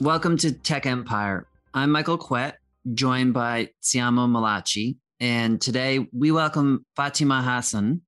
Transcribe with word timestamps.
Welcome 0.00 0.36
to 0.38 0.52
Tech 0.52 0.84
Empire. 0.84 1.46
I'm 1.72 1.90
Michael 1.90 2.18
Kwet, 2.18 2.52
joined 2.92 3.32
by 3.32 3.70
Tsiamo 3.82 4.30
Malachi, 4.30 4.98
and 5.20 5.58
today 5.58 6.06
we 6.12 6.30
welcome 6.30 6.84
Fatima 6.94 7.40
Hassan 7.40 8.02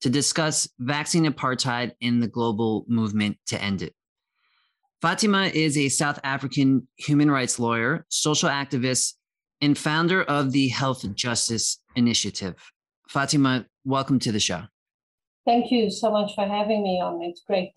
to 0.00 0.10
discuss 0.10 0.68
vaccine 0.80 1.26
apartheid 1.26 1.92
in 2.00 2.18
the 2.18 2.26
global 2.26 2.84
movement 2.88 3.36
to 3.46 3.62
end 3.62 3.82
it. 3.82 3.94
Fatima 5.00 5.44
is 5.44 5.78
a 5.78 5.88
South 5.88 6.18
African 6.24 6.88
human 6.96 7.30
rights 7.30 7.60
lawyer, 7.60 8.04
social 8.08 8.48
activist, 8.48 9.12
and 9.60 9.78
founder 9.78 10.24
of 10.24 10.50
the 10.50 10.66
Health 10.66 11.04
Justice 11.14 11.80
Initiative. 11.94 12.56
Fatima, 13.08 13.64
welcome 13.84 14.18
to 14.18 14.32
the 14.32 14.40
show. 14.40 14.62
Thank 15.46 15.70
you 15.70 15.88
so 15.88 16.10
much 16.10 16.34
for 16.34 16.48
having 16.48 16.82
me 16.82 17.00
on. 17.00 17.22
It's 17.22 17.42
great. 17.46 17.74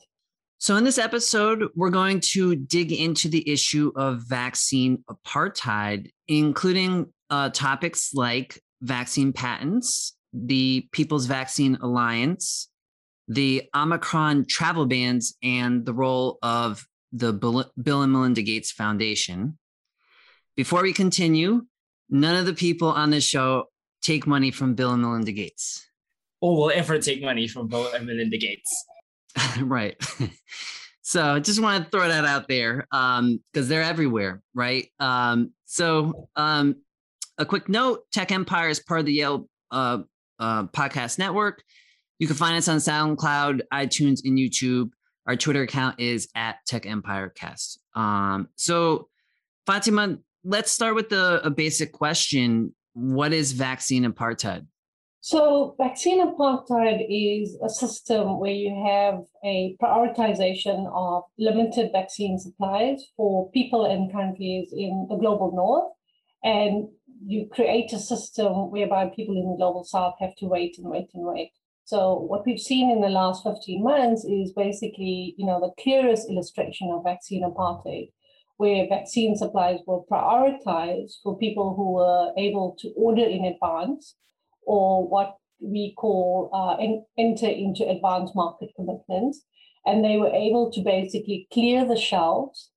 So, 0.62 0.76
in 0.76 0.84
this 0.84 1.00
episode, 1.00 1.70
we're 1.76 1.90
going 1.90 2.20
to 2.34 2.56
dig 2.56 2.92
into 2.92 3.30
the 3.30 3.50
issue 3.50 3.92
of 3.96 4.22
vaccine 4.28 5.04
apartheid, 5.10 6.12
including 6.28 7.12
uh, 7.32 7.50
topics 7.50 8.14
like 8.14 8.62
vaccine 8.80 9.34
patents, 9.34 10.16
the 10.32 10.88
People's 10.92 11.26
Vaccine 11.26 11.80
Alliance, 11.82 12.70
the 13.28 13.64
Omicron 13.76 14.46
travel 14.48 14.86
bans, 14.86 15.36
and 15.42 15.84
the 15.84 15.96
role 15.96 16.38
of 16.44 16.86
the 17.12 17.34
Bill 17.34 18.04
and 18.04 18.12
Melinda 18.14 18.44
Gates 18.44 18.72
Foundation. 18.72 19.58
Before 20.56 20.84
we 20.84 20.94
continue, 20.94 21.66
none 22.08 22.36
of 22.36 22.46
the 22.46 22.54
people 22.54 22.90
on 22.90 23.10
this 23.10 23.24
show 23.24 23.66
take 24.04 24.28
money 24.28 24.52
from 24.52 24.76
Bill 24.76 24.92
and 24.92 25.02
Melinda 25.02 25.32
Gates. 25.32 25.88
Or 26.40 26.56
will 26.56 26.72
ever 26.72 27.00
take 27.00 27.24
money 27.24 27.48
from 27.48 27.68
Bill 27.68 27.92
and 27.96 28.06
Melinda 28.06 28.38
Gates. 28.38 28.86
right. 29.62 29.96
so 31.02 31.36
I 31.36 31.40
just 31.40 31.62
want 31.62 31.84
to 31.84 31.90
throw 31.90 32.08
that 32.08 32.26
out 32.26 32.48
there 32.48 32.88
um 32.92 33.40
because 33.52 33.68
they're 33.68 33.84
everywhere, 33.84 34.42
right? 34.54 34.88
Um, 35.00 35.52
so 35.66 36.30
um, 36.36 36.76
a 37.38 37.46
quick 37.46 37.70
note: 37.70 38.02
Tech 38.12 38.32
Empire 38.32 38.70
is 38.70 38.80
part 38.80 39.00
of 39.00 39.06
the 39.06 39.14
Yale 39.14 39.48
uh, 39.72 40.00
uh, 40.40 40.64
podcast 40.68 41.18
network. 41.18 41.64
You 42.20 42.28
can 42.28 42.36
find 42.36 42.58
us 42.58 42.68
on 42.68 42.78
SoundCloud, 42.78 43.62
iTunes, 43.74 44.20
and 44.26 44.38
YouTube. 44.38 44.92
Our 45.28 45.36
Twitter 45.36 45.62
account 45.62 46.00
is 46.00 46.28
at 46.36 46.58
Tech 46.68 46.86
Empire 46.86 47.30
Cast. 47.30 47.80
Um, 47.96 48.50
so, 48.56 49.08
Fatima, 49.66 50.18
let's 50.44 50.72
start 50.72 50.96
with 50.96 51.10
the, 51.10 51.42
a 51.44 51.50
basic 51.50 51.94
question: 51.94 52.76
What 52.94 53.34
is 53.34 53.54
vaccine 53.54 54.04
apartheid? 54.04 54.68
So, 55.24 55.76
vaccine 55.78 56.20
apartheid 56.20 57.06
is 57.08 57.56
a 57.64 57.70
system 57.70 58.40
where 58.40 58.52
you 58.52 58.74
have 58.88 59.22
a 59.46 59.78
prioritization 59.80 60.92
of 60.92 61.26
limited 61.38 61.92
vaccine 61.92 62.40
supplies 62.40 63.06
for 63.16 63.52
people 63.52 63.86
and 63.86 64.12
countries 64.12 64.74
in 64.76 65.06
the 65.12 65.18
global 65.18 65.52
north. 65.56 65.94
And 66.44 66.88
you 67.24 67.48
create 67.54 67.94
a 67.94 68.00
system 68.00 68.72
whereby 68.72 69.12
people 69.16 69.36
in 69.36 69.48
the 69.48 69.58
global 69.58 69.84
south 69.84 70.16
have 70.20 70.36
to 70.38 70.48
wait 70.48 70.80
and 70.80 70.90
wait 70.90 71.12
and 71.14 71.24
wait. 71.24 71.52
So, 71.84 72.16
what 72.16 72.44
we've 72.48 72.60
seen 72.60 72.90
in 72.90 73.02
the 73.02 73.10
last 73.10 73.44
15 73.44 73.84
months 73.84 74.26
is 74.26 74.54
basically, 74.54 75.36
you 75.38 75.46
know, 75.46 75.60
the 75.60 75.84
clearest 75.84 76.32
illustration 76.32 76.90
of 76.92 77.04
vaccine 77.04 77.44
apartheid, 77.44 78.12
where 78.58 78.88
vaccine 78.90 79.36
supplies 79.36 79.82
were 79.86 80.02
prioritized 80.12 81.22
for 81.22 81.38
people 81.38 81.76
who 81.76 81.92
were 81.94 82.34
able 82.40 82.76
to 82.80 82.92
order 82.98 83.24
in 83.24 83.46
advance 83.46 84.16
or 84.66 85.08
what 85.08 85.38
we 85.60 85.94
call 85.98 86.50
uh, 86.54 86.76
enter 87.18 87.48
into 87.48 87.88
advanced 87.88 88.36
market 88.36 88.70
commitments. 88.76 89.42
And 89.86 90.04
they 90.04 90.18
were 90.18 90.34
able 90.34 90.72
to 90.72 90.82
basically 90.82 91.48
clear 91.52 91.86
the 91.86 91.98
shelves 91.98 92.70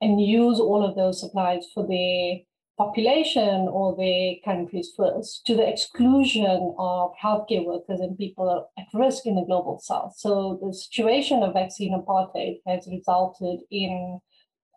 and 0.00 0.20
use 0.20 0.58
all 0.58 0.84
of 0.84 0.96
those 0.96 1.20
supplies 1.20 1.66
for 1.74 1.86
their 1.86 2.40
population 2.80 3.68
or 3.68 3.94
their 3.94 4.36
countries 4.42 4.90
first, 4.96 5.44
to 5.44 5.54
the 5.54 5.68
exclusion 5.68 6.74
of 6.78 7.10
healthcare 7.22 7.64
workers 7.64 8.00
and 8.00 8.16
people 8.16 8.68
at 8.78 8.86
risk 8.94 9.26
in 9.26 9.34
the 9.34 9.44
global 9.44 9.78
south. 9.82 10.14
So 10.16 10.58
the 10.62 10.72
situation 10.72 11.42
of 11.42 11.52
vaccine 11.52 11.92
apartheid 11.92 12.60
has 12.66 12.88
resulted 12.90 13.60
in 13.70 14.20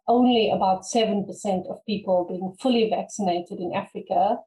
only 0.09 0.51
about 0.51 0.83
7% 0.83 1.25
of 1.71 1.85
people 1.85 2.27
being 2.27 2.53
fully 2.59 2.89
vaccinated 2.89 3.59
in 3.59 3.71
Africa 3.73 4.37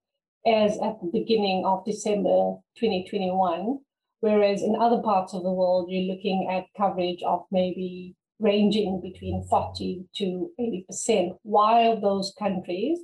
as 0.44 0.72
at 0.78 1.00
the 1.00 1.10
beginning 1.12 1.64
of 1.64 1.84
December 1.84 2.56
2021. 2.78 3.78
Whereas 4.20 4.62
in 4.62 4.76
other 4.80 5.02
parts 5.02 5.34
of 5.34 5.42
the 5.42 5.52
world, 5.52 5.88
you're 5.90 6.14
looking 6.14 6.48
at 6.50 6.64
coverage 6.76 7.22
of 7.22 7.44
maybe 7.50 8.14
ranging 8.38 9.00
between 9.00 9.44
40 9.48 10.04
to 10.16 10.50
80%, 10.58 11.38
while 11.42 12.00
those 12.00 12.34
countries 12.38 12.98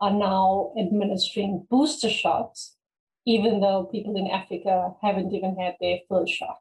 are 0.00 0.12
now 0.12 0.72
administering 0.78 1.66
booster 1.70 2.10
shots, 2.10 2.76
even 3.26 3.60
though 3.60 3.88
people 3.90 4.16
in 4.16 4.28
Africa 4.28 4.92
haven't 5.02 5.32
even 5.32 5.56
had 5.56 5.74
their 5.80 5.98
first 6.08 6.32
shot. 6.32 6.58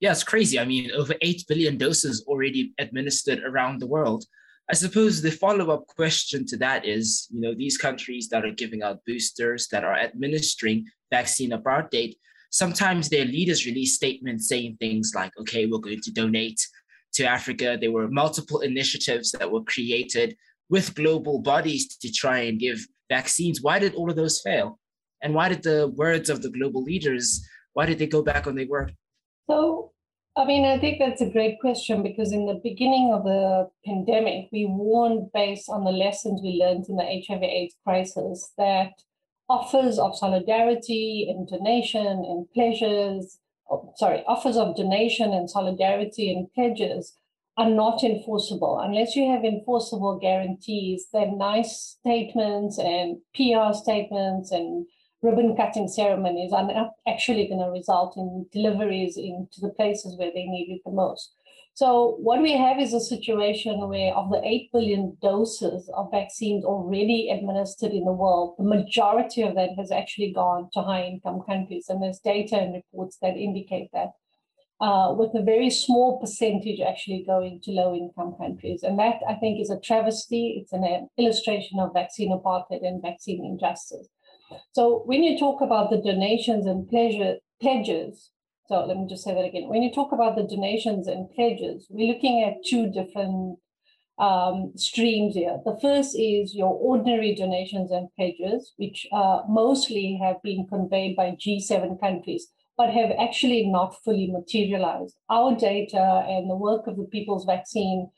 Yeah, 0.00 0.10
it's 0.10 0.24
crazy. 0.24 0.58
I 0.58 0.64
mean, 0.64 0.90
over 0.90 1.14
8 1.20 1.44
billion 1.48 1.78
doses 1.78 2.24
already 2.26 2.74
administered 2.78 3.40
around 3.44 3.80
the 3.80 3.86
world. 3.86 4.24
I 4.72 4.74
suppose 4.74 5.20
the 5.20 5.30
follow-up 5.30 5.86
question 5.86 6.46
to 6.46 6.56
that 6.56 6.86
is, 6.86 7.28
you 7.30 7.42
know, 7.42 7.54
these 7.54 7.76
countries 7.76 8.30
that 8.30 8.42
are 8.42 8.52
giving 8.52 8.82
out 8.82 9.04
boosters, 9.06 9.68
that 9.68 9.84
are 9.84 9.94
administering 9.94 10.86
vaccine 11.10 11.50
apartheid, 11.50 12.14
sometimes 12.50 13.10
their 13.10 13.26
leaders 13.26 13.66
release 13.66 13.94
statements 13.94 14.48
saying 14.48 14.78
things 14.80 15.12
like, 15.14 15.30
okay, 15.38 15.66
we're 15.66 15.76
going 15.76 16.00
to 16.00 16.10
donate 16.10 16.66
to 17.12 17.24
Africa. 17.24 17.76
There 17.78 17.92
were 17.92 18.08
multiple 18.08 18.60
initiatives 18.60 19.30
that 19.32 19.52
were 19.52 19.62
created 19.64 20.36
with 20.70 20.94
global 20.94 21.40
bodies 21.40 21.94
to 21.98 22.10
try 22.10 22.38
and 22.38 22.58
give 22.58 22.78
vaccines. 23.10 23.60
Why 23.60 23.78
did 23.78 23.94
all 23.94 24.08
of 24.08 24.16
those 24.16 24.40
fail? 24.40 24.78
And 25.22 25.34
why 25.34 25.50
did 25.50 25.62
the 25.62 25.92
words 25.96 26.30
of 26.30 26.40
the 26.40 26.48
global 26.48 26.82
leaders, 26.82 27.46
why 27.74 27.84
did 27.84 27.98
they 27.98 28.06
go 28.06 28.22
back 28.22 28.46
on 28.46 28.54
their 28.54 28.66
word? 28.66 28.96
So 29.50 29.91
I 30.34 30.46
mean, 30.46 30.64
I 30.64 30.78
think 30.78 30.98
that's 30.98 31.20
a 31.20 31.28
great 31.28 31.60
question 31.60 32.02
because 32.02 32.32
in 32.32 32.46
the 32.46 32.58
beginning 32.62 33.12
of 33.12 33.24
the 33.24 33.68
pandemic, 33.84 34.48
we 34.50 34.64
warned 34.64 35.30
based 35.34 35.68
on 35.68 35.84
the 35.84 35.90
lessons 35.90 36.40
we 36.42 36.58
learned 36.58 36.86
in 36.88 36.96
the 36.96 37.04
HIV 37.04 37.42
AIDS 37.42 37.76
crisis 37.84 38.52
that 38.56 38.92
offers 39.50 39.98
of 39.98 40.16
solidarity 40.16 41.26
and 41.28 41.46
donation 41.46 42.06
and 42.06 42.46
pledges, 42.54 43.40
oh, 43.70 43.92
sorry, 43.96 44.24
offers 44.26 44.56
of 44.56 44.74
donation 44.74 45.34
and 45.34 45.50
solidarity 45.50 46.32
and 46.32 46.50
pledges 46.54 47.12
are 47.58 47.68
not 47.68 48.02
enforceable 48.02 48.80
unless 48.80 49.14
you 49.14 49.30
have 49.30 49.44
enforceable 49.44 50.18
guarantees. 50.18 51.08
Then 51.12 51.36
nice 51.36 51.98
statements 52.00 52.78
and 52.78 53.18
PR 53.34 53.74
statements 53.74 54.50
and 54.50 54.86
ribbon 55.22 55.56
cutting 55.56 55.88
ceremonies 55.88 56.52
are 56.52 56.90
actually 57.06 57.46
going 57.46 57.60
to 57.60 57.70
result 57.70 58.16
in 58.16 58.46
deliveries 58.52 59.16
into 59.16 59.60
the 59.60 59.70
places 59.70 60.18
where 60.18 60.32
they 60.34 60.44
need 60.44 60.74
it 60.74 60.82
the 60.84 60.90
most. 60.90 61.34
So 61.74 62.16
what 62.20 62.42
we 62.42 62.52
have 62.52 62.78
is 62.78 62.92
a 62.92 63.00
situation 63.00 63.88
where 63.88 64.12
of 64.14 64.30
the 64.30 64.42
8 64.44 64.72
billion 64.72 65.16
doses 65.22 65.88
of 65.94 66.10
vaccines 66.10 66.64
already 66.64 67.30
administered 67.30 67.92
in 67.92 68.04
the 68.04 68.12
world, 68.12 68.56
the 68.58 68.64
majority 68.64 69.40
of 69.40 69.54
that 69.54 69.70
has 69.78 69.90
actually 69.90 70.32
gone 70.32 70.68
to 70.74 70.82
high 70.82 71.04
income 71.04 71.40
countries. 71.46 71.86
And 71.88 72.02
there's 72.02 72.18
data 72.18 72.56
and 72.56 72.74
reports 72.74 73.16
that 73.22 73.36
indicate 73.36 73.88
that. 73.94 74.10
Uh, 74.82 75.14
with 75.14 75.30
a 75.34 75.42
very 75.42 75.70
small 75.70 76.18
percentage 76.18 76.80
actually 76.80 77.22
going 77.24 77.60
to 77.62 77.70
low 77.70 77.94
income 77.94 78.34
countries. 78.36 78.82
And 78.82 78.98
that 78.98 79.20
I 79.28 79.34
think 79.34 79.60
is 79.60 79.70
a 79.70 79.78
travesty. 79.78 80.60
It's 80.60 80.72
an 80.72 81.08
illustration 81.16 81.78
of 81.78 81.94
vaccine 81.94 82.32
apartheid 82.32 82.84
and 82.84 83.00
vaccine 83.00 83.44
injustice. 83.44 84.08
So 84.72 85.02
when 85.06 85.22
you 85.22 85.38
talk 85.38 85.60
about 85.60 85.90
the 85.90 86.00
donations 86.00 86.66
and 86.66 86.88
pleasure, 86.88 87.36
pledges, 87.60 88.30
so 88.68 88.86
let 88.86 88.96
me 88.96 89.06
just 89.08 89.24
say 89.24 89.34
that 89.34 89.44
again. 89.44 89.68
When 89.68 89.82
you 89.82 89.92
talk 89.92 90.12
about 90.12 90.36
the 90.36 90.44
donations 90.44 91.06
and 91.06 91.30
pledges, 91.32 91.86
we're 91.90 92.12
looking 92.12 92.42
at 92.42 92.64
two 92.64 92.90
different 92.90 93.58
um, 94.18 94.72
streams 94.76 95.34
here. 95.34 95.58
The 95.64 95.78
first 95.80 96.16
is 96.18 96.54
your 96.54 96.72
ordinary 96.72 97.34
donations 97.34 97.90
and 97.90 98.08
pledges, 98.16 98.72
which 98.76 99.06
uh, 99.12 99.42
mostly 99.48 100.18
have 100.22 100.40
been 100.42 100.66
conveyed 100.68 101.16
by 101.16 101.32
G7 101.32 102.00
countries, 102.00 102.46
but 102.76 102.90
have 102.90 103.10
actually 103.20 103.66
not 103.66 103.96
fully 104.04 104.30
materialized. 104.30 105.16
Our 105.28 105.56
data 105.56 106.24
and 106.28 106.48
the 106.48 106.56
work 106.56 106.86
of 106.86 106.96
the 106.96 107.04
People's 107.04 107.44
Vaccine 107.44 108.08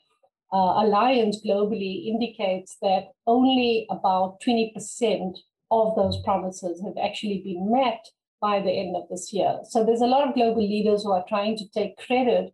uh, 0.53 0.85
Alliance 0.85 1.41
globally 1.45 2.07
indicates 2.07 2.77
that 2.81 3.09
only 3.25 3.87
about 3.89 4.41
20% 4.41 5.37
of 5.71 5.95
those 5.95 6.21
promises 6.23 6.81
have 6.83 6.95
actually 7.03 7.41
been 7.43 7.71
met 7.71 8.05
by 8.41 8.59
the 8.59 8.71
end 8.71 8.95
of 8.95 9.07
this 9.09 9.33
year. 9.33 9.59
So 9.69 9.83
there's 9.83 10.01
a 10.01 10.07
lot 10.07 10.27
of 10.27 10.35
global 10.35 10.61
leaders 10.61 11.03
who 11.03 11.11
are 11.11 11.25
trying 11.27 11.57
to 11.57 11.69
take 11.69 11.97
credit 11.97 12.53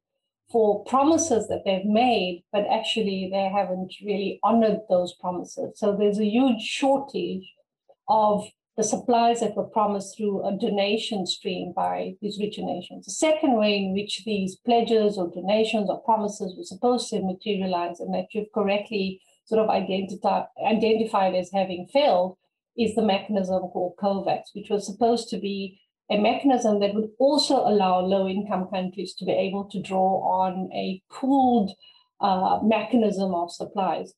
for 0.52 0.84
promises 0.84 1.48
that 1.48 1.64
they've 1.66 1.86
made, 1.86 2.44
but 2.52 2.66
actually 2.70 3.30
they 3.32 3.50
haven't 3.50 3.94
really 4.04 4.40
honored 4.44 4.80
those 4.90 5.14
promises. 5.14 5.80
So 5.80 5.96
there's 5.96 6.20
a 6.20 6.26
huge 6.26 6.62
shortage 6.62 7.54
of 8.08 8.46
the 8.78 8.84
supplies 8.84 9.42
that 9.42 9.56
were 9.56 9.66
promised 9.66 10.18
through 10.18 10.48
a 10.48 10.58
donation 10.58 11.26
stream 11.26 11.74
by 11.76 12.16
these 12.22 12.40
richer 12.40 12.64
nations. 12.64 13.06
The 13.06 13.12
second 13.12 13.58
way 13.58 13.78
in 13.78 13.94
which 13.94 14.24
these 14.26 14.56
pledges 14.56 15.18
or 15.18 15.30
donations 15.30 15.90
or 15.90 16.02
promises 16.02 16.56
were 16.58 16.64
supposed 16.64 17.10
to 17.10 17.22
materialize 17.22 18.00
and 18.00 18.14
that 18.14 18.28
you've 18.34 18.52
correctly 18.54 19.22
sort 19.46 19.62
of 19.62 19.70
identified, 19.70 20.46
identified 20.66 21.36
as 21.36 21.52
having 21.52 21.88
failed 21.92 22.38
is 22.78 22.96
the 22.96 23.02
mechanism 23.02 23.64
called 23.64 23.96
COVAX, 24.02 24.54
which 24.54 24.70
was 24.70 24.86
supposed 24.86 25.30
to 25.30 25.38
be 25.38 25.80
a 26.10 26.18
mechanism 26.18 26.80
that 26.80 26.94
would 26.94 27.10
also 27.20 27.58
allow 27.68 28.00
low 28.00 28.28
income 28.28 28.68
countries 28.72 29.14
to 29.16 29.26
be 29.26 29.32
able 29.32 29.66
to 29.66 29.82
draw 29.82 30.42
on 30.42 30.70
a 30.74 31.02
pooled 31.10 31.72
uh, 32.20 32.60
mechanism 32.64 33.34
of 33.34 33.52
supplies. 33.52 34.14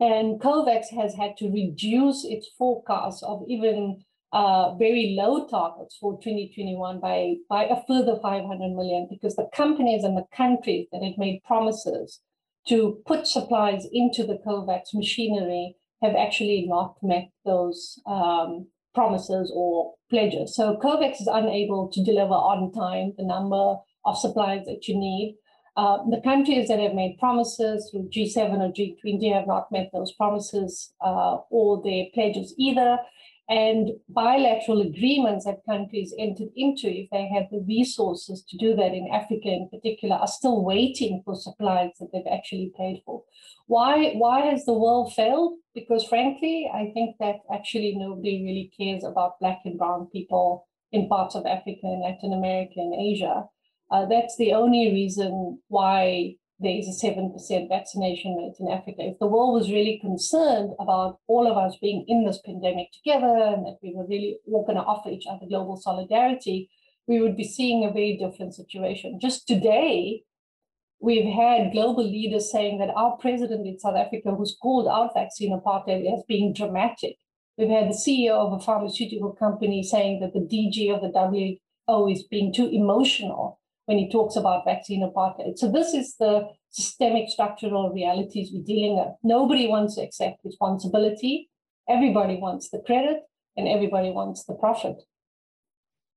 And 0.00 0.40
COVAX 0.40 0.88
has 0.96 1.14
had 1.14 1.36
to 1.38 1.50
reduce 1.50 2.24
its 2.24 2.48
forecast 2.56 3.22
of 3.22 3.44
even 3.48 4.02
uh, 4.32 4.74
very 4.76 5.14
low 5.18 5.46
targets 5.46 5.96
for 6.00 6.14
2021 6.22 7.00
by, 7.00 7.34
by 7.48 7.64
a 7.64 7.82
further 7.86 8.16
500 8.22 8.74
million 8.74 9.08
because 9.10 9.36
the 9.36 9.48
companies 9.52 10.04
and 10.04 10.16
the 10.16 10.26
countries 10.34 10.86
that 10.92 11.02
had 11.02 11.18
made 11.18 11.42
promises 11.44 12.20
to 12.68 13.02
put 13.06 13.26
supplies 13.26 13.86
into 13.92 14.24
the 14.24 14.38
COVAX 14.46 14.94
machinery 14.94 15.76
have 16.02 16.14
actually 16.14 16.66
not 16.68 16.96
met 17.02 17.30
those 17.44 18.00
um, 18.06 18.66
promises 18.94 19.52
or 19.54 19.94
pledges. 20.08 20.56
So 20.56 20.76
COVAX 20.82 21.20
is 21.20 21.28
unable 21.30 21.88
to 21.92 22.04
deliver 22.04 22.34
on 22.34 22.72
time 22.72 23.12
the 23.16 23.24
number 23.24 23.76
of 24.04 24.18
supplies 24.18 24.64
that 24.66 24.88
you 24.88 24.96
need. 24.98 25.36
Uh, 25.76 25.98
the 26.10 26.20
countries 26.22 26.68
that 26.68 26.80
have 26.80 26.94
made 26.94 27.16
promises 27.18 27.88
through 27.90 28.10
G7 28.10 28.58
or 28.58 28.72
G20 28.72 29.32
have 29.32 29.46
not 29.46 29.70
met 29.70 29.90
those 29.92 30.12
promises 30.12 30.92
uh, 31.00 31.38
or 31.50 31.80
their 31.82 32.06
pledges 32.12 32.54
either. 32.58 32.98
And 33.50 33.90
bilateral 34.08 34.80
agreements 34.80 35.44
that 35.44 35.64
countries 35.68 36.14
entered 36.16 36.50
into, 36.54 36.86
if 36.88 37.10
they 37.10 37.28
have 37.34 37.50
the 37.50 37.64
resources 37.66 38.44
to 38.48 38.56
do 38.56 38.76
that 38.76 38.94
in 38.94 39.08
Africa 39.12 39.48
in 39.48 39.68
particular, 39.68 40.14
are 40.14 40.28
still 40.28 40.64
waiting 40.64 41.20
for 41.24 41.34
supplies 41.34 41.90
that 41.98 42.10
they've 42.12 42.32
actually 42.32 42.72
paid 42.78 43.02
for. 43.04 43.24
Why, 43.66 44.12
why 44.12 44.42
has 44.42 44.66
the 44.66 44.78
world 44.78 45.12
failed? 45.14 45.58
Because 45.74 46.04
frankly, 46.04 46.70
I 46.72 46.92
think 46.94 47.16
that 47.18 47.40
actually 47.52 47.96
nobody 47.96 48.44
really 48.44 48.70
cares 48.78 49.02
about 49.02 49.40
Black 49.40 49.58
and 49.64 49.76
Brown 49.76 50.06
people 50.12 50.68
in 50.92 51.08
parts 51.08 51.34
of 51.34 51.44
Africa 51.44 51.80
and 51.82 52.02
Latin 52.02 52.32
America 52.32 52.74
and 52.76 52.94
Asia. 52.94 53.46
Uh, 53.90 54.06
that's 54.06 54.36
the 54.36 54.52
only 54.52 54.92
reason 54.92 55.58
why 55.66 56.36
there 56.60 56.76
is 56.76 56.86
a 56.88 57.06
7% 57.06 57.68
vaccination 57.68 58.36
rate 58.36 58.56
in 58.60 58.68
Africa. 58.68 58.98
If 58.98 59.18
the 59.18 59.26
world 59.26 59.54
was 59.54 59.70
really 59.70 59.98
concerned 59.98 60.72
about 60.78 61.18
all 61.26 61.50
of 61.50 61.56
us 61.56 61.78
being 61.80 62.04
in 62.06 62.24
this 62.24 62.40
pandemic 62.44 62.92
together 62.92 63.26
and 63.26 63.64
that 63.64 63.78
we 63.82 63.94
were 63.94 64.06
really 64.06 64.38
all 64.46 64.66
going 64.66 64.76
to 64.76 64.84
offer 64.84 65.08
each 65.08 65.24
other 65.26 65.46
global 65.48 65.78
solidarity, 65.78 66.68
we 67.06 67.20
would 67.20 67.36
be 67.36 67.44
seeing 67.44 67.84
a 67.84 67.92
very 67.92 68.18
different 68.18 68.54
situation. 68.54 69.18
Just 69.20 69.48
today, 69.48 70.22
we've 71.00 71.32
had 71.32 71.72
global 71.72 72.04
leaders 72.04 72.52
saying 72.52 72.78
that 72.78 72.92
our 72.94 73.16
president 73.16 73.66
in 73.66 73.78
South 73.78 73.96
Africa, 73.96 74.34
who's 74.34 74.56
called 74.60 74.86
out 74.86 75.14
vaccine 75.14 75.58
apartheid 75.58 76.12
as 76.12 76.22
being 76.28 76.52
dramatic. 76.52 77.16
We've 77.56 77.70
had 77.70 77.88
the 77.88 77.94
CEO 77.94 78.32
of 78.32 78.52
a 78.52 78.60
pharmaceutical 78.60 79.32
company 79.32 79.82
saying 79.82 80.20
that 80.20 80.34
the 80.34 80.40
DG 80.40 80.94
of 80.94 81.00
the 81.00 81.58
WHO 81.88 82.08
is 82.08 82.22
being 82.24 82.52
too 82.52 82.68
emotional 82.68 83.59
when 83.90 83.98
he 83.98 84.08
talks 84.08 84.36
about 84.36 84.64
vaccine 84.64 85.02
apartheid. 85.02 85.58
So 85.58 85.68
this 85.68 85.94
is 85.94 86.14
the 86.14 86.46
systemic 86.70 87.28
structural 87.28 87.90
realities 87.90 88.52
we're 88.54 88.62
dealing 88.62 88.96
with. 88.96 89.08
Nobody 89.24 89.66
wants 89.66 89.96
to 89.96 90.02
accept 90.02 90.44
responsibility. 90.44 91.50
Everybody 91.88 92.36
wants 92.36 92.70
the 92.70 92.78
credit 92.86 93.22
and 93.56 93.66
everybody 93.66 94.12
wants 94.12 94.44
the 94.44 94.54
profit. 94.54 95.02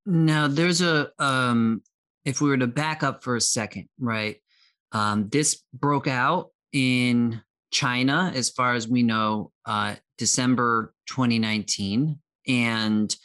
Now 0.05 0.47
there's 0.47 0.81
a 0.81 1.09
um 1.17 1.81
if 2.25 2.41
we 2.41 2.49
were 2.49 2.57
to 2.57 2.67
back 2.67 3.01
up 3.01 3.23
for 3.23 3.35
a 3.35 3.41
second, 3.41 3.89
right? 3.99 4.35
Um, 4.91 5.29
this 5.29 5.63
broke 5.73 6.07
out 6.07 6.51
in 6.73 7.41
China, 7.71 8.31
as 8.35 8.51
far 8.51 8.75
as 8.75 8.87
we 8.87 9.01
know, 9.01 9.51
uh, 9.65 9.95
December 10.19 10.93
2019, 11.07 12.19
and 12.47 13.15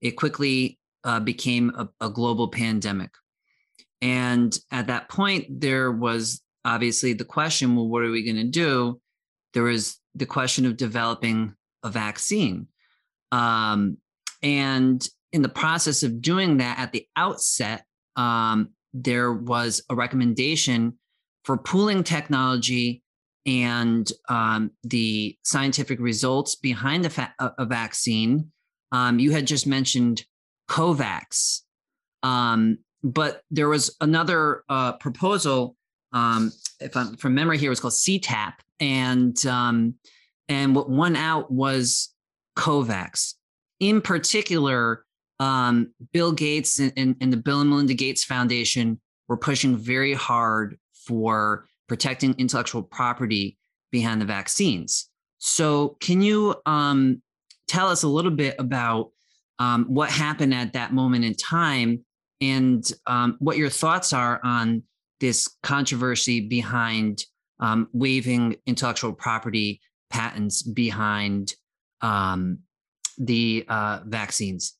it 0.00 0.12
quickly 0.12 0.78
uh, 1.04 1.20
became 1.20 1.70
a, 1.76 1.88
a 2.00 2.08
global 2.08 2.48
pandemic. 2.48 3.10
And 4.00 4.56
at 4.70 4.86
that 4.86 5.08
point, 5.08 5.60
there 5.60 5.90
was 5.90 6.42
obviously 6.64 7.12
the 7.12 7.24
question 7.24 7.74
well, 7.74 7.88
what 7.88 8.02
are 8.02 8.10
we 8.10 8.24
going 8.24 8.36
to 8.36 8.50
do? 8.50 9.00
There 9.54 9.64
was 9.64 9.98
the 10.14 10.26
question 10.26 10.66
of 10.66 10.76
developing 10.76 11.54
a 11.82 11.90
vaccine. 11.90 12.68
Um, 13.32 13.98
and 14.42 15.06
in 15.32 15.42
the 15.42 15.48
process 15.48 16.02
of 16.02 16.22
doing 16.22 16.58
that 16.58 16.78
at 16.78 16.92
the 16.92 17.06
outset, 17.16 17.84
um, 18.16 18.70
there 18.92 19.32
was 19.32 19.82
a 19.90 19.94
recommendation 19.94 20.98
for 21.44 21.58
pooling 21.58 22.02
technology 22.02 23.02
and 23.46 24.10
um, 24.28 24.70
the 24.82 25.36
scientific 25.44 25.98
results 26.00 26.54
behind 26.56 27.06
a, 27.06 27.10
fa- 27.10 27.34
a 27.38 27.64
vaccine. 27.64 28.50
Um, 28.92 29.18
you 29.18 29.32
had 29.32 29.46
just 29.46 29.66
mentioned 29.66 30.24
COVAX. 30.68 31.60
Um, 32.22 32.78
but 33.02 33.42
there 33.50 33.68
was 33.68 33.96
another 34.00 34.64
uh, 34.68 34.92
proposal, 34.92 35.76
um, 36.12 36.52
if 36.80 36.96
I'm 36.96 37.16
from 37.16 37.34
memory 37.34 37.58
here, 37.58 37.68
it 37.68 37.70
was 37.70 37.80
called 37.80 37.94
CTAP, 37.94 38.54
and 38.80 39.44
um, 39.46 39.94
and 40.48 40.74
what 40.74 40.88
won 40.88 41.16
out 41.16 41.50
was 41.50 42.14
COVAX. 42.56 43.34
In 43.80 44.00
particular, 44.00 45.04
um, 45.40 45.92
Bill 46.12 46.32
Gates 46.32 46.78
and, 46.80 46.92
and, 46.96 47.16
and 47.20 47.32
the 47.32 47.36
Bill 47.36 47.60
and 47.60 47.70
Melinda 47.70 47.94
Gates 47.94 48.24
Foundation 48.24 49.00
were 49.28 49.36
pushing 49.36 49.76
very 49.76 50.14
hard 50.14 50.78
for 51.06 51.66
protecting 51.88 52.34
intellectual 52.38 52.82
property 52.82 53.56
behind 53.90 54.20
the 54.20 54.26
vaccines. 54.26 55.08
So, 55.38 55.96
can 56.00 56.20
you 56.20 56.56
um, 56.66 57.22
tell 57.68 57.88
us 57.88 58.02
a 58.02 58.08
little 58.08 58.32
bit 58.32 58.56
about 58.58 59.12
um, 59.60 59.84
what 59.86 60.10
happened 60.10 60.54
at 60.54 60.72
that 60.72 60.92
moment 60.92 61.24
in 61.24 61.34
time 61.34 62.04
and 62.40 62.90
um, 63.06 63.36
what 63.38 63.56
your 63.56 63.70
thoughts 63.70 64.12
are 64.12 64.40
on 64.44 64.82
this 65.20 65.56
controversy 65.62 66.40
behind 66.40 67.24
um, 67.60 67.88
waiving 67.92 68.56
intellectual 68.66 69.12
property 69.12 69.80
patents 70.10 70.62
behind 70.62 71.54
um, 72.00 72.58
the 73.18 73.64
uh, 73.68 74.00
vaccines. 74.06 74.74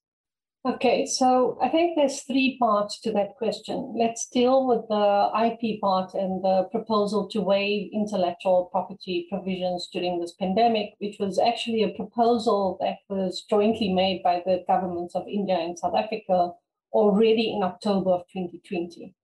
Okay, 0.67 1.07
so 1.07 1.57
I 1.63 1.69
think 1.69 1.97
there's 1.97 2.23
three 2.23 2.59
parts 2.59 3.01
to 3.01 3.13
that 3.13 3.37
question. 3.39 3.95
Let's 3.97 4.29
deal 4.29 4.67
with 4.67 4.87
the 4.89 5.31
IP 5.47 5.81
part 5.81 6.15
and 6.15 6.43
the 6.43 6.69
proposal 6.71 7.29
to 7.29 7.41
waive 7.41 7.91
intellectual 7.93 8.69
property 8.73 9.29
provisions 9.31 9.89
during 9.93 10.21
this 10.21 10.35
pandemic, 10.39 10.95
which 10.99 11.17
was 11.19 11.39
actually 11.39 11.85
a 11.85 11.97
proposal 11.97 12.77
that 12.81 12.99
was 13.09 13.45
jointly 13.49 13.93
made 13.93 14.23
by 14.23 14.43
the 14.45 14.65
governments 14.67 15.15
of 15.15 15.27
India 15.29 15.57
and 15.57 15.79
South 15.79 15.95
Africa 15.95 16.51
already 16.93 17.53
in 17.53 17.63
October 17.63 18.11
of 18.11 18.23
2020. 18.33 19.15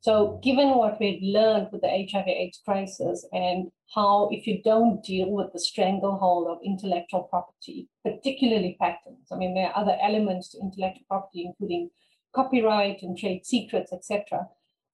So, 0.00 0.38
given 0.42 0.74
what 0.74 1.00
we've 1.00 1.22
learned 1.22 1.68
with 1.72 1.80
the 1.80 1.88
HIV/AIDS 1.88 2.60
crisis 2.62 3.26
and 3.32 3.70
how, 3.94 4.28
if 4.30 4.46
you 4.46 4.62
don't 4.62 5.02
deal 5.02 5.30
with 5.30 5.50
the 5.54 5.58
stranglehold 5.58 6.46
of 6.46 6.58
intellectual 6.62 7.22
property, 7.22 7.88
particularly 8.04 8.76
patents, 8.78 9.32
I 9.32 9.36
mean, 9.36 9.54
there 9.54 9.68
are 9.68 9.82
other 9.82 9.96
elements 10.02 10.50
to 10.50 10.58
intellectual 10.60 11.06
property, 11.08 11.46
including 11.46 11.88
copyright 12.34 13.00
and 13.00 13.16
trade 13.16 13.46
secrets, 13.46 13.94
etc. 13.94 14.46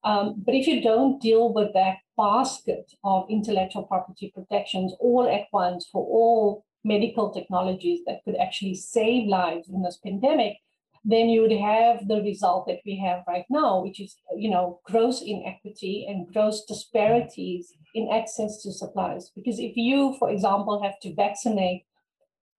Um, 0.05 0.41
but 0.45 0.55
if 0.55 0.65
you 0.65 0.81
don't 0.81 1.21
deal 1.21 1.53
with 1.53 1.73
that 1.73 1.97
basket 2.15 2.93
of 3.03 3.25
intellectual 3.29 3.83
property 3.83 4.31
protections 4.33 4.93
all 4.99 5.29
at 5.29 5.47
once 5.51 5.87
for 5.91 6.03
all 6.03 6.63
medical 6.83 7.31
technologies 7.31 7.99
that 8.07 8.23
could 8.23 8.35
actually 8.37 8.75
save 8.75 9.27
lives 9.27 9.69
in 9.69 9.83
this 9.83 9.97
pandemic, 9.97 10.57
then 11.03 11.29
you 11.29 11.41
would 11.41 11.51
have 11.51 12.07
the 12.07 12.21
result 12.21 12.67
that 12.67 12.79
we 12.85 12.97
have 12.99 13.23
right 13.27 13.45
now, 13.49 13.81
which 13.81 13.99
is, 13.99 14.15
you 14.35 14.49
know, 14.49 14.79
gross 14.85 15.21
inequity 15.21 16.05
and 16.07 16.31
gross 16.31 16.63
disparities 16.65 17.73
in 17.95 18.07
access 18.11 18.61
to 18.61 18.71
supplies. 18.71 19.31
Because 19.35 19.59
if 19.59 19.75
you, 19.75 20.15
for 20.19 20.29
example, 20.29 20.81
have 20.83 20.99
to 21.01 21.15
vaccinate 21.15 21.83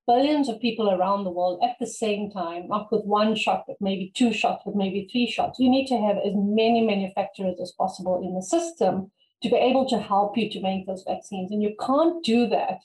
billions 0.07 0.49
of 0.49 0.61
people 0.61 0.91
around 0.91 1.23
the 1.23 1.31
world 1.31 1.61
at 1.63 1.77
the 1.79 1.87
same 1.87 2.31
time, 2.31 2.67
not 2.67 2.91
with 2.91 3.05
one 3.05 3.37
shot, 3.37 3.63
but 3.69 3.77
maybe 3.81 4.13
two 4.17 4.33
shots, 4.33 4.63
but 4.67 4.75
maybe 4.75 5.09
three 5.11 5.31
shots, 5.31 5.61
you 5.61 5.71
need 5.71 5.87
to 5.87 5.97
have 5.97 6.17
as 6.17 6.33
many 6.35 6.85
manufacturers 6.85 7.59
as 7.63 7.73
possible 7.79 8.21
in 8.23 8.35
the 8.35 8.43
system 8.43 9.13
to 9.43 9.49
be 9.49 9.57
able 9.57 9.89
to 9.89 9.99
help 9.99 10.37
you 10.37 10.51
to 10.51 10.61
make 10.61 10.87
those 10.87 11.05
vaccines. 11.07 11.53
And 11.53 11.63
you 11.63 11.75
can't 11.81 12.25
do 12.25 12.49
that 12.49 12.79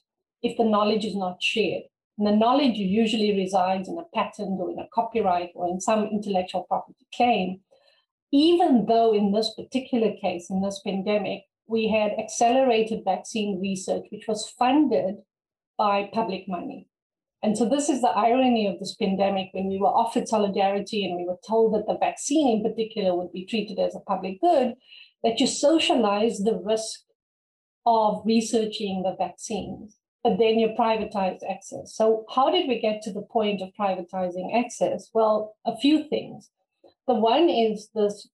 if 0.44 0.58
the 0.58 0.64
knowledge 0.64 1.06
is 1.06 1.16
not 1.16 1.42
shared. 1.42 1.84
And 2.18 2.28
the 2.28 2.36
knowledge 2.36 2.78
usually 2.78 3.36
resides 3.38 3.88
in 3.88 3.98
a 3.98 4.16
patent 4.16 4.60
or 4.60 4.72
in 4.72 4.80
a 4.80 4.88
copyright 4.94 5.52
or 5.56 5.68
in 5.68 5.80
some 5.80 6.06
intellectual 6.06 6.64
property 6.64 7.06
claim. 7.16 7.62
Even 8.32 8.86
though 8.88 9.14
in 9.14 9.32
this 9.32 9.54
particular 9.56 10.14
case, 10.20 10.50
in 10.50 10.62
this 10.62 10.82
pandemic, 10.84 11.44
we 11.68 11.90
had 11.90 12.18
accelerated 12.18 13.04
vaccine 13.06 13.60
research, 13.62 14.06
which 14.12 14.28
was 14.28 14.50
funded 14.58 15.18
by 15.78 16.10
public 16.14 16.48
money. 16.48 16.88
And 17.44 17.58
so 17.58 17.70
this 17.70 17.88
is 17.88 18.02
the 18.02 18.08
irony 18.08 18.66
of 18.68 18.80
this 18.80 18.96
pandemic 18.96 19.50
when 19.52 19.68
we 19.68 19.78
were 19.78 19.88
offered 19.88 20.28
solidarity 20.28 21.06
and 21.06 21.16
we 21.16 21.26
were 21.26 21.38
told 21.48 21.76
that 21.76 21.86
the 21.86 21.98
vaccine 22.00 22.58
in 22.58 22.64
particular 22.64 23.16
would 23.16 23.32
be 23.32 23.46
treated 23.46 23.78
as 23.78 23.96
a 23.96 24.00
public 24.00 24.42
good, 24.42 24.74
that 25.24 25.40
you 25.40 25.46
socialize 25.46 26.40
the 26.40 26.60
risk 26.64 27.02
of 27.86 28.24
researching 28.26 29.04
the 29.04 29.16
vaccines, 29.18 29.97
but 30.28 30.40
then 30.40 30.60
you 30.60 30.76
privatize 30.78 31.40
access. 31.50 31.96
So 31.96 32.26
how 32.36 32.52
did 32.52 32.68
we 32.68 32.82
get 32.82 33.02
to 33.04 33.14
the 33.14 33.22
point 33.22 33.62
of 33.62 33.70
privatizing 33.80 34.62
access? 34.62 35.10
Well, 35.14 35.56
a 35.66 35.78
few 35.78 36.04
things. 36.04 36.50
The 37.08 37.14
one 37.14 37.48
is 37.48 37.88
this, 37.96 38.28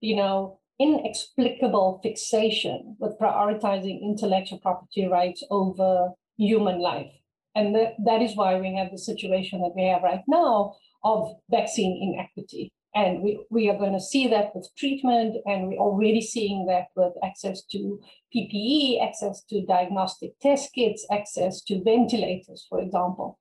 you 0.00 0.14
know, 0.14 0.60
inexplicable 0.78 1.98
fixation 2.04 2.96
with 3.00 3.18
prioritizing 3.18 4.00
intellectual 4.00 4.60
property 4.60 5.08
rights 5.08 5.42
over 5.50 6.10
human 6.36 6.78
life. 6.78 7.10
And 7.56 7.74
that, 7.74 7.94
that 8.04 8.22
is 8.22 8.36
why 8.36 8.60
we 8.60 8.76
have 8.76 8.92
the 8.92 8.98
situation 8.98 9.60
that 9.62 9.72
we 9.74 9.88
have 9.88 10.04
right 10.04 10.22
now 10.28 10.76
of 11.02 11.32
vaccine 11.50 11.98
inequity. 12.00 12.72
And 12.94 13.22
we, 13.22 13.44
we 13.50 13.70
are 13.70 13.78
going 13.78 13.92
to 13.92 14.00
see 14.00 14.26
that 14.28 14.54
with 14.54 14.68
treatment, 14.76 15.36
and 15.46 15.68
we're 15.68 15.78
already 15.78 16.20
seeing 16.20 16.66
that 16.66 16.88
with 16.96 17.12
access 17.24 17.62
to 17.66 18.00
PPE, 18.34 19.06
access 19.06 19.44
to 19.44 19.64
diagnostic 19.64 20.38
test 20.40 20.72
kits, 20.74 21.06
access 21.10 21.62
to 21.62 21.82
ventilators, 21.84 22.66
for 22.68 22.80
example. 22.80 23.38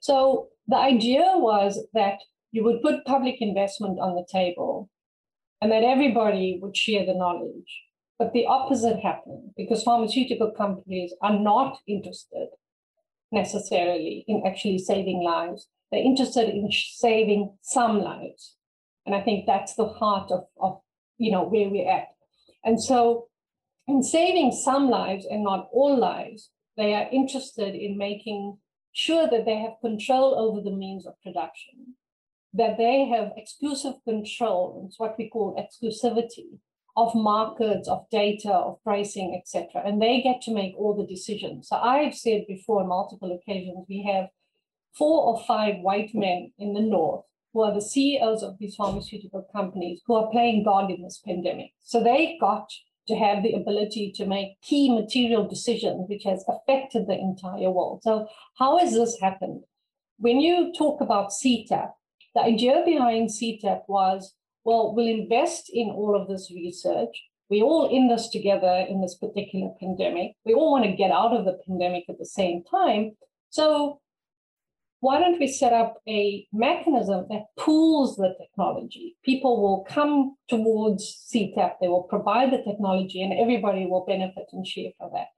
So 0.00 0.48
the 0.68 0.76
idea 0.76 1.32
was 1.34 1.86
that 1.94 2.18
you 2.52 2.62
would 2.64 2.82
put 2.82 3.04
public 3.04 3.36
investment 3.40 3.98
on 4.00 4.16
the 4.16 4.26
table 4.30 4.90
and 5.62 5.70
that 5.72 5.84
everybody 5.84 6.58
would 6.60 6.76
share 6.76 7.06
the 7.06 7.14
knowledge. 7.14 7.84
But 8.18 8.32
the 8.32 8.46
opposite 8.46 9.00
happened 9.00 9.52
because 9.56 9.82
pharmaceutical 9.82 10.50
companies 10.50 11.14
are 11.22 11.38
not 11.38 11.78
interested 11.86 12.48
necessarily 13.32 14.24
in 14.26 14.42
actually 14.46 14.78
saving 14.78 15.22
lives. 15.22 15.68
They're 15.90 16.02
interested 16.02 16.48
in 16.48 16.68
saving 16.70 17.56
some 17.62 18.00
lives. 18.00 18.56
And 19.10 19.20
I 19.20 19.24
think 19.24 19.44
that's 19.44 19.74
the 19.74 19.88
heart 19.88 20.30
of, 20.30 20.44
of 20.60 20.80
you 21.18 21.32
know 21.32 21.42
where 21.42 21.68
we're 21.68 21.90
at. 21.90 22.10
And 22.64 22.80
so 22.80 23.26
in 23.88 24.04
saving 24.04 24.52
some 24.52 24.88
lives 24.88 25.26
and 25.28 25.42
not 25.42 25.68
all 25.72 25.98
lives, 25.98 26.50
they 26.76 26.94
are 26.94 27.08
interested 27.10 27.74
in 27.74 27.98
making 27.98 28.58
sure 28.92 29.28
that 29.28 29.46
they 29.46 29.56
have 29.56 29.80
control 29.80 30.38
over 30.38 30.60
the 30.60 30.76
means 30.76 31.08
of 31.08 31.20
production, 31.24 31.96
that 32.54 32.78
they 32.78 33.08
have 33.08 33.32
exclusive 33.36 33.94
control, 34.04 34.84
it's 34.86 35.00
what 35.00 35.18
we 35.18 35.28
call 35.28 35.56
exclusivity 35.58 36.60
of 36.96 37.12
markets, 37.16 37.88
of 37.88 38.06
data, 38.12 38.52
of 38.52 38.80
pricing, 38.84 39.36
etc. 39.36 39.82
And 39.84 40.00
they 40.00 40.22
get 40.22 40.40
to 40.42 40.54
make 40.54 40.76
all 40.76 40.94
the 40.94 41.12
decisions. 41.12 41.66
So 41.68 41.78
I've 41.78 42.14
said 42.14 42.44
before 42.46 42.82
on 42.82 42.88
multiple 42.88 43.32
occasions, 43.32 43.86
we 43.88 44.04
have 44.04 44.28
four 44.94 45.34
or 45.34 45.44
five 45.48 45.80
white 45.80 46.14
men 46.14 46.52
in 46.60 46.74
the 46.74 46.80
north 46.80 47.24
who 47.52 47.62
are 47.62 47.74
the 47.74 47.80
CEOs 47.80 48.42
of 48.42 48.58
these 48.58 48.76
pharmaceutical 48.76 49.46
companies 49.52 50.00
who 50.06 50.14
are 50.14 50.30
playing 50.30 50.64
God 50.64 50.90
in 50.90 51.02
this 51.02 51.20
pandemic. 51.24 51.72
So 51.82 52.02
they 52.02 52.36
got 52.40 52.68
to 53.08 53.16
have 53.16 53.42
the 53.42 53.54
ability 53.54 54.12
to 54.16 54.26
make 54.26 54.60
key 54.62 54.92
material 54.94 55.48
decisions, 55.48 56.08
which 56.08 56.24
has 56.24 56.44
affected 56.48 57.06
the 57.06 57.18
entire 57.18 57.70
world. 57.70 58.02
So 58.02 58.28
how 58.56 58.78
has 58.78 58.92
this 58.92 59.18
happened? 59.20 59.62
When 60.18 60.40
you 60.40 60.72
talk 60.76 61.00
about 61.00 61.30
CTAP, 61.30 61.90
the 62.34 62.42
idea 62.42 62.82
behind 62.84 63.30
CTAP 63.30 63.82
was 63.88 64.34
well, 64.64 64.94
we'll 64.94 65.08
invest 65.08 65.70
in 65.72 65.88
all 65.88 66.20
of 66.20 66.28
this 66.28 66.50
research. 66.54 67.22
We're 67.48 67.64
all 67.64 67.88
in 67.88 68.08
this 68.08 68.28
together 68.28 68.86
in 68.88 69.00
this 69.00 69.16
particular 69.16 69.72
pandemic. 69.80 70.32
We 70.44 70.54
all 70.54 70.70
want 70.70 70.84
to 70.84 70.92
get 70.92 71.10
out 71.10 71.32
of 71.32 71.44
the 71.44 71.58
pandemic 71.66 72.04
at 72.08 72.18
the 72.18 72.26
same 72.26 72.62
time. 72.70 73.12
So 73.48 74.00
why 75.00 75.18
don't 75.18 75.40
we 75.40 75.48
set 75.48 75.72
up 75.72 76.00
a 76.06 76.46
mechanism 76.52 77.26
that 77.30 77.46
pools 77.58 78.16
the 78.16 78.34
technology? 78.38 79.16
People 79.24 79.60
will 79.62 79.84
come 79.88 80.36
towards 80.48 81.26
CTAP, 81.32 81.72
they 81.80 81.88
will 81.88 82.02
provide 82.02 82.52
the 82.52 82.62
technology, 82.62 83.22
and 83.22 83.32
everybody 83.32 83.86
will 83.86 84.04
benefit 84.04 84.46
and 84.52 84.66
share 84.66 84.90
for 84.98 85.10
that. 85.14 85.28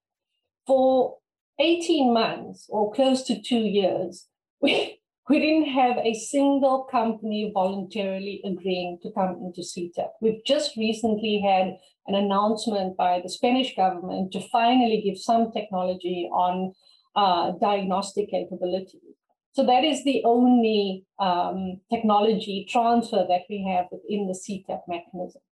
For 0.66 1.18
18 1.60 2.12
months 2.12 2.66
or 2.68 2.92
close 2.92 3.22
to 3.24 3.40
two 3.40 3.60
years, 3.60 4.26
we, 4.60 5.00
we 5.28 5.38
didn't 5.38 5.70
have 5.70 5.96
a 5.98 6.14
single 6.14 6.84
company 6.90 7.50
voluntarily 7.54 8.42
agreeing 8.44 8.98
to 9.02 9.12
come 9.12 9.38
into 9.42 9.60
CTAP. 9.60 10.08
We've 10.20 10.44
just 10.44 10.76
recently 10.76 11.40
had 11.40 11.76
an 12.08 12.16
announcement 12.16 12.96
by 12.96 13.20
the 13.22 13.28
Spanish 13.28 13.76
government 13.76 14.32
to 14.32 14.40
finally 14.48 15.00
give 15.04 15.18
some 15.18 15.52
technology 15.52 16.28
on 16.32 16.74
uh, 17.14 17.52
diagnostic 17.60 18.30
capabilities. 18.30 19.11
So 19.52 19.64
that 19.66 19.84
is 19.84 20.02
the 20.04 20.22
only 20.24 21.04
um, 21.18 21.80
technology 21.90 22.66
transfer 22.68 23.24
that 23.28 23.42
we 23.50 23.64
have 23.70 23.86
within 23.90 24.26
the 24.26 24.32
CTAP 24.32 24.80
mechanism. 24.88 25.42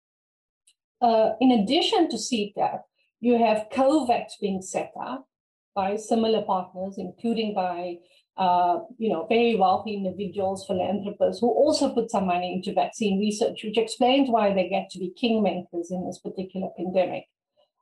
Uh, 1.02 1.30
in 1.40 1.50
addition 1.52 2.08
to 2.10 2.16
CTAP, 2.16 2.80
you 3.20 3.38
have 3.38 3.68
COVAX 3.70 4.32
being 4.40 4.62
set 4.62 4.92
up 5.00 5.26
by 5.74 5.96
similar 5.96 6.42
partners, 6.42 6.96
including 6.98 7.54
by 7.54 7.98
uh, 8.40 8.78
you 8.96 9.10
know, 9.10 9.26
very 9.28 9.54
wealthy 9.54 9.92
individuals, 9.94 10.64
philanthropists, 10.66 11.40
who 11.40 11.48
also 11.48 11.92
put 11.92 12.10
some 12.10 12.26
money 12.26 12.54
into 12.54 12.72
vaccine 12.72 13.20
research, 13.20 13.62
which 13.62 13.76
explains 13.76 14.30
why 14.30 14.54
they 14.54 14.66
get 14.66 14.88
to 14.88 14.98
be 14.98 15.12
kingmakers 15.22 15.90
in 15.90 16.06
this 16.06 16.18
particular 16.18 16.68
pandemic. 16.74 17.24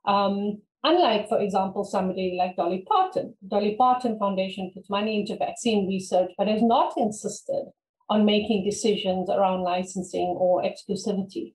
Um, 0.05 0.61
unlike, 0.83 1.27
for 1.29 1.39
example, 1.39 1.83
somebody 1.83 2.35
like 2.37 2.55
Dolly 2.55 2.85
Parton. 2.87 3.35
Dolly 3.47 3.75
Parton 3.77 4.17
Foundation 4.17 4.71
puts 4.73 4.89
money 4.89 5.19
into 5.19 5.37
vaccine 5.37 5.87
research, 5.87 6.31
but 6.37 6.47
has 6.47 6.61
not 6.61 6.93
insisted 6.97 7.65
on 8.09 8.25
making 8.25 8.65
decisions 8.65 9.29
around 9.29 9.61
licensing 9.61 10.35
or 10.37 10.63
exclusivity. 10.63 11.53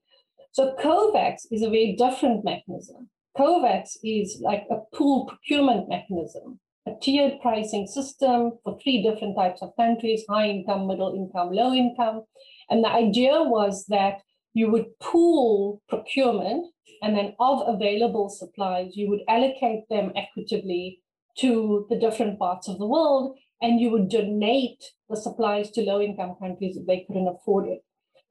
So 0.52 0.76
COVAX 0.80 1.46
is 1.50 1.62
a 1.62 1.68
very 1.68 1.96
different 1.98 2.44
mechanism. 2.44 3.10
COVAX 3.36 3.96
is 4.04 4.38
like 4.40 4.64
a 4.70 4.96
pool 4.96 5.26
procurement 5.26 5.88
mechanism 5.88 6.60
a 6.86 6.92
tiered 7.00 7.40
pricing 7.40 7.86
system 7.86 8.52
for 8.62 8.78
three 8.78 9.02
different 9.02 9.36
types 9.36 9.62
of 9.62 9.74
countries 9.76 10.24
high 10.28 10.48
income, 10.48 10.86
middle 10.86 11.14
income, 11.14 11.50
low 11.50 11.72
income. 11.72 12.22
And 12.68 12.84
the 12.84 12.88
idea 12.88 13.42
was 13.42 13.86
that 13.86 14.20
you 14.54 14.70
would 14.70 14.98
pool 15.00 15.82
procurement 15.88 16.66
and 17.02 17.16
then 17.16 17.34
of 17.40 17.62
available 17.66 18.28
supplies, 18.28 18.96
you 18.96 19.10
would 19.10 19.20
allocate 19.28 19.88
them 19.90 20.12
equitably 20.16 21.00
to 21.38 21.86
the 21.90 21.98
different 21.98 22.38
parts 22.38 22.68
of 22.68 22.78
the 22.78 22.86
world 22.86 23.36
and 23.60 23.80
you 23.80 23.90
would 23.90 24.08
donate 24.08 24.82
the 25.10 25.16
supplies 25.16 25.70
to 25.72 25.82
low 25.82 26.00
income 26.00 26.36
countries 26.40 26.76
if 26.76 26.86
they 26.86 27.04
couldn't 27.06 27.28
afford 27.28 27.68
it. 27.68 27.80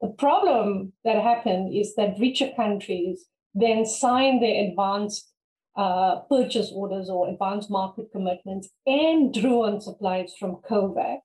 The 0.00 0.08
problem 0.08 0.92
that 1.04 1.22
happened 1.22 1.74
is 1.74 1.94
that 1.96 2.18
richer 2.18 2.50
countries 2.56 3.26
then 3.54 3.86
signed 3.86 4.42
their 4.42 4.68
advanced 4.68 5.30
uh, 5.76 6.20
purchase 6.30 6.70
orders 6.74 7.08
or 7.10 7.28
advanced 7.28 7.70
market 7.70 8.06
commitments 8.12 8.68
and 8.86 9.32
drew 9.34 9.64
on 9.64 9.80
supplies 9.80 10.32
from 10.38 10.60
COVAX 10.68 11.18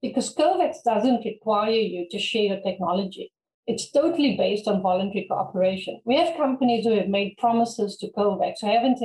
because 0.00 0.34
COVAX 0.34 0.76
doesn't 0.84 1.24
require 1.24 1.70
you 1.70 2.06
to 2.10 2.18
share 2.18 2.44
your 2.44 2.60
technology. 2.60 3.32
It's 3.68 3.90
totally 3.90 4.34
based 4.34 4.66
on 4.66 4.80
voluntary 4.80 5.26
cooperation. 5.28 6.00
We 6.06 6.16
have 6.16 6.38
companies 6.38 6.86
who 6.86 6.96
have 6.96 7.08
made 7.08 7.36
promises 7.36 7.98
to 7.98 8.10
COVAX 8.16 8.54
who 8.62 8.66
haven't 8.66 9.00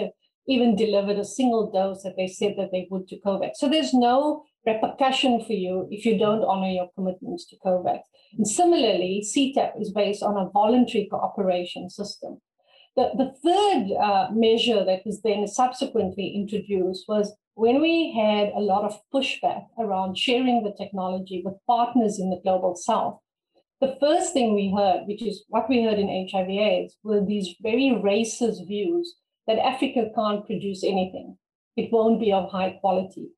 even 0.48 0.77
delivered 0.77 1.20
a 1.20 1.25
single 1.25 1.70
dose 1.70 2.03
that 2.03 2.15
they 2.15 2.27
said 2.27 2.55
that 2.58 2.72
they 2.72 2.88
would 2.89 3.10
to 3.10 3.20
COVAX. 3.20 3.55
So 3.55 3.67
there's 3.67 3.93
no 3.93 4.43
repercussion 4.65 5.43
for 5.43 5.51
you 5.51 5.89
if 5.91 6.05
you 6.05 6.17
don't 6.17 6.46
honor 6.46 6.70
your 6.70 6.89
commitments 6.96 7.46
to 7.48 7.58
COVAX. 7.65 8.00
And 8.38 8.48
similarly, 8.48 9.25
CTAP 9.29 9.82
is 9.82 9.91
based 9.91 10.24
on 10.24 10.38
a 10.38 10.50
voluntary 10.50 11.10
cooperation 11.12 11.89
system. 11.89 12.39
The, 12.96 13.10
the 13.17 13.34
third 13.43 14.01
uh, 14.01 14.29
measure 14.32 14.86
that 14.86 15.01
was 15.05 15.22
then 15.24 15.46
subsequently 15.46 16.36
introduced 16.36 17.03
was 17.10 17.36
when 17.55 17.82
we 17.82 18.13
had 18.17 18.53
a 18.55 18.62
lot 18.62 18.86
of 18.86 19.01
pushback 19.13 19.65
around 19.77 20.17
sharing 20.17 20.63
the 20.63 20.74
technology 20.77 21.41
with 21.43 21.55
partners 21.67 22.17
in 22.17 22.29
the 22.29 22.39
global 22.41 22.77
south. 22.77 23.20
The 23.84 23.98
first 24.00 24.32
thing 24.32 24.56
we 24.56 24.74
heard, 24.74 25.08
which 25.08 25.22
is 25.22 25.44
what 25.50 25.68
we 25.68 25.84
heard 25.84 26.00
in 26.00 26.30
HIV 26.32 26.48
AIDS, 26.48 26.96
were 27.04 27.20
these 27.20 27.54
very 27.62 27.90
racist 28.02 28.66
views 28.66 29.16
that 29.46 29.60
Africa 29.60 30.10
can't 30.16 30.46
produce 30.46 30.86
anything. 30.86 31.38
It 31.75 31.92
won't 31.92 32.22
be 32.22 32.32
of 32.32 32.50
high 32.50 32.78
quality. 32.80 33.32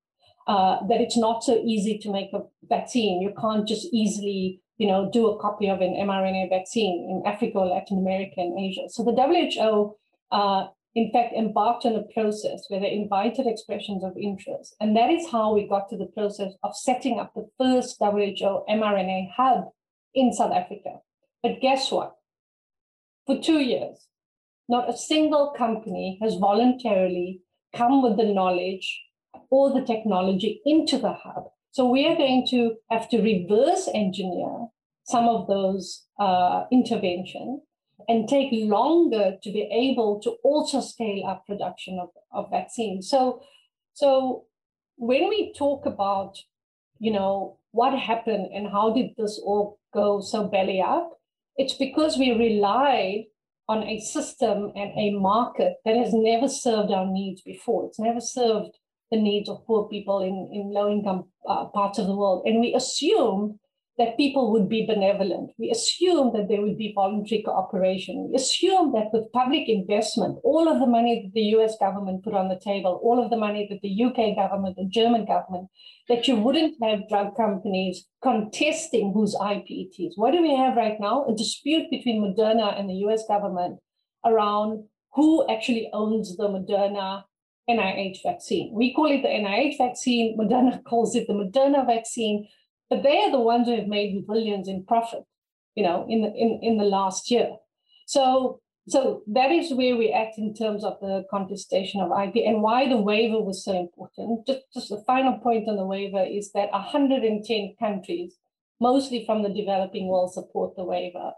Uh, 0.46 0.86
that 0.88 1.02
it's 1.02 1.18
not 1.18 1.44
so 1.44 1.60
easy 1.66 1.98
to 1.98 2.12
make 2.12 2.32
a 2.32 2.42
vaccine. 2.70 3.24
You 3.24 3.34
can't 3.42 3.68
just 3.68 3.88
easily 3.92 4.62
you 4.78 4.88
know, 4.88 5.10
do 5.12 5.30
a 5.30 5.40
copy 5.40 5.68
of 5.68 5.82
an 5.82 5.96
mRNA 5.96 6.50
vaccine 6.52 7.10
in 7.10 7.24
Africa, 7.26 7.58
Latin 7.62 7.98
America, 7.98 8.36
and 8.38 8.60
Asia. 8.60 8.88
So 8.90 9.04
the 9.04 9.14
WHO, 9.14 9.96
uh, 10.32 10.68
in 10.94 11.12
fact, 11.12 11.34
embarked 11.34 11.88
on 11.88 11.96
a 11.96 12.04
process 12.14 12.66
where 12.68 12.80
they 12.80 12.92
invited 12.92 13.48
expressions 13.48 14.04
of 14.04 14.16
interest. 14.16 14.76
And 14.80 14.96
that 14.96 15.10
is 15.10 15.28
how 15.32 15.56
we 15.56 15.68
got 15.68 15.90
to 15.90 15.98
the 15.98 16.12
process 16.14 16.54
of 16.64 16.76
setting 16.76 17.20
up 17.20 17.34
the 17.34 17.50
first 17.58 17.98
WHO 18.00 18.64
mRNA 18.70 19.32
hub 19.36 19.70
in 20.16 20.34
South 20.34 20.54
Africa. 20.54 21.00
But 21.44 21.62
guess 21.62 21.92
what? 21.92 22.16
For 23.28 23.40
two 23.40 23.60
years, 23.60 24.08
not 24.68 24.90
a 24.90 24.98
single 24.98 25.54
company 25.56 26.18
has 26.22 26.36
voluntarily 26.36 27.42
come 27.76 28.02
with 28.02 28.18
the 28.18 28.34
knowledge 28.34 29.04
or 29.52 29.72
the 29.72 29.86
technology 29.86 30.62
into 30.66 30.98
the 30.98 31.14
hub 31.14 31.46
So 31.72 31.90
we 31.90 32.08
are 32.08 32.16
going 32.16 32.48
to 32.52 32.76
have 32.90 33.10
to 33.10 33.22
reverse 33.22 33.90
engineer 33.94 34.68
some 35.04 35.28
of 35.28 35.48
those 35.48 36.06
uh, 36.20 36.64
interventions 36.72 37.62
and 38.08 38.28
take 38.28 38.50
longer 38.52 39.38
to 39.44 39.52
be 39.52 39.70
able 39.72 40.20
to 40.22 40.32
also 40.44 40.82
scale 40.82 41.26
up 41.28 41.46
production 41.46 42.00
of, 42.00 42.10
of 42.32 42.50
vaccines. 42.50 43.10
So, 43.10 43.42
so 43.94 44.46
when 44.96 45.28
we 45.30 45.54
talk 45.54 45.86
about, 45.86 46.38
you 47.00 47.12
know, 47.12 47.60
what 47.76 47.94
happened 48.00 48.48
and 48.54 48.72
how 48.72 48.94
did 48.94 49.10
this 49.18 49.40
all 49.44 49.78
go 49.94 50.22
so 50.22 50.48
belly 50.48 50.82
up, 50.82 51.10
it's 51.58 51.74
because 51.74 52.18
we 52.18 52.32
relied 52.32 53.26
on 53.68 53.84
a 53.84 54.00
system 54.00 54.72
and 54.76 54.92
a 54.98 55.12
market 55.12 55.74
that 55.84 55.98
has 55.98 56.14
never 56.14 56.48
served 56.48 56.92
our 56.92 57.06
needs 57.06 57.42
before. 57.42 57.86
It's 57.88 58.00
never 58.00 58.22
served 58.22 58.78
the 59.12 59.20
needs 59.20 59.50
of 59.50 59.66
poor 59.68 59.90
people 59.90 60.22
in, 60.22 60.50
in 60.54 60.74
low 60.74 60.90
income 60.90 61.26
uh, 61.50 61.66
parts 61.66 62.00
of 62.00 62.08
the 62.08 62.16
world. 62.16 62.44
And 62.46 62.62
we 62.62 62.74
assumed 62.74 63.60
that 63.98 64.18
people 64.18 64.52
would 64.52 64.68
be 64.68 64.86
benevolent. 64.86 65.52
We 65.58 65.72
assume 65.72 66.34
that 66.34 66.50
there 66.50 66.62
would 66.62 66.78
be 66.78 66.92
voluntary 66.94 67.44
cooperation. 67.44 68.28
We 68.30 68.36
assume 68.36 68.92
that 68.92 69.14
with 69.14 69.32
public 69.32 69.70
investment, 69.70 70.40
all 70.44 70.68
of 70.68 70.80
the 70.80 70.88
money 70.88 71.22
that 71.24 71.34
the 71.34 71.48
US 71.58 71.78
government 71.80 72.24
put 72.24 72.34
on 72.34 72.50
the 72.50 72.60
table, 72.60 73.00
all 73.02 73.24
of 73.24 73.30
the 73.30 73.38
money 73.38 73.68
that 73.70 73.82
the 73.82 74.04
UK 74.04 74.36
government, 74.36 74.76
the 74.76 74.90
German 74.90 75.26
government, 75.26 75.70
that 76.10 76.28
you 76.28 76.36
wouldn't 76.36 76.76
have 76.84 77.08
drug 77.08 77.38
companies 77.38 78.06
contesting 78.22 79.14
whose 79.14 79.36
IP 79.36 79.66
it 79.70 79.96
is. 79.98 80.18
What 80.18 80.32
do 80.32 80.42
we 80.42 80.56
have 80.56 80.76
right 80.76 81.00
now? 81.00 81.26
A 81.26 81.34
dispute 81.34 81.90
between 81.90 82.22
Moderna 82.22 82.78
and 82.78 82.90
the 82.90 83.06
US 83.08 83.24
government 83.28 83.80
around 84.26 84.84
who 85.14 85.48
actually 85.50 85.90
owns 85.94 86.36
the 86.36 86.50
Moderna 86.50 87.24
NIH 87.70 88.18
vaccine. 88.24 88.72
We 88.74 88.94
call 88.94 89.10
it 89.10 89.22
the 89.22 89.30
NIH 89.30 89.78
vaccine, 89.78 90.38
Moderna 90.38 90.84
calls 90.90 91.16
it 91.16 91.28
the 91.28 91.34
Moderna 91.34 91.86
vaccine 91.86 92.48
but 92.90 93.04
they 93.04 93.22
are 93.24 93.32
the 93.32 93.40
ones 93.40 93.68
who 93.68 93.76
have 93.76 93.88
made 93.88 94.26
billions 94.28 94.68
in 94.68 94.86
profit, 94.86 95.24
you 95.76 95.84
know, 95.84 96.06
in 96.08 96.22
the, 96.22 96.34
in, 96.34 96.60
in 96.62 96.78
the 96.78 96.84
last 96.84 97.32
year. 97.32 97.56
So 98.08 98.60
so 98.88 99.24
that 99.28 99.52
is 99.52 99.74
where 99.74 99.96
we 99.96 100.12
act 100.12 100.38
in 100.38 100.54
terms 100.54 100.84
of 100.84 101.00
the 101.02 101.26
contestation 101.32 102.02
of 102.02 102.12
IP 102.12 102.36
and 102.46 102.62
why 102.62 102.88
the 102.88 102.98
waiver 102.98 103.42
was 103.42 103.66
so 103.66 103.74
important. 103.80 104.46
Just, 104.46 104.60
just 104.74 104.90
the 104.90 105.04
final 105.08 105.40
point 105.40 105.68
on 105.68 105.76
the 105.76 105.86
waiver 105.86 106.24
is 106.24 106.52
that 106.52 106.72
110 106.72 107.76
countries, 107.80 108.36
mostly 108.80 109.26
from 109.26 109.42
the 109.42 109.50
developing 109.50 110.08
world, 110.08 110.34
support 110.34 110.76
the 110.76 110.84
waiver. 110.84 111.32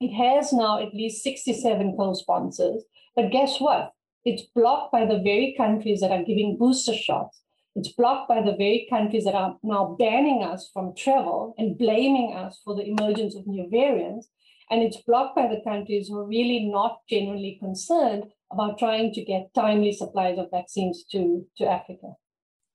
It 0.00 0.14
has 0.14 0.52
now 0.52 0.80
at 0.80 0.94
least 0.94 1.24
67 1.24 1.96
co-sponsors, 1.96 2.84
but 3.16 3.32
guess 3.32 3.58
what? 3.58 3.92
It's 4.24 4.44
blocked 4.54 4.92
by 4.92 5.04
the 5.04 5.18
very 5.18 5.54
countries 5.56 6.00
that 6.00 6.12
are 6.12 6.22
giving 6.22 6.56
booster 6.58 6.94
shots 6.94 7.41
it's 7.74 7.92
blocked 7.92 8.28
by 8.28 8.42
the 8.42 8.52
very 8.52 8.86
countries 8.90 9.24
that 9.24 9.34
are 9.34 9.56
now 9.62 9.96
banning 9.98 10.42
us 10.42 10.70
from 10.72 10.94
travel 10.94 11.54
and 11.56 11.78
blaming 11.78 12.34
us 12.36 12.60
for 12.64 12.74
the 12.74 12.86
emergence 12.86 13.34
of 13.34 13.46
new 13.46 13.68
variants. 13.70 14.28
And 14.70 14.82
it's 14.82 14.98
blocked 15.06 15.36
by 15.36 15.48
the 15.48 15.62
countries 15.64 16.08
who 16.08 16.18
are 16.18 16.26
really 16.26 16.70
not 16.70 17.00
genuinely 17.08 17.58
concerned 17.60 18.24
about 18.50 18.78
trying 18.78 19.12
to 19.14 19.24
get 19.24 19.52
timely 19.54 19.92
supplies 19.92 20.38
of 20.38 20.50
vaccines 20.50 21.04
to, 21.12 21.46
to 21.58 21.64
Africa. 21.66 22.14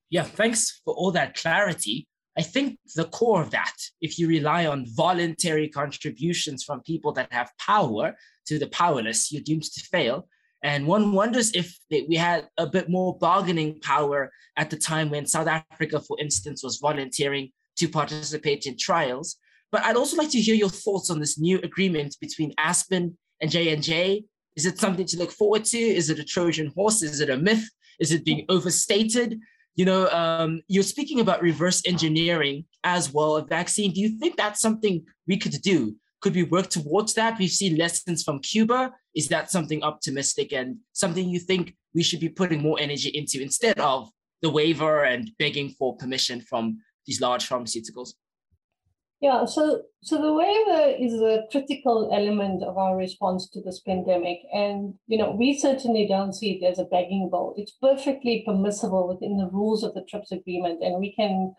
Yeah, 0.10 0.24
thanks 0.24 0.82
for 0.84 0.94
all 0.94 1.12
that 1.12 1.36
clarity. 1.36 2.08
I 2.38 2.44
think 2.44 2.78
the 2.96 3.06
core 3.06 3.42
of 3.42 3.52
that, 3.52 3.76
if 4.00 4.20
you 4.20 4.28
rely 4.28 4.68
on 4.68 4.86
voluntary 4.96 5.70
contributions 5.70 6.64
from 6.64 6.82
people 6.82 7.12
that 7.14 7.34
have 7.34 7.52
power 7.60 8.16
to 8.48 8.60
the 8.60 8.68
powerless, 8.68 9.32
you're 9.32 9.42
doomed 9.44 9.64
to 9.64 9.82
fail. 9.82 10.28
And 10.64 10.88
one 10.88 11.14
wonders 11.14 11.52
if 11.54 11.78
we 11.90 12.16
had 12.16 12.48
a 12.58 12.66
bit 12.68 12.90
more 12.90 13.18
bargaining 13.20 13.80
power 13.82 14.32
at 14.58 14.70
the 14.70 14.78
time 14.78 15.10
when 15.10 15.28
South 15.28 15.48
Africa, 15.48 16.02
for 16.02 16.18
instance, 16.20 16.64
was 16.64 16.78
volunteering 16.78 17.52
to 17.78 17.88
participate 17.88 18.66
in 18.66 18.76
trials. 18.78 19.38
But 19.72 19.84
I'd 19.84 19.96
also 19.96 20.18
like 20.18 20.32
to 20.32 20.42
hear 20.42 20.56
your 20.56 20.70
thoughts 20.70 21.10
on 21.10 21.20
this 21.20 21.40
new 21.40 21.60
agreement 21.60 22.16
between 22.20 22.54
Aspen 22.58 23.18
and 23.42 23.52
J&J. 23.52 24.24
Is 24.56 24.66
it 24.66 24.80
something 24.80 25.06
to 25.06 25.18
look 25.18 25.32
forward 25.32 25.66
to? 25.66 25.78
Is 25.78 26.10
it 26.10 26.20
a 26.20 26.24
Trojan 26.24 26.72
horse? 26.76 27.04
Is 27.04 27.20
it 27.20 27.30
a 27.30 27.38
myth? 27.38 27.70
Is 28.00 28.12
it 28.12 28.26
being 28.26 28.46
overstated? 28.50 29.40
You 29.76 29.86
know, 29.86 30.10
um, 30.10 30.64
you're 30.68 30.84
speaking 30.84 31.20
about 31.20 31.44
reverse 31.44 31.84
engineering 31.86 32.66
as 32.84 33.14
well, 33.14 33.38
a 33.38 33.46
vaccine. 33.46 33.94
Do 33.94 34.02
you 34.02 34.18
think 34.18 34.36
that's 34.36 34.60
something 34.60 35.06
we 35.28 35.38
could 35.38 35.62
do? 35.62 35.96
Could 36.22 36.36
we 36.36 36.44
work 36.44 36.70
towards 36.70 37.14
that? 37.14 37.38
We've 37.38 37.50
seen 37.50 37.78
lessons 37.78 38.24
from 38.24 38.40
Cuba. 38.40 38.92
Is 39.16 39.28
that 39.28 39.52
something 39.52 39.84
optimistic 39.84 40.52
and 40.52 40.78
something 40.94 41.30
you 41.30 41.40
think 41.40 41.76
we 41.94 42.04
should 42.04 42.20
be 42.20 42.30
putting 42.30 42.62
more 42.62 42.80
energy 42.80 43.10
into 43.10 43.42
instead 43.42 43.80
of 43.80 44.10
the 44.42 44.50
waiver 44.50 45.04
and 45.04 45.32
begging 45.40 45.70
for 45.70 45.96
permission 45.98 46.42
from 46.42 46.78
these 47.06 47.22
large 47.22 47.48
pharmaceuticals? 47.48 48.14
Yeah, 49.20 49.46
so 49.46 49.82
so 50.04 50.22
the 50.22 50.32
waiver 50.32 50.96
is 51.00 51.14
a 51.16 51.46
critical 51.52 52.12
element 52.14 52.62
of 52.62 52.78
our 52.78 52.96
response 52.96 53.50
to 53.50 53.62
this 53.62 53.80
pandemic, 53.80 54.42
and 54.54 54.94
you 55.08 55.18
know 55.18 55.32
we 55.32 55.58
certainly 55.58 56.08
don't 56.08 56.34
see 56.34 56.60
it 56.62 56.64
as 56.64 56.78
a 56.78 56.86
begging 56.86 57.28
bowl. 57.32 57.56
It's 57.58 57.72
perfectly 57.82 58.44
permissible 58.46 59.08
within 59.08 59.38
the 59.38 59.50
rules 59.50 59.84
of 59.84 59.96
the 59.96 60.06
TRIPS 60.08 60.32
agreement, 60.32 60.84
and 60.84 61.00
we 61.00 61.16
can 61.16 61.56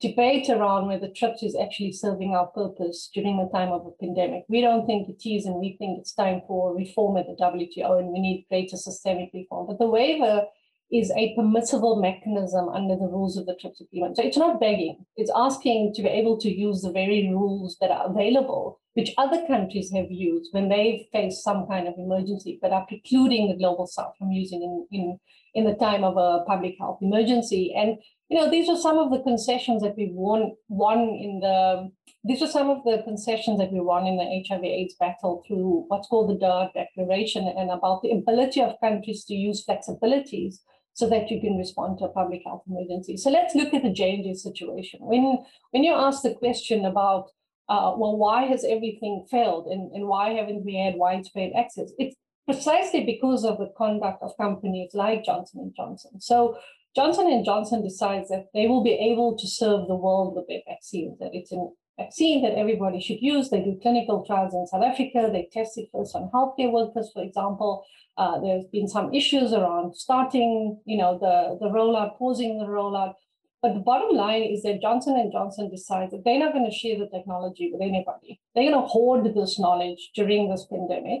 debate 0.00 0.48
around 0.48 0.86
whether 0.86 1.08
TRIPS 1.08 1.42
is 1.42 1.56
actually 1.56 1.92
serving 1.92 2.34
our 2.34 2.46
purpose 2.46 3.10
during 3.12 3.36
the 3.36 3.50
time 3.52 3.70
of 3.70 3.86
a 3.86 3.90
pandemic. 4.04 4.44
We 4.48 4.60
don't 4.62 4.86
think 4.86 5.08
it 5.08 5.28
is, 5.28 5.44
and 5.44 5.56
we 5.56 5.76
think 5.78 5.98
it's 5.98 6.14
time 6.14 6.42
for 6.46 6.74
reform 6.74 7.18
at 7.18 7.26
the 7.26 7.36
WTO, 7.42 7.98
and 7.98 8.08
we 8.08 8.20
need 8.20 8.46
greater 8.48 8.76
systemic 8.76 9.30
reform. 9.34 9.66
But 9.66 9.78
the 9.78 9.88
waiver 9.88 10.44
is 10.90 11.12
a 11.12 11.34
permissible 11.36 12.00
mechanism 12.00 12.68
under 12.68 12.96
the 12.96 13.06
rules 13.06 13.36
of 13.36 13.46
the 13.46 13.54
TRIPS 13.54 13.80
agreement. 13.82 14.16
So 14.16 14.24
it's 14.24 14.36
not 14.36 14.58
begging, 14.58 15.04
it's 15.16 15.30
asking 15.36 15.92
to 15.94 16.02
be 16.02 16.08
able 16.08 16.38
to 16.38 16.50
use 16.50 16.82
the 16.82 16.90
very 16.90 17.28
rules 17.28 17.76
that 17.80 17.90
are 17.90 18.06
available, 18.06 18.80
which 18.94 19.14
other 19.18 19.46
countries 19.46 19.92
have 19.92 20.10
used 20.10 20.48
when 20.52 20.68
they 20.68 21.08
face 21.12 21.42
some 21.42 21.66
kind 21.68 21.86
of 21.86 21.94
emergency, 21.96 22.58
but 22.60 22.72
are 22.72 22.86
precluding 22.86 23.48
the 23.48 23.56
global 23.56 23.86
south 23.86 24.14
from 24.18 24.32
using 24.32 24.62
in, 24.62 24.86
in, 24.90 25.18
in 25.54 25.64
the 25.64 25.78
time 25.78 26.02
of 26.02 26.16
a 26.16 26.44
public 26.44 26.74
health 26.80 26.98
emergency. 27.02 27.72
And 27.76 27.98
you 28.30 28.38
know, 28.38 28.48
these 28.48 28.68
are 28.68 28.76
some 28.76 28.96
of 28.96 29.10
the 29.10 29.20
concessions 29.22 29.82
that 29.82 29.96
we 29.96 30.10
won 30.12 30.52
won 30.68 30.98
in 30.98 31.40
the 31.40 31.90
these 32.22 32.42
are 32.42 32.46
some 32.46 32.70
of 32.70 32.84
the 32.84 33.02
concessions 33.02 33.58
that 33.58 33.72
we 33.72 33.80
won 33.80 34.06
in 34.06 34.18
the 34.18 34.44
HIV 34.46 34.62
AIDS 34.62 34.94
battle 35.00 35.42
through 35.46 35.84
what's 35.88 36.06
called 36.06 36.30
the 36.30 36.46
Doha 36.46 36.72
Declaration 36.72 37.52
and 37.56 37.70
about 37.70 38.02
the 38.02 38.12
ability 38.12 38.62
of 38.62 38.78
countries 38.80 39.24
to 39.24 39.34
use 39.34 39.64
flexibilities 39.66 40.56
so 40.92 41.08
that 41.08 41.30
you 41.30 41.40
can 41.40 41.56
respond 41.56 41.98
to 41.98 42.04
a 42.04 42.12
public 42.12 42.42
health 42.44 42.62
emergency. 42.68 43.16
So 43.16 43.30
let's 43.30 43.54
look 43.54 43.72
at 43.72 43.82
the 43.82 43.92
J&J 43.92 44.34
situation. 44.34 45.00
When, 45.02 45.38
when 45.70 45.82
you 45.82 45.94
ask 45.94 46.22
the 46.22 46.34
question 46.34 46.84
about, 46.84 47.30
uh, 47.70 47.94
well, 47.96 48.18
why 48.18 48.44
has 48.44 48.64
everything 48.64 49.26
failed 49.30 49.66
and, 49.68 49.90
and 49.92 50.06
why 50.06 50.34
haven't 50.34 50.64
we 50.64 50.76
had 50.76 50.96
widespread 50.96 51.52
access? 51.56 51.90
It's 51.98 52.16
precisely 52.44 53.04
because 53.04 53.44
of 53.44 53.58
the 53.58 53.72
conduct 53.78 54.22
of 54.22 54.36
companies 54.36 54.90
like 54.92 55.24
Johnson 55.24 55.72
& 55.74 55.76
Johnson. 55.76 56.20
So 56.20 56.58
Johnson 56.96 57.42
& 57.44 57.44
Johnson 57.44 57.82
decides 57.82 58.28
that 58.30 58.46
they 58.52 58.66
will 58.66 58.82
be 58.82 58.94
able 58.94 59.36
to 59.38 59.46
serve 59.46 59.86
the 59.86 59.94
world 59.94 60.34
with 60.34 60.48
their 60.48 60.62
vaccine, 60.68 61.16
that 61.20 61.30
it's 61.32 61.52
a 61.52 61.68
vaccine 61.96 62.42
that 62.42 62.58
everybody 62.58 63.00
should 63.00 63.20
use. 63.20 63.48
They 63.48 63.60
do 63.62 63.78
clinical 63.80 64.24
trials 64.26 64.54
in 64.54 64.66
South 64.66 64.82
Africa. 64.82 65.30
They 65.32 65.48
test 65.52 65.78
it 65.78 65.88
first 65.92 66.16
on 66.16 66.30
healthcare 66.34 66.72
workers, 66.72 67.10
for 67.12 67.22
example. 67.22 67.84
Uh, 68.16 68.40
there's 68.40 68.64
been 68.72 68.88
some 68.88 69.14
issues 69.14 69.52
around 69.52 69.94
starting, 69.94 70.80
you 70.84 70.98
know, 70.98 71.18
the, 71.18 71.58
the 71.64 71.70
rollout, 71.70 72.18
pausing 72.18 72.58
the 72.58 72.66
rollout. 72.66 73.14
But 73.62 73.74
the 73.74 73.80
bottom 73.80 74.16
line 74.16 74.42
is 74.42 74.62
that 74.62 74.80
Johnson 74.80 75.30
& 75.30 75.32
Johnson 75.32 75.70
decides 75.70 76.10
that 76.12 76.22
they're 76.24 76.38
not 76.38 76.54
going 76.54 76.68
to 76.68 76.76
share 76.76 76.98
the 76.98 77.08
technology 77.08 77.70
with 77.72 77.82
anybody. 77.82 78.40
They're 78.54 78.70
going 78.70 78.82
to 78.82 78.88
hoard 78.88 79.32
this 79.34 79.60
knowledge 79.60 80.10
during 80.14 80.50
this 80.50 80.66
pandemic. 80.70 81.20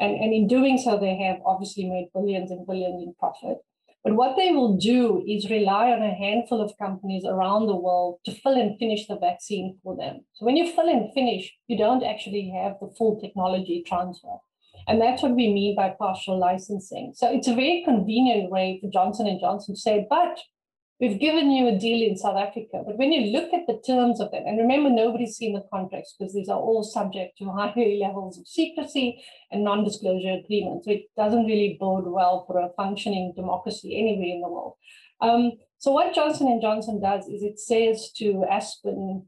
And, 0.00 0.16
and 0.16 0.34
in 0.34 0.48
doing 0.48 0.76
so, 0.76 0.98
they 0.98 1.16
have 1.18 1.36
obviously 1.46 1.88
made 1.88 2.08
billions 2.12 2.50
and 2.50 2.66
billions 2.66 3.02
in 3.02 3.14
profit. 3.18 3.58
But 4.04 4.16
what 4.16 4.36
they 4.36 4.50
will 4.50 4.76
do 4.76 5.22
is 5.28 5.48
rely 5.48 5.92
on 5.92 6.02
a 6.02 6.14
handful 6.14 6.60
of 6.60 6.76
companies 6.76 7.24
around 7.24 7.66
the 7.66 7.76
world 7.76 8.18
to 8.24 8.32
fill 8.32 8.60
and 8.60 8.76
finish 8.78 9.06
the 9.06 9.16
vaccine 9.16 9.78
for 9.82 9.96
them. 9.96 10.24
So 10.32 10.44
when 10.44 10.56
you 10.56 10.72
fill 10.72 10.88
and 10.88 11.12
finish, 11.14 11.52
you 11.68 11.78
don't 11.78 12.02
actually 12.02 12.52
have 12.56 12.74
the 12.80 12.92
full 12.98 13.20
technology 13.20 13.84
transfer. 13.86 14.38
And 14.88 15.00
that's 15.00 15.22
what 15.22 15.36
we 15.36 15.52
mean 15.52 15.76
by 15.76 15.94
partial 15.96 16.38
licensing. 16.38 17.12
So 17.14 17.30
it's 17.30 17.46
a 17.46 17.54
very 17.54 17.82
convenient 17.84 18.50
way 18.50 18.80
for 18.82 18.90
Johnson 18.90 19.38
& 19.38 19.40
Johnson 19.40 19.76
to 19.76 19.80
say, 19.80 20.06
but 20.10 20.40
We've 21.02 21.18
given 21.18 21.50
you 21.50 21.66
a 21.66 21.76
deal 21.76 22.08
in 22.08 22.16
South 22.16 22.36
Africa, 22.36 22.84
but 22.86 22.96
when 22.96 23.10
you 23.10 23.32
look 23.32 23.52
at 23.52 23.66
the 23.66 23.82
terms 23.84 24.20
of 24.20 24.30
that, 24.30 24.44
and 24.46 24.56
remember, 24.56 24.88
nobody's 24.88 25.34
seen 25.34 25.52
the 25.52 25.64
contracts 25.68 26.14
because 26.16 26.32
these 26.32 26.48
are 26.48 26.60
all 26.60 26.84
subject 26.84 27.38
to 27.38 27.46
high 27.50 27.74
levels 28.00 28.38
of 28.38 28.46
secrecy 28.46 29.20
and 29.50 29.64
non 29.64 29.82
disclosure 29.82 30.38
agreements, 30.44 30.86
which 30.86 31.02
doesn't 31.16 31.46
really 31.46 31.76
bode 31.80 32.06
well 32.06 32.44
for 32.46 32.60
a 32.60 32.70
functioning 32.76 33.32
democracy 33.34 33.98
anywhere 33.98 34.36
in 34.36 34.42
the 34.42 34.48
world. 34.48 34.74
Um, 35.20 35.54
so, 35.78 35.90
what 35.90 36.14
Johnson 36.14 36.60
& 36.60 36.62
Johnson 36.62 37.00
does 37.00 37.26
is 37.26 37.42
it 37.42 37.58
says 37.58 38.12
to 38.18 38.44
Aspen, 38.48 39.26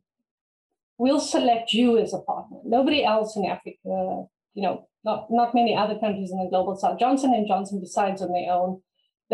we'll 0.96 1.18
select 1.18 1.72
you 1.72 1.98
as 1.98 2.14
a 2.14 2.20
partner. 2.20 2.58
Nobody 2.64 3.04
else 3.04 3.34
in 3.34 3.46
Africa, 3.46 3.74
you 4.54 4.62
know, 4.62 4.86
not, 5.04 5.26
not 5.28 5.56
many 5.56 5.74
other 5.74 5.98
countries 5.98 6.30
in 6.30 6.38
the 6.38 6.48
global 6.48 6.76
south. 6.76 7.00
Johnson 7.00 7.44
& 7.46 7.48
Johnson 7.48 7.80
decides 7.80 8.22
on 8.22 8.30
their 8.30 8.52
own 8.52 8.80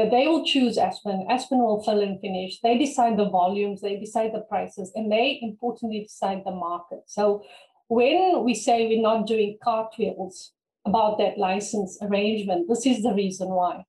that 0.00 0.10
they 0.10 0.26
will 0.26 0.46
choose 0.46 0.78
Aspen. 0.78 1.26
Aspen 1.28 1.58
will 1.58 1.82
fill 1.82 2.00
and 2.00 2.18
finish. 2.20 2.58
They 2.60 2.78
decide 2.78 3.18
the 3.18 3.28
volumes, 3.28 3.82
they 3.82 3.96
decide 3.98 4.32
the 4.32 4.40
prices, 4.40 4.90
and 4.94 5.12
they 5.12 5.38
importantly 5.42 6.00
decide 6.00 6.42
the 6.44 6.52
market. 6.52 7.00
So 7.06 7.44
when 7.88 8.42
we 8.42 8.54
say 8.54 8.86
we're 8.86 9.02
not 9.02 9.26
doing 9.26 9.58
cartwheels 9.62 10.52
about 10.86 11.18
that 11.18 11.36
license 11.36 11.98
arrangement, 12.00 12.66
this 12.66 12.86
is 12.86 13.02
the 13.02 13.12
reason 13.12 13.48
why. 13.48 13.84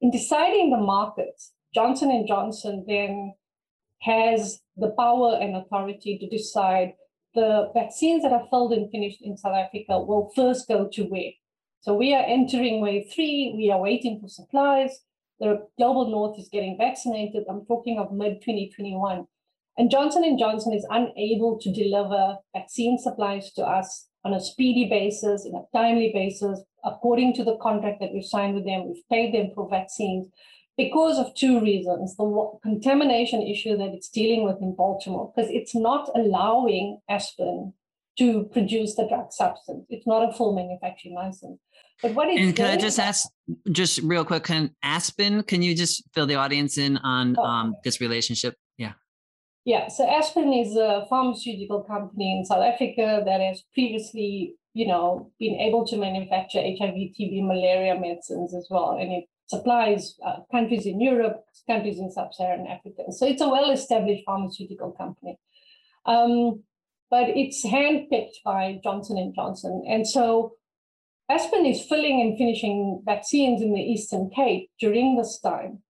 In 0.00 0.12
deciding 0.12 0.70
the 0.70 0.76
markets, 0.76 1.52
Johnson 1.74 2.24
& 2.26 2.28
Johnson 2.28 2.84
then 2.86 3.34
has 4.02 4.60
the 4.76 4.90
power 4.90 5.38
and 5.40 5.56
authority 5.56 6.18
to 6.18 6.28
decide 6.28 6.92
the 7.34 7.70
vaccines 7.74 8.22
that 8.22 8.32
are 8.32 8.46
filled 8.48 8.72
and 8.72 8.90
finished 8.92 9.22
in 9.22 9.36
South 9.36 9.56
Africa 9.56 9.98
will 9.98 10.30
first 10.36 10.68
go 10.68 10.88
to 10.92 11.02
where. 11.04 11.32
So 11.80 11.94
we 11.94 12.14
are 12.14 12.24
entering 12.24 12.80
wave 12.80 13.10
three. 13.12 13.54
We 13.56 13.72
are 13.72 13.80
waiting 13.80 14.20
for 14.20 14.28
supplies. 14.28 15.00
The 15.40 15.66
global 15.78 16.10
north 16.10 16.38
is 16.38 16.48
getting 16.50 16.76
vaccinated. 16.78 17.44
I'm 17.48 17.64
talking 17.66 17.98
of 17.98 18.12
mid 18.12 18.40
2021. 18.42 19.26
And 19.76 19.90
Johnson 19.90 20.36
& 20.38 20.38
Johnson 20.38 20.72
is 20.72 20.86
unable 20.90 21.58
to 21.60 21.72
deliver 21.72 22.38
vaccine 22.52 22.98
supplies 22.98 23.52
to 23.52 23.62
us 23.62 24.08
on 24.24 24.34
a 24.34 24.40
speedy 24.40 24.88
basis, 24.88 25.46
in 25.46 25.54
a 25.54 25.62
timely 25.72 26.10
basis, 26.12 26.60
according 26.84 27.34
to 27.34 27.44
the 27.44 27.56
contract 27.58 28.00
that 28.00 28.12
we've 28.12 28.24
signed 28.24 28.56
with 28.56 28.64
them. 28.64 28.88
We've 28.88 29.08
paid 29.08 29.32
them 29.32 29.52
for 29.54 29.68
vaccines 29.70 30.26
because 30.76 31.18
of 31.18 31.34
two 31.34 31.60
reasons. 31.60 32.16
The 32.16 32.58
contamination 32.62 33.42
issue 33.42 33.76
that 33.76 33.94
it's 33.94 34.08
dealing 34.08 34.44
with 34.44 34.56
in 34.60 34.74
Baltimore, 34.74 35.32
because 35.34 35.50
it's 35.50 35.74
not 35.74 36.10
allowing 36.14 36.98
Aspen 37.08 37.72
to 38.18 38.44
produce 38.52 38.96
the 38.96 39.06
drug 39.06 39.32
substance. 39.32 39.86
It's 39.88 40.06
not 40.06 40.28
a 40.28 40.32
full 40.32 40.54
manufacturing 40.54 41.14
license. 41.14 41.60
But 42.02 42.14
what 42.14 42.28
is 42.28 42.40
and 42.40 42.54
can 42.54 42.66
I 42.66 42.76
just 42.76 42.98
ask, 42.98 43.28
just 43.72 44.00
real 44.02 44.24
quick, 44.24 44.44
can 44.44 44.70
Aspen, 44.82 45.42
can 45.42 45.62
you 45.62 45.74
just 45.74 46.04
fill 46.14 46.26
the 46.26 46.36
audience 46.36 46.78
in 46.78 46.96
on 46.98 47.36
oh. 47.38 47.42
um, 47.42 47.74
this 47.84 48.00
relationship? 48.00 48.54
Yeah. 48.76 48.92
Yeah, 49.64 49.88
so 49.88 50.08
Aspen 50.08 50.52
is 50.52 50.76
a 50.76 51.06
pharmaceutical 51.10 51.82
company 51.82 52.38
in 52.38 52.44
South 52.44 52.62
Africa 52.62 53.22
that 53.26 53.40
has 53.40 53.64
previously, 53.74 54.54
you 54.74 54.86
know, 54.86 55.32
been 55.40 55.56
able 55.56 55.86
to 55.86 55.96
manufacture 55.96 56.60
HIV, 56.60 56.94
TB, 57.18 57.46
malaria 57.46 57.98
medicines 57.98 58.54
as 58.54 58.68
well, 58.70 58.96
and 58.98 59.12
it 59.12 59.24
supplies 59.46 60.14
uh, 60.24 60.36
countries 60.52 60.86
in 60.86 61.00
Europe, 61.00 61.44
countries 61.66 61.98
in 61.98 62.12
sub-Saharan 62.12 62.66
Africa. 62.66 63.10
So 63.10 63.26
it's 63.26 63.42
a 63.42 63.48
well-established 63.48 64.22
pharmaceutical 64.24 64.92
company. 64.92 65.38
Um, 66.06 66.62
but 67.10 67.30
it's 67.30 67.64
handpicked 67.64 68.42
by 68.44 68.80
Johnson 68.84 69.16
and 69.18 69.34
Johnson. 69.34 69.84
And 69.88 70.06
so 70.06 70.52
Aspen 71.30 71.66
is 71.66 71.84
filling 71.84 72.22
and 72.22 72.38
finishing 72.38 73.02
vaccines 73.04 73.60
in 73.60 73.74
the 73.74 73.80
Eastern 73.80 74.30
Cape 74.30 74.70
during 74.80 75.16
this 75.16 75.38
time. 75.38 75.82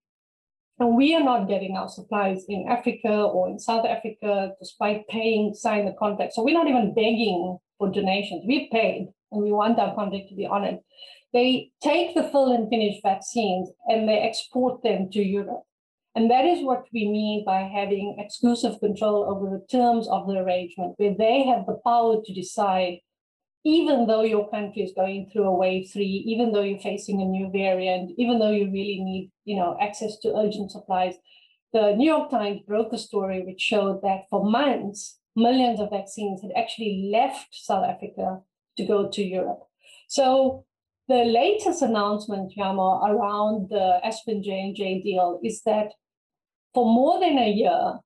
And 0.81 0.97
we 0.97 1.15
are 1.15 1.23
not 1.23 1.49
getting 1.49 1.77
our 1.77 1.89
supplies 1.89 2.45
in 2.49 2.67
Africa 2.69 3.09
or 3.09 3.49
in 3.49 3.61
South 3.61 3.87
Africa, 3.87 4.53
despite 4.59 5.07
paying, 5.07 5.55
sign 5.55 5.85
the 5.87 5.93
contract. 5.93 6.35
So 6.35 6.43
we're 6.43 6.59
not 6.59 6.69
even 6.69 6.93
begging 6.93 7.59
for 7.79 7.89
donations. 7.89 8.45
We've 8.49 8.71
paid 8.71 9.09
and 9.31 9.43
we 9.43 9.53
want 9.53 9.79
our 9.79 9.95
contract 9.95 10.29
to 10.31 10.35
be 10.35 10.47
honored. 10.47 10.79
They 11.33 11.71
take 11.83 12.17
the 12.17 12.25
fill 12.25 12.53
and 12.53 12.69
finish 12.69 13.01
vaccines 13.03 13.71
and 13.87 14.09
they 14.09 14.19
export 14.19 14.83
them 14.83 15.09
to 15.13 15.23
Europe. 15.23 15.63
And 16.17 16.31
that 16.33 16.47
is 16.47 16.65
what 16.65 16.87
we 16.93 17.09
mean 17.09 17.45
by 17.45 17.61
having 17.61 18.17
exclusive 18.19 18.81
control 18.81 19.25
over 19.25 19.51
the 19.51 19.65
terms 19.67 20.09
of 20.09 20.27
the 20.27 20.39
arrangement, 20.39 20.95
where 20.97 21.15
they 21.17 21.45
have 21.45 21.67
the 21.67 21.79
power 21.85 22.17
to 22.25 22.35
decide, 22.35 22.99
even 23.65 24.07
though 24.07 24.23
your 24.23 24.49
country 24.51 24.83
is 24.83 24.93
going 24.95 25.29
through 25.31 25.45
a 25.45 25.55
wave 25.55 25.91
three, 25.93 26.25
even 26.27 26.53
though 26.53 26.63
you're 26.63 26.79
facing 26.79 27.21
a 27.21 27.25
new 27.25 27.51
variant, 27.51 28.13
even 28.17 28.39
though 28.39 28.51
you 28.51 28.67
really 28.67 29.01
need, 29.01 29.31
you 29.45 29.57
know, 29.57 29.77
access 29.81 30.19
to 30.21 30.37
urgent 30.37 30.71
supplies. 30.71 31.15
The 31.73 31.95
New 31.95 32.07
York 32.07 32.31
Times 32.31 32.61
broke 32.67 32.93
a 32.93 32.99
story 32.99 33.43
which 33.45 33.61
showed 33.61 34.01
that 34.03 34.23
for 34.31 34.49
months, 34.49 35.19
millions 35.37 35.81
of 35.81 35.91
vaccines 35.91 36.41
had 36.41 36.53
actually 36.57 37.11
left 37.13 37.49
South 37.53 37.85
Africa 37.85 38.41
to 38.77 38.87
go 38.87 39.09
to 39.09 39.23
Europe. 39.23 39.61
So 40.09 40.65
the 41.09 41.25
latest 41.25 41.83
announcement, 41.83 42.53
Yama, 42.57 43.01
around 43.05 43.71
the 43.71 44.01
Aspen 44.05 44.43
J&J 44.43 45.03
deal 45.03 45.41
is 45.43 45.63
that 45.63 45.93
for 46.75 46.87
more 46.87 47.19
than 47.21 47.39
a 47.39 47.51
year, 47.51 47.99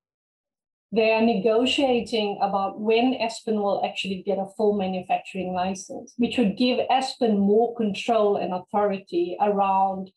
they 0.92 1.10
are 1.10 1.22
negotiating 1.22 2.38
about 2.42 2.78
when 2.78 3.14
Aspen 3.14 3.56
will 3.56 3.82
actually 3.84 4.22
get 4.26 4.38
a 4.38 4.50
full 4.56 4.76
manufacturing 4.76 5.54
license, 5.54 6.12
which 6.18 6.36
would 6.36 6.58
give 6.58 6.80
Aspen 6.90 7.38
more 7.38 7.74
control 7.76 8.36
and 8.36 8.52
authority 8.52 9.36
around 9.40 10.10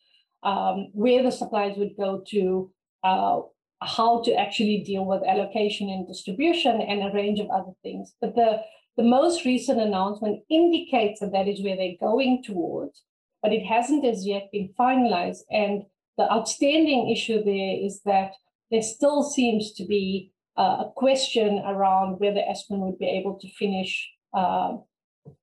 um, 0.43 0.89
where 0.91 1.23
the 1.23 1.31
supplies 1.31 1.77
would 1.77 1.95
go 1.97 2.21
to, 2.27 2.71
uh, 3.03 3.39
how 3.81 4.21
to 4.23 4.33
actually 4.35 4.83
deal 4.85 5.05
with 5.05 5.23
allocation 5.23 5.89
and 5.89 6.07
distribution, 6.07 6.81
and 6.81 7.03
a 7.03 7.13
range 7.13 7.39
of 7.39 7.49
other 7.49 7.71
things. 7.81 8.13
But 8.19 8.35
the 8.35 8.61
the 8.97 9.03
most 9.03 9.43
recent 9.43 9.79
announcement 9.79 10.43
indicates 10.49 11.19
that 11.19 11.33
that 11.33 11.49
is 11.49 11.61
where 11.61 11.75
they're 11.75 11.99
going 11.99 12.43
towards, 12.43 13.03
but 13.41 13.51
it 13.51 13.65
hasn't 13.65 14.05
as 14.05 14.25
yet 14.25 14.49
been 14.51 14.73
finalized. 14.79 15.43
And 15.51 15.83
the 16.17 16.31
outstanding 16.31 17.09
issue 17.09 17.43
there 17.43 17.75
is 17.77 18.01
that 18.05 18.31
there 18.71 18.81
still 18.81 19.23
seems 19.23 19.73
to 19.73 19.85
be 19.85 20.31
a 20.57 20.85
question 20.95 21.61
around 21.65 22.19
whether 22.19 22.41
Aspen 22.49 22.79
would 22.81 22.97
be 22.97 23.07
able 23.07 23.37
to 23.39 23.47
finish 23.49 24.09
uh, 24.33 24.77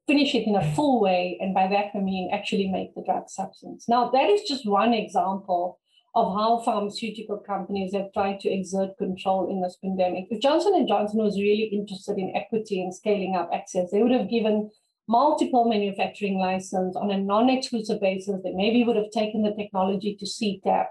finish 0.07 0.35
it 0.35 0.47
in 0.47 0.55
a 0.55 0.75
full 0.75 1.01
way, 1.01 1.39
and 1.41 1.55
by 1.55 1.67
that 1.69 1.87
I 1.95 1.99
mean 1.99 2.31
actually 2.33 2.69
make 2.69 2.95
the 2.95 3.03
drug 3.05 3.29
substance. 3.29 3.89
Now 3.89 4.11
that 4.11 4.29
is 4.29 4.43
just 4.43 4.67
one 4.67 4.95
example 4.95 5.79
of 6.15 6.35
how 6.35 6.61
pharmaceutical 6.61 7.39
companies 7.39 7.95
have 7.95 8.13
tried 8.13 8.39
to 8.41 8.51
exert 8.51 8.99
control 8.99 9.51
in 9.51 9.63
this 9.63 9.79
pandemic. 9.83 10.27
If 10.31 10.43
Johnson 10.43 10.87
& 10.87 10.89
Johnson 10.89 11.23
was 11.23 11.39
really 11.39 11.71
interested 11.73 12.19
in 12.19 12.37
equity 12.37 12.83
and 12.83 12.95
scaling 12.95 13.35
up 13.35 13.49
access, 13.53 13.91
they 13.91 14.03
would 14.03 14.13
have 14.13 14.29
given 14.29 14.71
multiple 15.09 15.65
manufacturing 15.69 16.39
license 16.39 16.97
on 16.97 17.11
a 17.11 17.19
non-exclusive 17.19 18.01
basis. 18.01 18.41
They 18.45 18.53
maybe 18.53 18.85
would 18.85 18.97
have 18.97 19.11
taken 19.11 19.43
the 19.43 19.55
technology 19.55 20.15
to 20.17 20.27
CTAP. 20.27 20.87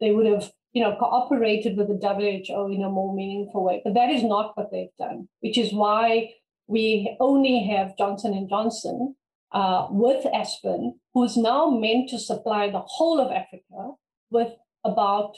They 0.00 0.12
would 0.12 0.26
have, 0.26 0.52
you 0.72 0.82
know, 0.82 0.96
cooperated 0.98 1.76
with 1.76 1.88
the 1.88 1.94
WHO 1.94 2.72
in 2.72 2.82
a 2.82 2.88
more 2.88 3.14
meaningful 3.14 3.64
way. 3.64 3.80
But 3.84 3.94
that 3.94 4.10
is 4.10 4.22
not 4.22 4.56
what 4.56 4.70
they've 4.70 4.88
done, 4.98 5.28
which 5.40 5.56
is 5.56 5.72
why 5.72 6.34
we 6.66 7.16
only 7.20 7.64
have 7.64 7.96
Johnson 7.96 8.46
& 8.48 8.50
Johnson 8.50 9.14
uh, 9.52 9.86
with 9.90 10.26
Aspen, 10.34 10.98
who's 11.14 11.36
now 11.36 11.70
meant 11.70 12.10
to 12.10 12.18
supply 12.18 12.68
the 12.68 12.82
whole 12.84 13.20
of 13.20 13.32
Africa 13.32 13.92
with 14.30 14.52
about 14.84 15.36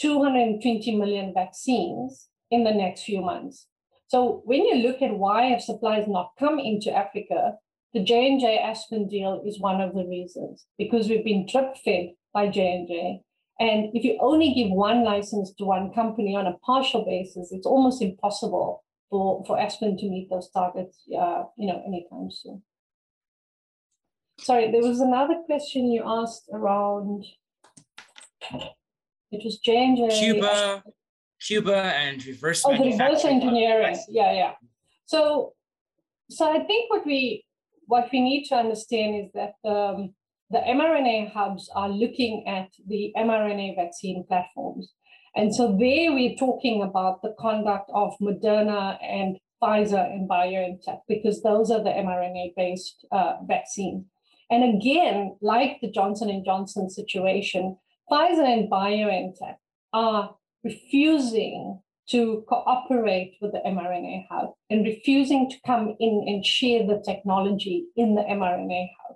220 0.00 0.96
million 0.96 1.34
vaccines 1.34 2.28
in 2.50 2.64
the 2.64 2.72
next 2.72 3.02
few 3.02 3.20
months. 3.20 3.66
So 4.06 4.42
when 4.44 4.64
you 4.64 4.76
look 4.76 5.02
at 5.02 5.18
why 5.18 5.46
have 5.46 5.60
supplies 5.60 6.06
not 6.08 6.30
come 6.38 6.58
into 6.58 6.90
Africa, 6.90 7.54
the 7.92 8.02
J&J 8.02 8.58
Aspen 8.58 9.08
deal 9.08 9.42
is 9.46 9.60
one 9.60 9.80
of 9.80 9.94
the 9.94 10.06
reasons 10.06 10.66
because 10.78 11.08
we've 11.08 11.24
been 11.24 11.46
drip 11.46 11.76
fed 11.84 12.10
by 12.32 12.48
J&J. 12.48 13.20
And 13.60 13.88
if 13.92 14.04
you 14.04 14.18
only 14.20 14.54
give 14.54 14.70
one 14.70 15.04
license 15.04 15.52
to 15.54 15.64
one 15.64 15.92
company 15.92 16.36
on 16.36 16.46
a 16.46 16.56
partial 16.58 17.04
basis, 17.04 17.50
it's 17.50 17.66
almost 17.66 18.00
impossible 18.00 18.84
for, 19.10 19.42
for 19.46 19.58
Aspen 19.58 19.96
to 19.98 20.08
meet 20.08 20.30
those 20.30 20.48
targets, 20.50 20.98
uh, 21.18 21.44
you 21.56 21.66
know, 21.66 21.82
anytime 21.86 22.30
soon. 22.30 22.62
Sorry, 24.40 24.70
there 24.70 24.82
was 24.82 25.00
another 25.00 25.36
question 25.46 25.90
you 25.90 26.04
asked 26.06 26.48
around 26.52 27.24
it 29.30 29.44
was 29.44 29.58
J&J. 29.58 30.08
Cuba, 30.18 30.82
Cuba 31.40 31.76
and 31.76 32.24
reverse 32.24 32.62
oh, 32.64 32.72
reverse 32.72 33.24
engineering. 33.24 33.98
Yeah, 34.08 34.32
yeah. 34.32 34.52
So, 35.06 35.54
so 36.30 36.50
I 36.50 36.64
think 36.64 36.90
what 36.90 37.04
we 37.04 37.44
what 37.86 38.08
we 38.12 38.20
need 38.20 38.44
to 38.48 38.54
understand 38.54 39.24
is 39.24 39.30
that 39.34 39.54
um, 39.68 40.14
the 40.50 40.58
mRNA 40.58 41.32
hubs 41.32 41.70
are 41.74 41.88
looking 41.88 42.44
at 42.46 42.68
the 42.86 43.12
mRNA 43.16 43.76
vaccine 43.76 44.24
platforms. 44.26 44.92
And 45.36 45.54
so 45.54 45.76
there 45.78 46.12
we're 46.12 46.36
talking 46.36 46.82
about 46.82 47.22
the 47.22 47.34
conduct 47.38 47.90
of 47.94 48.14
Moderna 48.20 48.98
and 49.02 49.38
Pfizer 49.62 50.04
and 50.04 50.28
BioNTech, 50.28 51.00
because 51.08 51.42
those 51.42 51.70
are 51.70 51.82
the 51.82 51.90
mRNA-based 51.90 53.06
uh, 53.12 53.34
vaccines. 53.46 54.04
And 54.50 54.76
again, 54.76 55.36
like 55.42 55.80
the 55.80 55.90
Johnson 55.90 56.42
& 56.44 56.46
Johnson 56.46 56.88
situation, 56.88 57.76
Pfizer 58.10 58.46
and 58.46 58.70
BioNTech 58.70 59.56
are 59.92 60.34
refusing 60.64 61.80
to 62.08 62.44
cooperate 62.48 63.36
with 63.42 63.52
the 63.52 63.60
mRNA 63.66 64.26
hub 64.30 64.54
and 64.70 64.86
refusing 64.86 65.50
to 65.50 65.56
come 65.66 65.94
in 66.00 66.24
and 66.26 66.44
share 66.44 66.86
the 66.86 67.02
technology 67.04 67.86
in 67.96 68.14
the 68.14 68.22
mRNA 68.22 68.88
hub. 69.02 69.07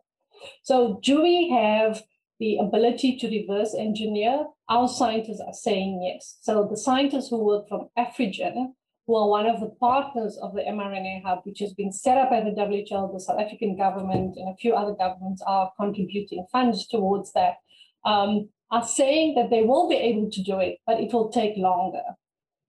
So, 0.62 1.00
do 1.02 1.22
we 1.22 1.50
have 1.50 2.02
the 2.38 2.58
ability 2.58 3.16
to 3.18 3.28
reverse 3.28 3.74
engineer? 3.74 4.46
Our 4.68 4.88
scientists 4.88 5.42
are 5.46 5.54
saying 5.54 6.02
yes. 6.02 6.38
So, 6.42 6.66
the 6.68 6.76
scientists 6.76 7.28
who 7.30 7.44
work 7.44 7.68
from 7.68 7.88
Afrigen, 7.98 8.74
who 9.06 9.16
are 9.16 9.28
one 9.28 9.46
of 9.46 9.60
the 9.60 9.70
partners 9.80 10.38
of 10.40 10.54
the 10.54 10.62
mRNA 10.62 11.24
hub, 11.24 11.40
which 11.44 11.58
has 11.60 11.74
been 11.74 11.92
set 11.92 12.18
up 12.18 12.30
by 12.30 12.40
the 12.40 12.50
WHO, 12.50 13.12
the 13.12 13.20
South 13.20 13.40
African 13.40 13.76
government, 13.76 14.36
and 14.36 14.48
a 14.48 14.56
few 14.56 14.74
other 14.74 14.94
governments 14.94 15.42
are 15.46 15.72
contributing 15.78 16.46
funds 16.52 16.86
towards 16.86 17.32
that. 17.32 17.56
Um, 18.04 18.48
are 18.70 18.84
saying 18.84 19.34
that 19.34 19.50
they 19.50 19.62
will 19.62 19.88
be 19.88 19.96
able 19.96 20.30
to 20.30 20.42
do 20.42 20.58
it, 20.58 20.78
but 20.86 20.98
it 20.98 21.12
will 21.12 21.30
take 21.30 21.56
longer. 21.56 22.02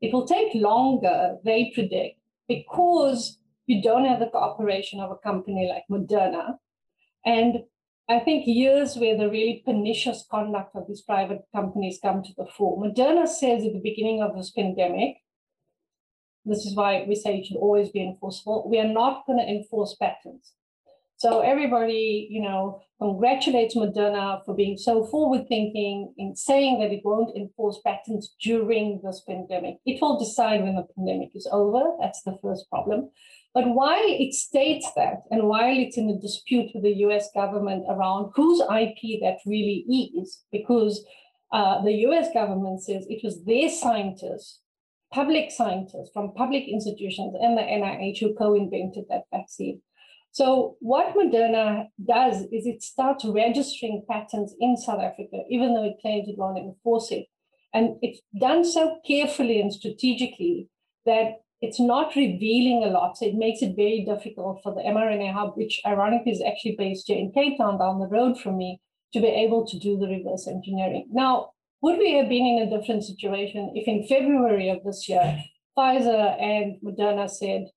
It 0.02 0.12
will 0.12 0.28
take 0.28 0.54
longer, 0.54 1.38
they 1.46 1.72
predict, 1.74 2.20
because 2.48 3.40
you 3.68 3.82
don't 3.82 4.04
have 4.04 4.20
the 4.20 4.28
cooperation 4.28 5.00
of 5.00 5.12
a 5.12 5.16
company 5.16 5.72
like 5.74 5.84
Moderna. 5.90 6.58
And 7.26 7.60
I 8.10 8.20
think 8.20 8.44
years 8.46 8.96
where 8.96 9.18
the 9.18 9.30
really 9.30 9.64
pernicious 9.66 10.26
conduct 10.30 10.76
of 10.76 10.88
these 10.88 11.02
private 11.02 11.44
companies 11.56 12.00
come 12.02 12.22
to 12.22 12.34
the 12.38 12.46
fore. 12.46 12.78
Moderna 12.78 13.28
says 13.28 13.66
at 13.66 13.74
the 13.74 13.82
beginning 13.82 14.22
of 14.22 14.36
this 14.36 14.52
pandemic, 14.52 15.16
this 16.46 16.66
is 16.66 16.76
why 16.76 17.06
we 17.08 17.16
say 17.16 17.38
it 17.38 17.46
should 17.46 17.58
always 17.58 17.90
be 17.90 18.04
enforceable. 18.04 18.70
We 18.70 18.80
are 18.80 18.88
not 18.88 19.26
going 19.26 19.40
to 19.40 19.50
enforce 19.50 19.96
patents. 19.96 20.54
So 21.24 21.40
everybody, 21.40 22.28
you 22.30 22.42
know, 22.42 22.82
congratulates 23.00 23.78
Moderna 23.78 24.44
for 24.44 24.54
being 24.54 24.78
so 24.78 25.06
forward 25.06 25.48
thinking 25.48 26.14
in 26.18 26.36
saying 26.36 26.82
that 26.82 26.92
it 26.92 27.00
won't 27.06 27.34
enforce 27.34 27.80
patents 27.86 28.36
during 28.42 29.00
this 29.02 29.22
pandemic. 29.26 29.78
It 29.86 30.02
will 30.02 30.20
decide 30.20 30.62
when 30.62 30.76
the 30.76 30.86
pandemic 30.98 31.30
is 31.34 31.48
over. 31.50 31.96
That's 32.02 32.22
the 32.24 32.38
first 32.44 32.70
problem. 32.70 33.10
But 33.54 33.70
while 33.70 34.04
it 34.04 34.34
states 34.34 34.92
that, 34.98 35.24
and 35.32 35.44
while 35.44 35.74
it's 35.74 35.98
in 35.98 36.10
a 36.10 36.20
dispute 36.20 36.72
with 36.74 36.84
the 36.84 36.98
US 37.08 37.30
government 37.34 37.86
around 37.88 38.34
whose 38.36 38.60
IP 38.60 39.22
that 39.22 39.38
really 39.46 39.86
is, 40.20 40.44
because 40.52 41.06
uh, 41.54 41.82
the 41.86 41.94
US 42.08 42.34
government 42.34 42.84
says 42.84 43.06
it 43.08 43.22
was 43.24 43.46
their 43.46 43.70
scientists, 43.70 44.60
public 45.14 45.52
scientists 45.52 46.10
from 46.14 46.34
public 46.34 46.68
institutions 46.68 47.34
and 47.40 47.58
the 47.58 47.62
NIH 47.62 48.20
who 48.20 48.34
co 48.34 48.56
invented 48.56 49.06
that 49.08 49.24
vaccine. 49.32 49.82
So, 50.34 50.78
what 50.80 51.16
Moderna 51.16 51.90
does 52.04 52.42
is 52.52 52.66
it 52.66 52.82
starts 52.82 53.24
registering 53.24 54.04
patents 54.10 54.56
in 54.60 54.76
South 54.78 55.00
Africa, 55.00 55.44
even 55.48 55.76
though 55.76 55.84
it 55.84 56.02
claims 56.02 56.28
it 56.28 56.40
won't 56.40 56.58
enforce 56.58 57.12
it. 57.12 57.28
And 57.72 57.98
it's 58.02 58.20
done 58.40 58.66
so 58.66 58.98
carefully 59.06 59.62
and 59.62 59.72
strategically 59.72 60.70
that 61.06 61.42
it's 61.62 61.80
not 61.80 62.16
revealing 62.16 62.84
a 62.84 62.88
lot. 62.88 63.16
So 63.18 63.28
it 63.28 63.36
makes 63.36 63.62
it 63.62 63.76
very 63.76 64.04
difficult 64.06 64.62
for 64.64 64.74
the 64.74 64.82
mRNA 64.82 65.34
hub, 65.34 65.54
which 65.56 65.80
ironically 65.86 66.32
is 66.32 66.42
actually 66.42 66.78
based 66.80 67.08
here 67.08 67.18
in 67.18 67.32
Cape 67.32 67.60
Town 67.60 67.78
down 67.78 68.00
the 68.00 68.08
road 68.08 68.40
from 68.40 68.58
me, 68.58 68.82
to 69.14 69.22
be 69.22 69.28
able 69.28 69.68
to 69.68 69.78
do 69.78 70.00
the 70.00 70.08
reverse 70.08 70.48
engineering. 70.48 71.08
Now, 71.12 71.52
would 71.84 72.00
we 72.00 72.14
have 72.14 72.28
been 72.28 72.46
in 72.46 72.68
a 72.68 72.76
different 72.76 73.04
situation 73.04 73.72
if 73.76 73.88
in 73.88 74.08
February 74.08 74.70
of 74.70 74.84
this 74.84 75.08
year, 75.08 75.44
Pfizer 75.78 76.42
and 76.42 76.78
Moderna 76.82 77.30
said, 77.30 77.68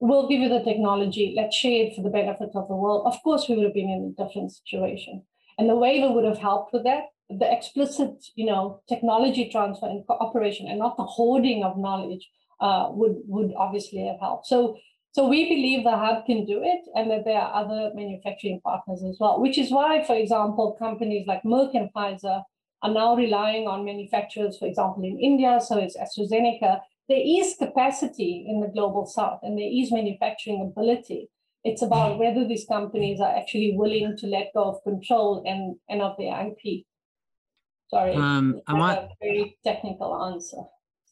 we'll 0.00 0.28
give 0.28 0.40
you 0.40 0.48
the 0.48 0.62
technology, 0.62 1.34
let's 1.36 1.56
share 1.56 1.86
it 1.86 1.96
for 1.96 2.02
the 2.02 2.10
benefit 2.10 2.50
of 2.54 2.68
the 2.68 2.76
world? 2.76 3.06
Of 3.06 3.22
course, 3.22 3.48
we 3.48 3.56
would 3.56 3.64
have 3.64 3.74
been 3.74 3.90
in 3.90 4.14
a 4.18 4.22
different 4.22 4.52
situation. 4.52 5.22
And 5.58 5.68
the 5.68 5.76
waiver 5.76 6.12
would 6.12 6.24
have 6.24 6.38
helped 6.38 6.72
with 6.72 6.84
that. 6.84 7.04
The 7.28 7.52
explicit, 7.52 8.24
you 8.36 8.46
know, 8.46 8.80
technology 8.88 9.50
transfer 9.50 9.86
and 9.86 10.06
cooperation 10.06 10.66
and 10.68 10.78
not 10.78 10.96
the 10.96 11.04
hoarding 11.04 11.64
of 11.64 11.76
knowledge 11.76 12.28
uh, 12.60 12.88
would 12.90 13.16
would 13.26 13.52
obviously 13.56 14.06
have 14.06 14.18
helped. 14.18 14.46
So 14.46 14.78
so 15.12 15.26
we 15.26 15.48
believe 15.48 15.84
the 15.84 15.96
hub 15.96 16.26
can 16.26 16.44
do 16.44 16.62
it, 16.62 16.80
and 16.94 17.10
that 17.10 17.24
there 17.24 17.40
are 17.40 17.64
other 17.64 17.90
manufacturing 17.94 18.60
partners 18.62 19.02
as 19.02 19.16
well. 19.18 19.40
Which 19.40 19.58
is 19.58 19.70
why, 19.70 20.04
for 20.04 20.14
example, 20.14 20.76
companies 20.78 21.26
like 21.26 21.42
Merck 21.42 21.74
and 21.74 21.90
Pfizer 21.92 22.42
are 22.82 22.90
now 22.92 23.16
relying 23.16 23.66
on 23.66 23.84
manufacturers, 23.84 24.56
for 24.58 24.66
example, 24.68 25.02
in 25.02 25.18
India. 25.18 25.60
So 25.60 25.78
it's 25.78 25.96
AstraZeneca. 25.96 26.80
There 27.08 27.22
is 27.24 27.56
capacity 27.58 28.44
in 28.48 28.60
the 28.60 28.68
global 28.68 29.06
south, 29.06 29.40
and 29.42 29.58
there 29.58 29.70
is 29.70 29.90
manufacturing 29.90 30.60
ability. 30.60 31.30
It's 31.64 31.82
about 31.82 32.18
whether 32.18 32.46
these 32.46 32.66
companies 32.66 33.20
are 33.20 33.34
actually 33.34 33.74
willing 33.76 34.16
to 34.18 34.26
let 34.26 34.52
go 34.54 34.64
of 34.64 34.82
control 34.84 35.42
and, 35.46 35.76
and 35.88 36.02
of 36.02 36.16
their 36.18 36.48
IP. 36.48 36.84
Sorry, 37.88 38.14
um, 38.14 38.60
I 38.66 38.74
want 38.74 38.98
a 38.98 39.08
very 39.20 39.56
technical 39.64 40.14
answer. 40.26 40.58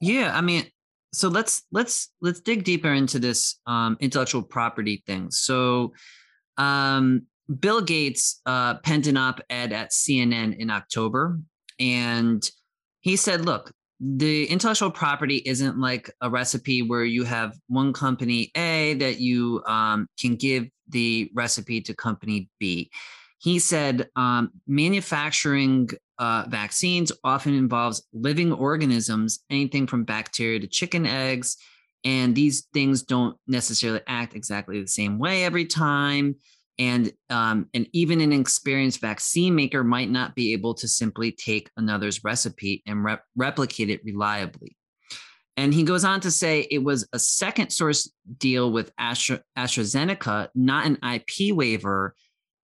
Yeah, 0.00 0.36
I 0.36 0.42
mean, 0.42 0.66
so 1.12 1.28
let's 1.28 1.62
let's 1.72 2.12
let's 2.20 2.40
dig 2.40 2.64
deeper 2.64 2.92
into 2.92 3.18
this 3.18 3.58
um, 3.66 3.96
intellectual 4.00 4.42
property 4.42 5.02
thing. 5.06 5.30
So, 5.30 5.94
um, 6.58 7.22
Bill 7.60 7.80
Gates 7.80 8.42
uh, 8.44 8.74
penned 8.78 9.06
an 9.06 9.16
op-ed 9.16 9.72
at 9.72 9.90
CNN 9.92 10.58
in 10.58 10.70
October, 10.70 11.40
and 11.80 12.48
he 13.00 13.16
said, 13.16 13.46
"Look, 13.46 13.72
the 14.00 14.46
intellectual 14.46 14.90
property 14.90 15.42
isn't 15.46 15.78
like 15.78 16.10
a 16.20 16.30
recipe 16.30 16.82
where 16.82 17.04
you 17.04 17.24
have 17.24 17.56
one 17.68 17.92
company 17.92 18.50
A 18.56 18.94
that 18.94 19.20
you 19.20 19.62
um, 19.66 20.08
can 20.20 20.36
give 20.36 20.68
the 20.88 21.30
recipe 21.34 21.80
to 21.82 21.94
company 21.94 22.48
B." 22.58 22.90
He 23.38 23.58
said, 23.58 24.08
um, 24.16 24.50
"Manufacturing 24.66 25.90
uh, 26.18 26.44
vaccines 26.48 27.12
often 27.24 27.54
involves 27.54 28.06
living 28.12 28.52
organisms, 28.52 29.40
anything 29.50 29.86
from 29.86 30.04
bacteria 30.04 30.60
to 30.60 30.66
chicken 30.66 31.06
eggs. 31.06 31.56
And 32.04 32.34
these 32.34 32.68
things 32.72 33.02
don't 33.02 33.36
necessarily 33.46 34.00
act 34.06 34.34
exactly 34.34 34.80
the 34.80 34.88
same 34.88 35.18
way 35.18 35.44
every 35.44 35.66
time. 35.66 36.36
And 36.78 37.10
um, 37.30 37.68
and 37.72 37.88
even 37.92 38.20
an 38.20 38.32
experienced 38.32 39.00
vaccine 39.00 39.54
maker 39.54 39.82
might 39.82 40.10
not 40.10 40.34
be 40.34 40.52
able 40.52 40.74
to 40.74 40.86
simply 40.86 41.32
take 41.32 41.70
another's 41.76 42.22
recipe 42.22 42.82
and 42.86 43.02
rep- 43.02 43.24
replicate 43.34 43.88
it 43.88 44.04
reliably. 44.04 44.76
And 45.56 45.72
he 45.72 45.84
goes 45.84 46.04
on 46.04 46.20
to 46.20 46.30
say 46.30 46.66
it 46.70 46.84
was 46.84 47.08
a 47.14 47.18
second 47.18 47.70
source 47.70 48.10
deal 48.36 48.70
with 48.70 48.92
Astra- 48.98 49.42
AstraZeneca, 49.56 50.48
not 50.54 50.84
an 50.84 50.98
IP 51.02 51.54
waiver, 51.54 52.14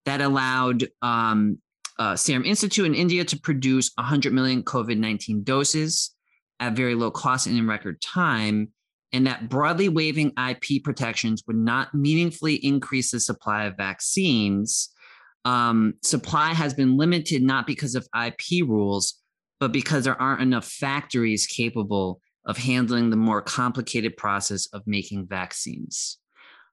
that 0.04 0.20
allowed 0.20 0.88
um, 1.00 1.58
uh, 1.98 2.16
Serum 2.16 2.44
Institute 2.44 2.86
in 2.86 2.94
India 2.94 3.24
to 3.24 3.38
produce 3.38 3.90
100 3.94 4.32
million 4.32 4.62
COVID 4.62 4.98
19 4.98 5.42
doses 5.42 6.14
at 6.60 6.74
very 6.74 6.94
low 6.94 7.10
cost 7.10 7.46
and 7.46 7.56
in 7.56 7.66
record 7.66 8.00
time, 8.00 8.68
and 9.12 9.26
that 9.26 9.48
broadly 9.48 9.88
waiving 9.88 10.32
IP 10.48 10.82
protections 10.82 11.42
would 11.46 11.56
not 11.56 11.94
meaningfully 11.94 12.54
increase 12.56 13.10
the 13.10 13.20
supply 13.20 13.64
of 13.64 13.76
vaccines. 13.76 14.88
Um, 15.44 15.94
supply 16.02 16.54
has 16.54 16.72
been 16.72 16.96
limited 16.96 17.42
not 17.42 17.66
because 17.66 17.94
of 17.94 18.08
IP 18.16 18.66
rules, 18.66 19.14
but 19.60 19.72
because 19.72 20.04
there 20.04 20.20
aren't 20.20 20.42
enough 20.42 20.66
factories 20.66 21.46
capable 21.46 22.20
of 22.46 22.56
handling 22.56 23.10
the 23.10 23.16
more 23.16 23.42
complicated 23.42 24.16
process 24.16 24.66
of 24.72 24.82
making 24.86 25.26
vaccines. 25.26 26.18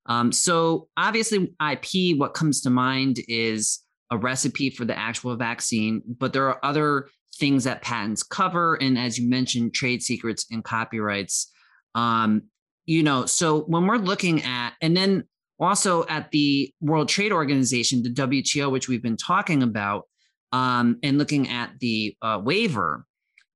Um, 0.06 0.32
so, 0.32 0.88
obviously, 0.98 1.54
IP, 1.62 2.18
what 2.18 2.34
comes 2.34 2.62
to 2.62 2.70
mind 2.70 3.20
is 3.28 3.84
a 4.12 4.18
recipe 4.18 4.70
for 4.70 4.86
the 4.86 4.98
actual 4.98 5.36
vaccine, 5.36 6.02
but 6.18 6.34
there 6.34 6.48
are 6.48 6.64
other 6.66 7.10
things 7.36 7.64
that 7.66 7.82
patents 7.82 8.24
cover. 8.24 8.76
And 8.76 8.98
as 8.98 9.20
you 9.20 9.30
mentioned, 9.30 9.74
trade 9.74 10.02
secrets 10.02 10.46
and 10.52 10.64
copyrights. 10.64 11.52
Um, 11.96 12.44
you 12.86 13.04
know, 13.04 13.26
so 13.26 13.62
when 13.62 13.86
we're 13.86 13.98
looking 13.98 14.44
at, 14.44 14.74
and 14.82 14.96
then 14.96 15.24
also 15.60 16.06
at 16.08 16.32
the 16.32 16.74
World 16.82 17.10
Trade 17.10 17.32
Organization, 17.32 18.02
the 18.02 18.10
WTO, 18.10 18.72
which 18.72 18.88
we've 18.88 19.04
been 19.04 19.18
talking 19.18 19.62
about, 19.64 20.08
um, 20.52 20.98
and 21.04 21.18
looking 21.18 21.50
at 21.50 21.78
the 21.80 22.16
uh, 22.22 22.42
waiver, 22.44 23.06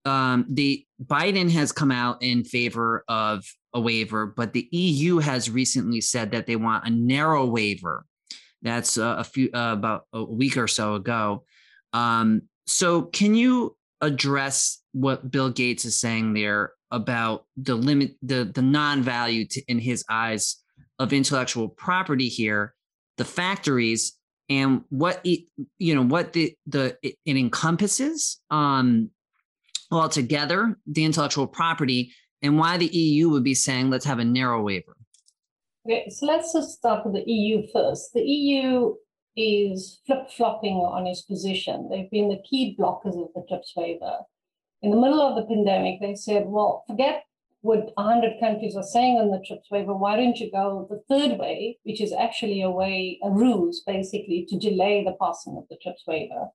um, 0.06 0.46
the 0.50 0.86
Biden 1.04 1.50
has 1.52 1.72
come 1.72 1.92
out 1.92 2.22
in 2.22 2.44
favor 2.44 3.04
of 3.08 3.44
a 3.74 3.80
waiver, 3.80 4.28
but 4.28 4.54
the 4.54 4.68
EU 4.72 5.18
has 5.18 5.50
recently 5.50 6.02
said 6.02 6.32
that 6.32 6.46
they 6.46 6.56
want 6.56 6.86
a 6.86 6.90
narrow 6.90 7.46
waiver 7.46 8.06
that's 8.64 8.98
uh, 8.98 9.16
a 9.18 9.24
few 9.24 9.50
uh, 9.54 9.74
about 9.74 10.06
a 10.14 10.24
week 10.24 10.58
or 10.58 10.68
so 10.68 10.96
ago. 10.96 11.44
Um, 11.92 12.44
so, 12.66 13.04
can 13.04 13.36
you 13.36 13.76
address 14.02 14.82
what 14.94 15.30
Bill 15.30 15.50
Gates 15.50 15.86
is 15.86 16.00
saying 16.00 16.34
there 16.34 16.72
about 16.94 17.46
the 17.58 17.76
limit, 17.76 18.16
the 18.22 18.46
the 18.46 18.62
non-value 18.62 19.46
to, 19.48 19.62
in 19.68 19.80
his 19.80 20.06
eyes 20.10 20.64
of 21.00 21.12
intellectual 21.12 21.68
property 21.68 22.30
here, 22.30 22.74
the 23.18 23.26
factories, 23.26 24.14
and 24.48 24.84
what 24.90 25.20
it, 25.26 25.46
you 25.80 25.96
know 25.96 26.04
what 26.04 26.32
the 26.34 26.56
the 26.68 26.96
it, 27.02 27.16
it 27.26 27.36
encompasses 27.36 28.40
um, 28.52 29.10
altogether, 29.92 30.78
the 30.86 31.04
intellectual 31.04 31.48
property, 31.48 32.14
and 32.44 32.58
why 32.58 32.78
the 32.78 32.88
EU 32.88 33.30
would 33.30 33.44
be 33.44 33.56
saying 33.56 33.90
let's 33.90 34.06
have 34.06 34.20
a 34.20 34.26
narrow 34.26 34.62
waiver. 34.62 34.96
Okay, 35.86 36.08
so 36.10 36.28
let's 36.28 36.54
just 36.54 36.78
start 36.78 37.06
with 37.06 37.16
the 37.16 37.30
EU 37.30 37.68
first. 37.74 38.14
The 38.14 38.22
EU 38.22 38.94
is 39.36 40.00
flip 40.06 40.30
flopping 40.30 40.76
on 40.76 41.08
its 41.08 41.24
position. 41.24 41.90
They've 41.90 42.10
been 42.12 42.30
the 42.30 42.42
key 42.48 42.78
blockers 42.80 43.20
of 43.20 43.30
the 43.34 43.44
TRIPS 43.50 43.74
waiver. 43.76 44.20
In 44.84 44.92
the 44.92 45.00
middle 45.00 45.22
of 45.22 45.38
the 45.38 45.46
pandemic, 45.46 46.02
they 46.02 46.14
said, 46.14 46.44
well, 46.48 46.84
forget 46.88 47.24
what 47.62 47.94
100 47.96 48.38
countries 48.42 48.76
are 48.76 48.84
saying 48.84 49.18
on 49.18 49.32
the 49.32 49.42
TRIPS 49.48 49.72
waiver. 49.72 49.96
Why 49.96 50.18
don't 50.18 50.38
you 50.38 50.52
go 50.52 50.86
the 50.90 51.02
third 51.08 51.40
way, 51.40 51.80
which 51.84 52.02
is 52.02 52.12
actually 52.12 52.62
a 52.62 52.70
way, 52.70 53.18
a 53.24 53.32
ruse 53.32 53.82
basically 53.88 54.46
to 54.50 54.60
delay 54.60 55.02
the 55.02 55.16
passing 55.22 55.56
of 55.56 55.64
the 55.70 55.78
TRIPS 55.82 56.04
waiver? 56.06 56.50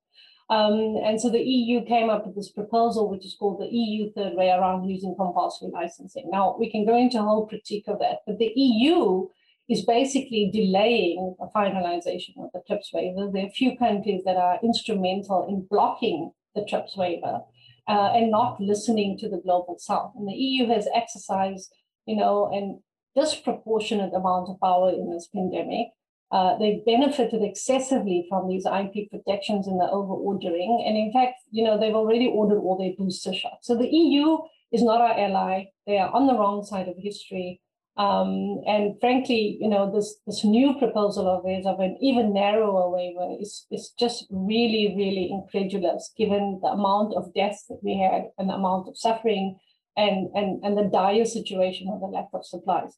Um, 0.51 0.99
and 1.03 1.19
so 1.19 1.31
the 1.31 1.41
EU 1.41 1.83
came 1.87 2.11
up 2.11 2.27
with 2.27 2.37
this 2.37 2.51
proposal, 2.51 3.09
which 3.09 3.25
is 3.25 3.35
called 3.39 3.63
the 3.63 3.75
EU 3.75 4.13
third 4.13 4.35
way 4.35 4.51
around 4.51 4.85
using 4.85 5.15
compulsory 5.17 5.71
licensing. 5.73 6.29
Now, 6.31 6.55
we 6.59 6.71
can 6.71 6.85
go 6.85 6.99
into 6.99 7.19
a 7.19 7.23
whole 7.23 7.47
critique 7.47 7.89
of 7.89 7.99
that, 8.01 8.19
but 8.27 8.37
the 8.37 8.53
EU 8.55 9.27
is 9.71 9.87
basically 9.87 10.51
delaying 10.53 11.35
a 11.41 11.47
finalization 11.47 12.37
of 12.45 12.51
the 12.53 12.61
TRIPS 12.67 12.91
waiver. 12.93 13.31
There 13.33 13.45
are 13.45 13.49
a 13.49 13.51
few 13.51 13.79
countries 13.79 14.23
that 14.27 14.37
are 14.37 14.59
instrumental 14.63 15.47
in 15.49 15.67
blocking 15.71 16.33
the 16.55 16.67
TRIPS 16.67 16.95
waiver 16.95 17.41
uh, 17.89 18.13
and 18.15 18.31
not 18.31 18.61
listening 18.61 19.19
to 19.19 19.29
the 19.29 19.41
global 19.43 19.77
south. 19.79 20.13
And 20.17 20.29
the 20.29 20.35
EU 20.35 20.69
has 20.69 20.87
exercised, 20.95 21.73
you 22.07 22.17
know, 22.17 22.51
an 22.53 22.83
disproportionate 23.19 24.15
amount 24.15 24.49
of 24.49 24.61
power 24.61 24.91
in 24.91 25.11
this 25.11 25.29
pandemic. 25.35 25.89
Uh, 26.31 26.59
they 26.59 26.83
benefited 26.85 27.43
excessively 27.43 28.27
from 28.29 28.49
these 28.49 28.67
IP 28.67 29.11
protections 29.11 29.67
and 29.67 29.81
the 29.81 29.91
over 29.91 30.13
ordering. 30.13 30.85
And 30.87 30.97
in 30.97 31.11
fact, 31.13 31.37
you 31.51 31.65
know, 31.65 31.79
they've 31.79 31.95
already 31.95 32.27
ordered 32.27 32.59
all 32.59 32.77
their 32.77 32.93
booster 32.99 33.33
shots. 33.33 33.67
So 33.67 33.75
the 33.75 33.89
EU 33.89 34.37
is 34.71 34.83
not 34.83 35.01
our 35.01 35.19
ally. 35.19 35.65
They 35.87 35.99
are 35.99 36.11
on 36.11 36.27
the 36.27 36.35
wrong 36.35 36.65
side 36.65 36.87
of 36.89 36.97
history. 36.99 37.63
Um, 37.99 38.61
and 38.65 38.95
frankly, 39.01 39.59
you 39.61 39.69
know, 39.69 39.91
this 39.93 40.15
this 40.25 40.45
new 40.45 40.79
proposal 40.79 41.27
of 41.29 41.43
theirs 41.43 41.67
of 41.67 41.81
an 41.81 41.99
even 42.01 42.33
narrower 42.33 42.89
waiver 42.89 43.37
is, 43.41 43.67
is 43.73 43.91
just 43.99 44.27
really, 44.31 44.95
really 44.97 45.29
incredulous 45.33 46.13
given 46.17 46.61
the 46.63 46.69
amount 46.69 47.15
of 47.15 47.35
deaths 47.35 47.65
that 47.69 47.81
we 47.83 47.99
had 47.99 48.31
and 48.39 48.49
the 48.49 48.55
amount 48.55 48.87
of 48.89 48.97
suffering 48.97 49.59
and, 49.97 50.29
and, 50.35 50.65
and 50.65 50.79
the 50.79 50.85
dire 50.85 51.25
situation 51.25 51.89
of 51.93 51.99
the 52.01 52.07
lack 52.07 52.29
of 52.33 52.47
supplies. 52.47 52.97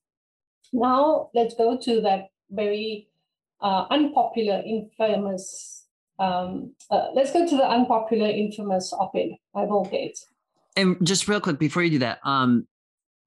Now 0.70 1.30
let's 1.34 1.54
go 1.54 1.78
to 1.80 2.02
that 2.02 2.26
very 2.50 3.08
uh, 3.62 3.86
unpopular, 3.90 4.62
infamous, 4.66 5.86
um, 6.18 6.74
uh, 6.90 7.06
let's 7.14 7.32
go 7.32 7.48
to 7.48 7.56
the 7.56 7.66
unpopular, 7.66 8.26
infamous 8.26 8.92
op-ed 8.92 9.30
by 9.54 9.64
Bill 9.64 9.84
Gates. 9.84 10.26
And 10.76 10.96
just 11.02 11.26
real 11.26 11.40
quick 11.40 11.58
before 11.58 11.82
you 11.82 11.90
do 11.90 11.98
that, 12.00 12.18
um, 12.22 12.66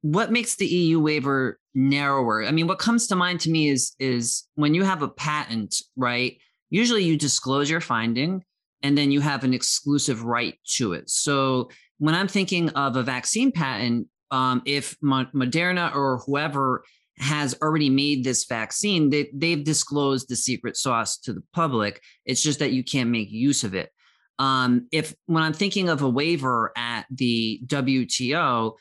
what 0.04 0.34
makes 0.34 0.58
the 0.58 0.66
EU 0.66 1.00
waiver 1.00 1.60
narrower? 1.74 2.44
I 2.44 2.52
mean, 2.52 2.68
what 2.68 2.78
comes 2.78 3.08
to 3.08 3.16
mind 3.16 3.40
to 3.42 3.50
me 3.50 3.70
is 3.70 3.96
is 4.00 4.46
when 4.56 4.74
you 4.74 4.84
have 4.84 5.02
a 5.02 5.08
patent, 5.08 5.76
right? 5.96 6.38
Usually 6.70 7.06
you 7.06 7.18
disclose 7.18 7.70
your 7.70 7.80
finding 7.80 8.44
and 8.82 8.98
then 8.98 9.12
you 9.12 9.22
have 9.22 9.46
an 9.46 9.54
exclusive 9.54 10.24
right 10.24 10.56
to 10.76 10.92
it. 10.92 11.10
So 11.10 11.70
when 12.00 12.16
I'm 12.16 12.28
thinking 12.28 12.70
of 12.72 12.98
a 12.98 13.04
vaccine 13.04 13.54
patent, 13.54 14.08
um, 14.30 14.62
if 14.66 14.98
Moderna 15.00 15.96
or 15.96 16.18
whoever 16.26 16.84
has 17.20 17.56
already 17.62 17.90
made 17.90 18.26
this 18.26 18.44
vaccine, 18.44 19.10
they, 19.10 19.30
they've 19.34 19.64
disclosed 19.64 20.28
the 20.28 20.36
secret 20.36 20.76
sauce 20.76 21.18
to 21.20 21.32
the 21.32 21.44
public. 21.54 22.02
It's 22.26 22.44
just 22.44 22.60
that 22.60 22.74
you 22.74 22.84
can't 22.84 23.10
make 23.10 23.32
use 23.32 23.64
of 23.64 23.74
it. 23.74 23.90
Um, 24.38 24.88
if 24.92 25.16
when 25.28 25.44
I'm 25.44 25.54
thinking 25.54 25.88
of 25.88 26.02
a 26.02 26.10
waiver 26.10 26.74
at 26.76 27.06
the 27.10 27.62
WTO, 27.68 28.74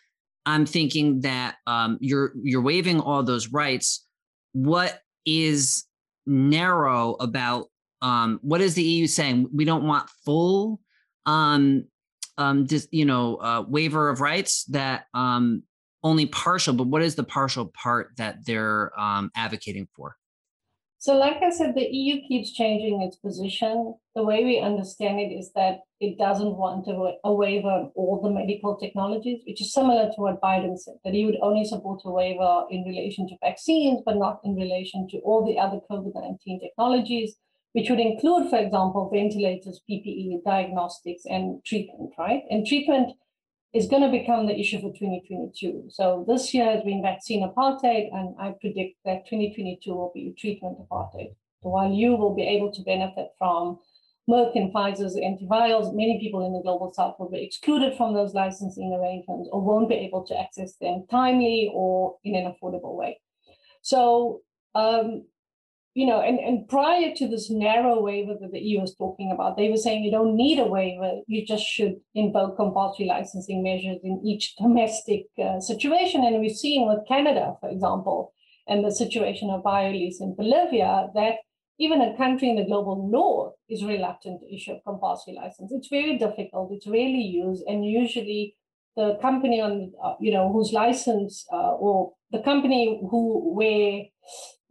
I'm 0.47 0.67
thinking 0.67 1.21
that 1.21 1.57
um, 1.67 1.99
you're 2.01 2.33
you're 2.43 2.63
waiving 2.63 3.01
all 3.01 3.23
those 3.23 3.49
rights. 3.49 4.07
What 4.53 5.01
is 5.25 5.85
narrow 6.27 7.15
about 7.21 7.69
um, 8.01 8.41
what 8.43 8.61
is 8.61 8.75
the 8.75 8.83
EU 8.83 9.07
saying? 9.07 9.49
We 9.55 9.65
don't 9.65 9.85
want 9.85 10.11
full, 10.25 10.81
um, 11.27 11.85
um, 12.37 12.67
dis, 12.67 12.89
you 12.91 13.05
know, 13.05 13.37
uh, 13.37 13.65
waiver 13.67 14.09
of 14.09 14.21
rights. 14.21 14.65
That 14.65 15.07
um, 15.15 15.63
only 16.03 16.27
partial. 16.27 16.75
But 16.75 16.89
what 16.89 17.03
is 17.03 17.15
the 17.15 17.25
partial 17.25 17.67
part 17.67 18.11
that 18.17 18.45
they're 18.45 18.99
um, 18.99 19.31
advocating 19.37 19.89
for? 19.95 20.17
So, 21.03 21.17
like 21.17 21.43
I 21.43 21.51
said, 21.51 21.75
the 21.75 21.89
EU 21.91 22.23
keeps 22.29 22.53
changing 22.53 23.03
its 23.03 23.17
position. 23.17 23.97
The 24.15 24.23
way 24.23 24.45
we 24.45 24.61
understand 24.61 25.19
it 25.19 25.35
is 25.35 25.51
that 25.57 25.81
it 25.99 26.17
doesn't 26.17 26.57
want 26.57 26.87
a, 26.87 27.35
waiver 27.35 27.67
on 27.67 27.91
all 27.97 28.21
the 28.23 28.31
medical 28.31 28.77
technologies, 28.77 29.43
which 29.45 29.61
is 29.61 29.73
similar 29.73 30.11
to 30.11 30.21
what 30.21 30.41
Biden 30.41 30.79
said, 30.79 30.95
that 31.03 31.13
he 31.13 31.27
would 31.27 31.39
only 31.43 31.65
support 31.65 32.03
a 32.05 32.11
waiver 32.13 32.67
in 32.71 32.85
relation 32.85 33.27
to 33.27 33.35
vaccines, 33.43 34.01
but 34.07 34.17
not 34.17 34.39
in 34.45 34.55
relation 34.55 35.09
to 35.09 35.19
all 35.25 35.45
the 35.45 35.59
other 35.59 35.81
COVID 35.91 36.15
19 36.15 36.61
technologies, 36.61 37.35
which 37.73 37.91
would 37.91 37.99
include, 37.99 38.49
for 38.49 38.61
example, 38.61 39.11
ventilators, 39.13 39.81
PPE, 39.91 40.45
diagnostics, 40.45 41.25
and 41.27 41.65
treatment, 41.65 42.13
right? 42.17 42.45
And 42.49 42.65
treatment 42.65 43.15
is 43.75 43.87
going 43.87 44.03
to 44.03 44.11
become 44.11 44.47
the 44.47 44.59
issue 44.59 44.79
for 44.81 44.93
2022. 44.93 45.89
So 45.89 46.25
this 46.29 46.53
year 46.53 46.67
has 46.67 46.83
been 46.83 47.03
vaccine 47.03 47.49
apartheid, 47.49 48.13
and 48.13 48.35
I 48.39 48.55
predict 48.61 48.99
that 49.05 49.27
2022 49.27 49.95
will 49.95 50.13
be 50.15 50.35
treatment 50.39 50.79
apartheid. 50.79 51.35
While 51.61 51.93
you 51.93 52.17
will 52.17 52.35
be 52.35 52.43
able 52.43 52.73
to 52.73 52.83
benefit 52.83 53.29
from 53.39 53.79
Merck 54.29 54.53
and 54.55 54.73
Pfizer's 54.73 55.17
antivirals, 55.17 55.95
many 55.95 56.21
people 56.21 56.47
in 56.47 56.53
the 56.53 56.61
global 56.61 56.93
south 56.93 57.17
will 57.19 57.31
be 57.31 57.45
excluded 57.45 57.97
from 57.97 58.15
those 58.15 58.35
licensing 58.35 58.93
arrangements 58.93 59.49
or 59.53 59.61
won't 59.61 59.89
be 59.89 59.97
able 59.97 60.25
to 60.27 60.39
access 60.39 60.77
them 60.77 61.07
timely 61.11 61.71
or 61.73 62.17
in 62.25 62.35
an 62.35 62.53
affordable 62.53 62.97
way. 62.97 63.19
So 63.83 64.43
um, 64.75 65.25
you 65.95 66.07
know, 66.07 66.23
and, 66.23 66.39
and 66.39 66.67
prior 66.69 67.13
to 67.15 67.29
this 67.29 67.51
narrow 67.51 68.01
waiver 68.01 68.35
that 68.41 68.53
the 68.53 68.61
EU 68.61 68.81
was 68.81 68.95
talking 68.95 69.31
about, 69.31 69.57
they 69.57 69.69
were 69.69 69.77
saying 69.77 70.03
you 70.03 70.11
don't 70.11 70.37
need 70.37 70.59
a 70.59 70.65
waiver, 70.65 71.21
you 71.27 71.45
just 71.45 71.65
should 71.65 71.97
invoke 72.15 72.57
compulsory 72.57 73.07
licensing 73.07 73.63
measures 73.63 73.99
in 74.03 74.23
each 74.25 74.57
domestic 74.57 75.27
uh, 75.43 75.61
situation. 75.61 76.25
And 76.25 76.41
we've 76.41 76.57
seen 76.57 76.89
with 76.89 77.07
Canada, 77.07 77.57
for 77.61 77.69
example, 77.69 78.33
and 78.67 78.83
the 78.85 78.91
situation 78.91 79.51
of 79.51 79.63
Biolyse 79.63 80.21
in 80.21 80.35
Bolivia, 80.35 81.09
that 81.15 81.35
even 81.79 82.01
a 82.01 82.17
country 82.17 82.49
in 82.49 82.57
the 82.57 82.65
global 82.65 83.09
north 83.11 83.55
is 83.69 83.85
reluctant 83.85 84.41
to 84.41 84.55
issue 84.55 84.73
a 84.73 84.81
compulsory 84.81 85.35
license. 85.35 85.73
It's 85.73 85.89
very 85.89 86.17
difficult, 86.17 86.73
it's 86.73 86.87
rarely 86.87 87.21
used, 87.23 87.65
and 87.67 87.85
usually 87.85 88.57
the 88.97 89.19
company 89.21 89.61
on, 89.61 89.93
uh, 90.03 90.15
you 90.21 90.33
know, 90.33 90.53
whose 90.53 90.73
license 90.73 91.45
uh, 91.53 91.73
or 91.73 92.13
the 92.31 92.41
company 92.41 93.01
who 93.11 93.55
where 93.55 94.03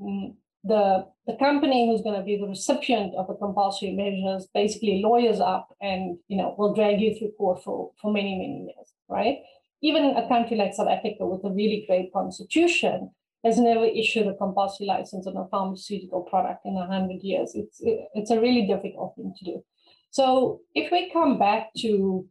um, 0.02 0.38
the, 0.64 1.06
the 1.26 1.36
company 1.38 1.90
who's 1.90 2.02
going 2.02 2.20
to 2.20 2.26
be 2.26 2.38
the 2.38 2.48
recipient 2.48 3.16
of 3.16 3.28
the 3.28 3.36
compulsory 3.36 3.94
measures 3.94 4.48
basically 4.54 5.02
lawyers 5.04 5.40
up 5.40 5.76
and 5.82 6.18
you 6.28 6.38
know 6.38 6.56
will 6.58 6.74
drag 6.74 7.00
you 7.02 7.18
through 7.18 7.32
court 7.38 7.64
for, 7.64 7.92
for 8.02 8.12
many, 8.12 8.36
many 8.38 8.66
years, 8.66 8.94
right? 9.10 9.38
Even 9.82 10.16
a 10.16 10.28
country 10.28 10.58
like 10.58 10.74
South 10.74 10.90
Africa 10.90 11.26
with 11.26 11.44
a 11.44 11.54
really 11.54 11.86
great 11.88 12.14
constitution 12.14 13.10
has 13.44 13.58
never 13.58 13.86
issued 13.86 14.28
a 14.28 14.36
compulsory 14.36 14.86
license 14.86 15.26
on 15.26 15.36
a 15.36 15.48
pharmaceutical 15.48 16.22
product 16.22 16.64
in 16.66 16.78
a 16.78 16.86
hundred 16.86 17.24
years. 17.24 17.54
It's 17.56 17.82
it's 17.82 18.30
a 18.30 18.40
really 18.40 18.68
difficult 18.68 19.16
thing 19.16 19.34
to 19.38 19.46
do. 19.46 19.64
So 20.12 20.62
if 20.76 20.92
we 20.92 21.12
come 21.12 21.40
back 21.40 21.70
to 21.80 22.28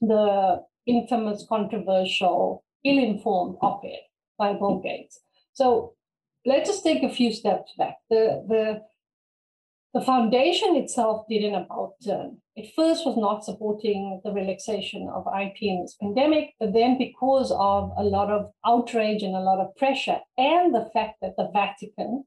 the 0.00 0.62
infamous, 0.86 1.46
controversial, 1.48 2.64
ill-informed 2.84 3.56
op-ed 3.62 4.00
by 4.38 4.52
Bill 4.52 4.80
Gates. 4.80 5.20
So 5.52 5.94
let's 6.46 6.70
just 6.70 6.84
take 6.84 7.02
a 7.02 7.12
few 7.12 7.32
steps 7.32 7.72
back. 7.76 7.96
The, 8.08 8.44
the, 8.48 8.82
the 9.92 10.04
foundation 10.04 10.76
itself 10.76 11.26
did 11.28 11.44
an 11.44 11.54
about 11.54 11.94
turn. 12.04 12.38
It 12.54 12.72
first 12.74 13.04
was 13.04 13.16
not 13.18 13.44
supporting 13.44 14.20
the 14.24 14.32
relaxation 14.32 15.10
of 15.12 15.26
IP 15.26 15.56
in 15.62 15.82
this 15.82 15.96
pandemic, 16.00 16.54
but 16.58 16.72
then 16.72 16.96
because 16.96 17.50
of 17.50 17.90
a 17.98 18.04
lot 18.04 18.30
of 18.30 18.50
outrage 18.64 19.22
and 19.22 19.34
a 19.34 19.40
lot 19.40 19.58
of 19.58 19.74
pressure, 19.76 20.20
and 20.38 20.74
the 20.74 20.88
fact 20.94 21.16
that 21.20 21.34
the 21.36 21.50
Vatican, 21.52 22.24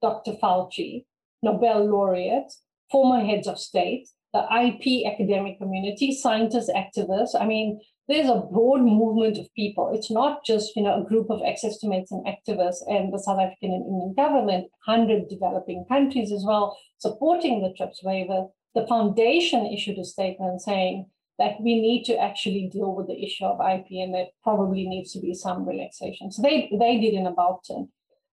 Dr. 0.00 0.32
Fauci, 0.42 1.04
Nobel 1.42 1.86
laureates, 1.86 2.62
former 2.90 3.24
heads 3.24 3.48
of 3.48 3.58
state, 3.58 4.08
the 4.32 4.40
IP 4.40 5.06
academic 5.12 5.58
community, 5.58 6.14
scientists, 6.14 6.70
activists, 6.70 7.38
I 7.38 7.46
mean, 7.46 7.80
there's 8.08 8.28
a 8.28 8.46
broad 8.52 8.82
movement 8.82 9.38
of 9.38 9.52
people. 9.54 9.90
It's 9.92 10.10
not 10.10 10.44
just 10.44 10.76
you 10.76 10.82
know 10.82 11.02
a 11.02 11.08
group 11.08 11.30
of 11.30 11.40
ex-estimates 11.44 12.12
and 12.12 12.24
activists 12.26 12.82
and 12.88 13.12
the 13.12 13.18
South 13.18 13.40
African 13.40 13.72
and 13.72 13.86
Indian 13.86 14.14
government, 14.16 14.70
100 14.84 15.28
developing 15.28 15.84
countries 15.88 16.32
as 16.32 16.44
well, 16.46 16.78
supporting 16.98 17.62
the 17.62 17.74
TRIPS 17.76 18.02
waiver. 18.02 18.46
The 18.74 18.86
foundation 18.86 19.66
issued 19.66 19.98
a 19.98 20.04
statement 20.04 20.60
saying 20.60 21.06
that 21.38 21.60
we 21.60 21.80
need 21.80 22.04
to 22.04 22.16
actually 22.18 22.68
deal 22.72 22.94
with 22.94 23.08
the 23.08 23.22
issue 23.22 23.44
of 23.44 23.60
IP 23.60 23.86
and 23.90 24.14
there 24.14 24.26
probably 24.42 24.86
needs 24.86 25.12
to 25.12 25.20
be 25.20 25.34
some 25.34 25.66
relaxation. 25.66 26.30
So 26.30 26.42
they, 26.42 26.70
they 26.78 26.98
did 26.98 27.14
an 27.14 27.26
about 27.26 27.64
turn. 27.68 27.88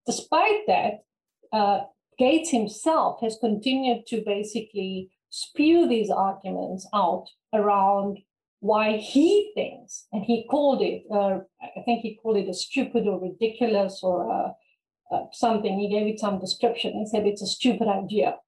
Despite 0.06 0.66
that, 0.66 1.04
uh, 1.52 1.80
Gates 2.18 2.50
himself 2.50 3.20
has 3.22 3.36
continued 3.40 4.06
to 4.06 4.22
basically 4.24 5.10
spew 5.30 5.88
these 5.88 6.10
arguments 6.10 6.86
out 6.94 7.26
around 7.52 8.18
why 8.64 8.96
he 8.96 9.52
thinks, 9.54 10.06
and 10.10 10.24
he 10.24 10.46
called 10.50 10.80
it, 10.80 11.02
uh, 11.12 11.40
I 11.62 11.82
think 11.84 12.00
he 12.00 12.18
called 12.22 12.38
it 12.38 12.48
a 12.48 12.54
stupid 12.54 13.06
or 13.06 13.20
ridiculous 13.20 14.00
or 14.02 14.16
uh, 14.32 15.14
uh, 15.14 15.24
something. 15.32 15.78
He 15.78 15.90
gave 15.90 16.06
it 16.06 16.18
some 16.18 16.40
description. 16.40 16.92
and 16.92 17.06
said 17.06 17.26
it's 17.26 17.42
a 17.42 17.46
stupid 17.46 17.88
idea 17.88 18.38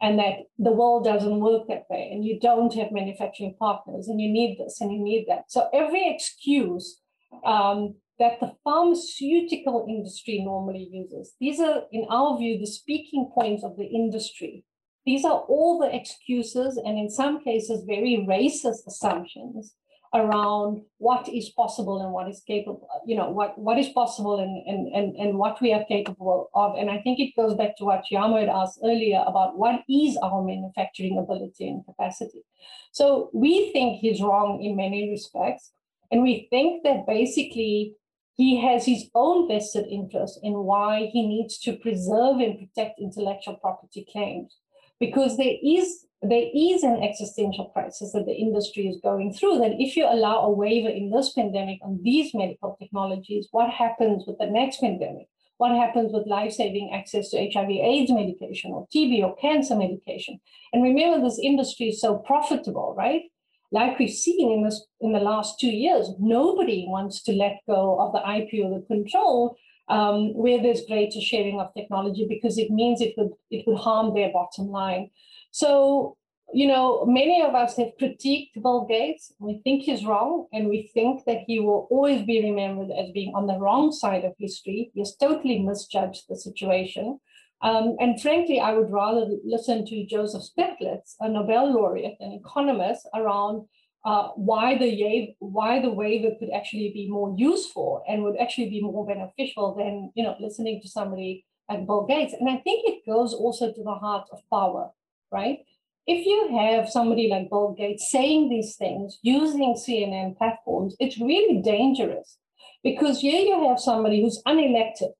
and 0.00 0.16
that 0.20 0.36
the 0.58 0.70
world 0.70 1.02
doesn't 1.04 1.40
work 1.40 1.66
that 1.66 1.86
way 1.90 2.08
and 2.12 2.24
you 2.24 2.38
don't 2.38 2.72
have 2.74 2.92
manufacturing 2.92 3.56
partners 3.58 4.06
and 4.06 4.20
you 4.20 4.30
need 4.30 4.58
this 4.60 4.80
and 4.80 4.92
you 4.92 5.02
need 5.02 5.24
that. 5.26 5.44
So 5.48 5.68
every 5.72 6.08
excuse 6.08 7.00
um, 7.44 7.96
that 8.20 8.38
the 8.38 8.52
pharmaceutical 8.62 9.86
industry 9.88 10.40
normally 10.44 10.88
uses, 10.92 11.34
these 11.40 11.58
are, 11.58 11.82
in 11.90 12.06
our 12.10 12.38
view, 12.38 12.60
the 12.60 12.74
speaking 12.80 13.28
points 13.34 13.64
of 13.64 13.76
the 13.76 13.86
industry 13.86 14.64
these 15.06 15.24
are 15.24 15.40
all 15.48 15.78
the 15.78 15.94
excuses 15.94 16.76
and 16.76 16.98
in 16.98 17.10
some 17.10 17.42
cases 17.42 17.84
very 17.86 18.24
racist 18.28 18.86
assumptions 18.86 19.74
around 20.14 20.80
what 20.98 21.28
is 21.28 21.50
possible 21.50 22.00
and 22.00 22.12
what 22.12 22.28
is 22.28 22.40
capable, 22.46 22.88
you 23.04 23.16
know, 23.16 23.28
what, 23.30 23.58
what 23.58 23.78
is 23.78 23.88
possible 23.88 24.38
and, 24.38 24.64
and, 24.66 24.94
and, 24.94 25.16
and 25.16 25.36
what 25.36 25.60
we 25.60 25.72
are 25.72 25.84
capable 25.86 26.50
of. 26.54 26.76
And 26.78 26.88
I 26.88 27.00
think 27.00 27.18
it 27.18 27.34
goes 27.34 27.54
back 27.54 27.76
to 27.78 27.84
what 27.84 28.04
Yamo 28.12 28.38
had 28.38 28.48
asked 28.48 28.78
earlier 28.84 29.24
about 29.26 29.58
what 29.58 29.80
is 29.90 30.16
our 30.22 30.40
manufacturing 30.42 31.18
ability 31.18 31.68
and 31.68 31.84
capacity. 31.84 32.44
So 32.92 33.28
we 33.34 33.72
think 33.72 33.98
he's 33.98 34.22
wrong 34.22 34.62
in 34.62 34.76
many 34.76 35.10
respects. 35.10 35.72
And 36.12 36.22
we 36.22 36.46
think 36.48 36.84
that 36.84 37.06
basically 37.08 37.94
he 38.36 38.60
has 38.60 38.86
his 38.86 39.06
own 39.16 39.48
vested 39.48 39.86
interest 39.86 40.38
in 40.44 40.52
why 40.52 41.10
he 41.12 41.26
needs 41.26 41.58
to 41.58 41.76
preserve 41.76 42.38
and 42.38 42.58
protect 42.58 43.00
intellectual 43.00 43.56
property 43.56 44.06
claims 44.12 44.56
because 45.04 45.36
there 45.36 45.56
is 45.62 46.06
there 46.22 46.48
is 46.54 46.82
an 46.82 47.02
existential 47.02 47.66
crisis 47.74 48.12
that 48.12 48.24
the 48.24 48.32
industry 48.32 48.84
is 48.88 48.98
going 49.02 49.32
through 49.32 49.58
that 49.58 49.76
if 49.78 49.94
you 49.96 50.06
allow 50.06 50.40
a 50.40 50.50
waiver 50.50 50.88
in 50.88 51.10
this 51.10 51.32
pandemic 51.32 51.78
on 51.82 52.00
these 52.02 52.32
medical 52.32 52.76
technologies 52.80 53.48
what 53.50 53.70
happens 53.70 54.24
with 54.26 54.38
the 54.38 54.46
next 54.46 54.80
pandemic? 54.80 55.28
What 55.58 55.76
happens 55.82 56.12
with 56.12 56.26
life-saving 56.26 56.90
access 56.92 57.30
to 57.30 57.36
hiv 57.38 57.70
aids 57.70 58.10
medication 58.10 58.72
or 58.72 58.86
tb 58.94 59.22
or 59.22 59.36
cancer 59.36 59.76
medication? 59.76 60.40
And 60.72 60.82
remember 60.82 61.20
this 61.20 61.38
industry 61.38 61.88
is 61.90 62.00
so 62.00 62.16
profitable 62.30 62.94
right? 62.96 63.22
Like 63.70 63.98
we've 63.98 64.18
seen 64.24 64.50
in 64.54 64.64
this 64.64 64.78
in 65.00 65.12
the 65.12 65.26
last 65.32 65.60
two 65.60 65.74
years 65.84 66.10
nobody 66.18 66.86
wants 66.88 67.22
to 67.24 67.32
let 67.32 67.60
go 67.66 68.00
of 68.00 68.12
the 68.14 68.22
ip 68.38 68.50
or 68.64 68.70
the 68.74 68.86
control 68.86 69.56
um, 69.88 70.34
where 70.34 70.62
there's 70.62 70.86
greater 70.86 71.20
sharing 71.20 71.60
of 71.60 71.72
technology 71.74 72.26
because 72.28 72.58
it 72.58 72.70
means 72.70 73.00
it 73.00 73.14
would 73.16 73.32
it 73.50 73.64
would 73.66 73.78
harm 73.78 74.14
their 74.14 74.32
bottom 74.32 74.68
line. 74.68 75.10
So 75.50 76.16
you 76.52 76.68
know, 76.68 77.04
many 77.06 77.42
of 77.42 77.54
us 77.54 77.76
have 77.76 77.96
critiqued 78.00 78.62
Bill 78.62 78.86
Gates. 78.88 79.32
We 79.40 79.60
think 79.64 79.82
he's 79.82 80.04
wrong, 80.04 80.46
and 80.52 80.68
we 80.68 80.90
think 80.94 81.24
that 81.24 81.40
he 81.46 81.58
will 81.58 81.88
always 81.90 82.24
be 82.24 82.42
remembered 82.42 82.90
as 82.96 83.10
being 83.10 83.32
on 83.34 83.46
the 83.46 83.58
wrong 83.58 83.90
side 83.90 84.24
of 84.24 84.34
history. 84.38 84.90
He 84.94 85.00
has 85.00 85.16
totally 85.16 85.58
misjudged 85.60 86.24
the 86.28 86.36
situation. 86.36 87.18
Um, 87.62 87.96
and 87.98 88.20
frankly, 88.20 88.60
I 88.60 88.74
would 88.74 88.92
rather 88.92 89.26
listen 89.42 89.86
to 89.86 90.06
Joseph 90.06 90.42
Stiglitz, 90.42 91.14
a 91.18 91.28
Nobel 91.28 91.72
laureate, 91.72 92.16
an 92.20 92.32
economist, 92.32 93.08
around 93.14 93.66
uh, 94.04 94.28
why 94.36 94.76
the 94.76 95.34
why 95.38 95.80
the 95.80 95.90
waiver 95.90 96.34
could 96.38 96.50
actually 96.54 96.90
be 96.92 97.08
more 97.08 97.34
useful 97.38 98.04
and 98.06 98.22
would 98.22 98.36
actually 98.36 98.68
be 98.68 98.82
more 98.82 99.06
beneficial 99.06 99.74
than 99.74 100.12
you 100.14 100.22
know 100.22 100.36
listening 100.38 100.80
to 100.82 100.88
somebody 100.88 101.44
like 101.70 101.86
Bill 101.86 102.04
Gates. 102.06 102.34
And 102.38 102.48
I 102.48 102.58
think 102.58 102.86
it 102.86 103.06
goes 103.06 103.32
also 103.32 103.72
to 103.72 103.82
the 103.82 103.94
heart 103.94 104.28
of 104.30 104.40
power, 104.50 104.90
right? 105.32 105.60
If 106.06 106.26
you 106.26 106.58
have 106.58 106.90
somebody 106.90 107.28
like 107.28 107.48
Bill 107.48 107.74
Gates 107.76 108.10
saying 108.10 108.50
these 108.50 108.76
things 108.76 109.18
using 109.22 109.74
CNN 109.74 110.36
platforms, 110.36 110.94
it's 111.00 111.18
really 111.18 111.62
dangerous 111.62 112.36
because 112.82 113.20
here 113.20 113.40
you 113.40 113.66
have 113.66 113.80
somebody 113.80 114.20
who's 114.20 114.42
unelected, 114.46 115.12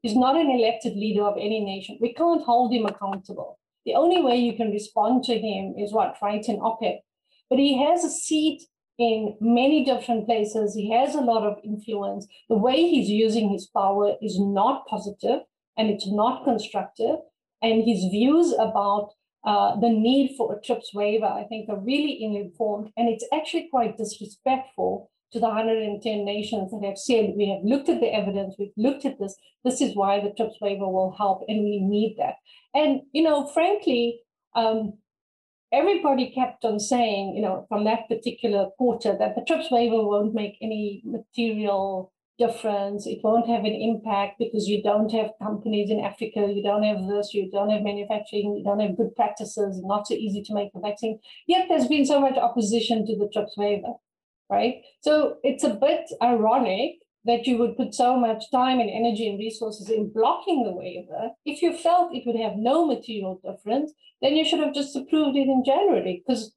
he's 0.00 0.14
not 0.14 0.36
an 0.36 0.48
elected 0.48 0.94
leader 0.96 1.24
of 1.24 1.36
any 1.36 1.58
nation. 1.58 1.98
We 2.00 2.14
can't 2.14 2.44
hold 2.44 2.72
him 2.72 2.86
accountable. 2.86 3.58
The 3.84 3.94
only 3.94 4.22
way 4.22 4.36
you 4.36 4.52
can 4.56 4.70
respond 4.70 5.24
to 5.24 5.36
him 5.36 5.74
is 5.76 5.92
what 5.92 6.16
write 6.22 6.46
an 6.46 6.60
op-ed 6.60 7.00
but 7.50 7.58
he 7.58 7.82
has 7.82 8.04
a 8.04 8.10
seat 8.10 8.62
in 8.98 9.36
many 9.40 9.84
different 9.84 10.26
places. 10.26 10.74
He 10.74 10.90
has 10.90 11.14
a 11.14 11.20
lot 11.20 11.44
of 11.44 11.58
influence. 11.64 12.26
The 12.48 12.56
way 12.56 12.88
he's 12.88 13.08
using 13.08 13.48
his 13.48 13.66
power 13.66 14.16
is 14.20 14.38
not 14.38 14.86
positive 14.86 15.40
and 15.76 15.88
it's 15.88 16.10
not 16.10 16.44
constructive. 16.44 17.16
And 17.62 17.84
his 17.84 18.04
views 18.10 18.52
about 18.52 19.12
uh, 19.44 19.78
the 19.80 19.88
need 19.88 20.34
for 20.36 20.54
a 20.54 20.60
TRIPS 20.60 20.92
waiver, 20.92 21.26
I 21.26 21.44
think, 21.44 21.68
are 21.68 21.78
really 21.78 22.18
ill-informed. 22.24 22.90
And 22.96 23.08
it's 23.08 23.24
actually 23.32 23.68
quite 23.70 23.96
disrespectful 23.96 25.10
to 25.32 25.38
the 25.38 25.46
110 25.46 26.24
nations 26.24 26.70
that 26.70 26.84
have 26.84 26.98
said, 26.98 27.34
we 27.36 27.48
have 27.50 27.62
looked 27.62 27.88
at 27.88 28.00
the 28.00 28.12
evidence, 28.12 28.56
we've 28.58 28.72
looked 28.76 29.04
at 29.04 29.18
this, 29.18 29.36
this 29.62 29.80
is 29.80 29.94
why 29.94 30.20
the 30.20 30.30
TRIPS 30.30 30.56
waiver 30.60 30.88
will 30.88 31.14
help, 31.16 31.44
and 31.48 31.64
we 31.64 31.80
need 31.80 32.16
that. 32.18 32.36
And, 32.74 33.02
you 33.12 33.22
know, 33.22 33.46
frankly, 33.46 34.20
um, 34.54 34.94
everybody 35.72 36.30
kept 36.30 36.64
on 36.64 36.80
saying, 36.80 37.34
you 37.34 37.42
know, 37.42 37.66
from 37.68 37.84
that 37.84 38.08
particular 38.08 38.68
quarter, 38.78 39.16
that 39.18 39.34
the 39.34 39.42
TRIPS 39.42 39.70
waiver 39.70 40.02
won't 40.02 40.34
make 40.34 40.56
any 40.62 41.02
material 41.04 42.12
difference. 42.38 43.06
It 43.06 43.18
won't 43.22 43.48
have 43.48 43.64
an 43.64 43.74
impact 43.74 44.38
because 44.38 44.68
you 44.68 44.82
don't 44.82 45.10
have 45.12 45.30
companies 45.42 45.90
in 45.90 46.00
Africa, 46.00 46.46
you 46.48 46.62
don't 46.62 46.84
have 46.84 47.06
this, 47.08 47.34
you 47.34 47.50
don't 47.50 47.70
have 47.70 47.82
manufacturing, 47.82 48.56
you 48.56 48.64
don't 48.64 48.80
have 48.80 48.96
good 48.96 49.14
practices, 49.16 49.80
not 49.82 50.06
so 50.06 50.14
easy 50.14 50.42
to 50.44 50.54
make 50.54 50.70
a 50.74 50.80
vaccine. 50.80 51.18
Yet 51.46 51.66
there's 51.68 51.88
been 51.88 52.06
so 52.06 52.20
much 52.20 52.36
opposition 52.36 53.04
to 53.06 53.16
the 53.16 53.28
TRIPS 53.32 53.56
waiver, 53.56 53.94
right? 54.48 54.76
So 55.00 55.38
it's 55.42 55.64
a 55.64 55.74
bit 55.74 56.08
ironic 56.22 56.98
that 57.28 57.46
you 57.46 57.58
would 57.58 57.76
put 57.76 57.94
so 57.94 58.16
much 58.18 58.50
time 58.50 58.80
and 58.80 58.88
energy 58.88 59.28
and 59.28 59.38
resources 59.38 59.90
in 59.90 60.10
blocking 60.10 60.64
the 60.64 60.72
waiver, 60.72 61.28
if 61.44 61.60
you 61.60 61.76
felt 61.76 62.14
it 62.14 62.24
would 62.26 62.40
have 62.40 62.56
no 62.56 62.86
material 62.86 63.38
difference, 63.44 63.92
then 64.22 64.34
you 64.34 64.46
should 64.46 64.60
have 64.60 64.74
just 64.74 64.96
approved 64.96 65.36
it 65.36 65.46
in 65.46 65.62
January, 65.64 66.24
because 66.26 66.54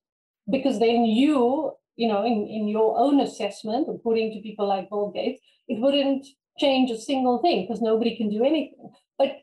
because 0.49 0.79
then 0.79 1.03
you, 1.03 1.73
you 1.97 2.07
know, 2.07 2.25
in, 2.25 2.47
in 2.47 2.69
your 2.69 2.97
own 2.97 3.19
assessment, 3.19 3.87
according 3.93 4.33
to 4.33 4.41
people 4.41 4.65
like 4.65 4.89
Bill 4.89 5.11
Gates, 5.13 5.41
it 5.67 5.79
wouldn't 5.81 6.25
change 6.57 6.89
a 6.89 6.97
single 6.97 7.39
thing 7.39 7.67
because 7.67 7.81
nobody 7.81 8.15
can 8.15 8.29
do 8.29 8.43
anything. 8.43 8.91
But 9.17 9.39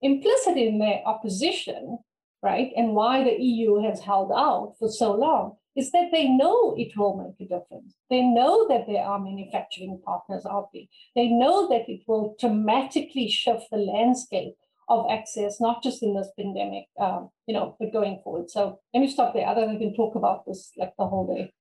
implicit 0.00 0.56
in 0.56 0.78
their 0.78 1.02
opposition, 1.04 1.98
right, 2.42 2.72
and 2.76 2.94
why 2.94 3.22
the 3.24 3.38
EU 3.38 3.82
has 3.82 4.00
held 4.00 4.32
out 4.34 4.74
for 4.78 4.88
so 4.88 5.12
long 5.12 5.56
is 5.76 5.90
that 5.92 6.10
they 6.12 6.28
know 6.28 6.74
it 6.76 6.96
will 6.96 7.16
make 7.16 7.40
a 7.40 7.50
difference. 7.50 7.94
They 8.10 8.22
know 8.22 8.68
that 8.68 8.86
there 8.86 9.02
are 9.02 9.18
manufacturing 9.18 10.00
partners 10.04 10.44
out 10.44 10.68
there. 10.74 10.84
They 11.14 11.28
know 11.28 11.68
that 11.68 11.88
it 11.88 12.02
will 12.06 12.36
dramatically 12.38 13.28
shift 13.28 13.64
the 13.70 13.78
landscape 13.78 14.54
of 14.88 15.06
access, 15.10 15.60
not 15.60 15.82
just 15.82 16.02
in 16.02 16.14
this 16.14 16.28
pandemic, 16.38 16.86
um, 17.00 17.30
you 17.46 17.54
know, 17.54 17.76
but 17.80 17.92
going 17.92 18.20
forward. 18.22 18.50
So 18.50 18.80
let 18.92 19.00
me 19.00 19.10
stop 19.10 19.32
there. 19.32 19.46
Other 19.46 19.62
than 19.62 19.74
we 19.74 19.78
can 19.78 19.94
talk 19.94 20.14
about 20.14 20.44
this 20.46 20.72
like 20.76 20.92
the 20.98 21.06
whole 21.06 21.34
day. 21.34 21.52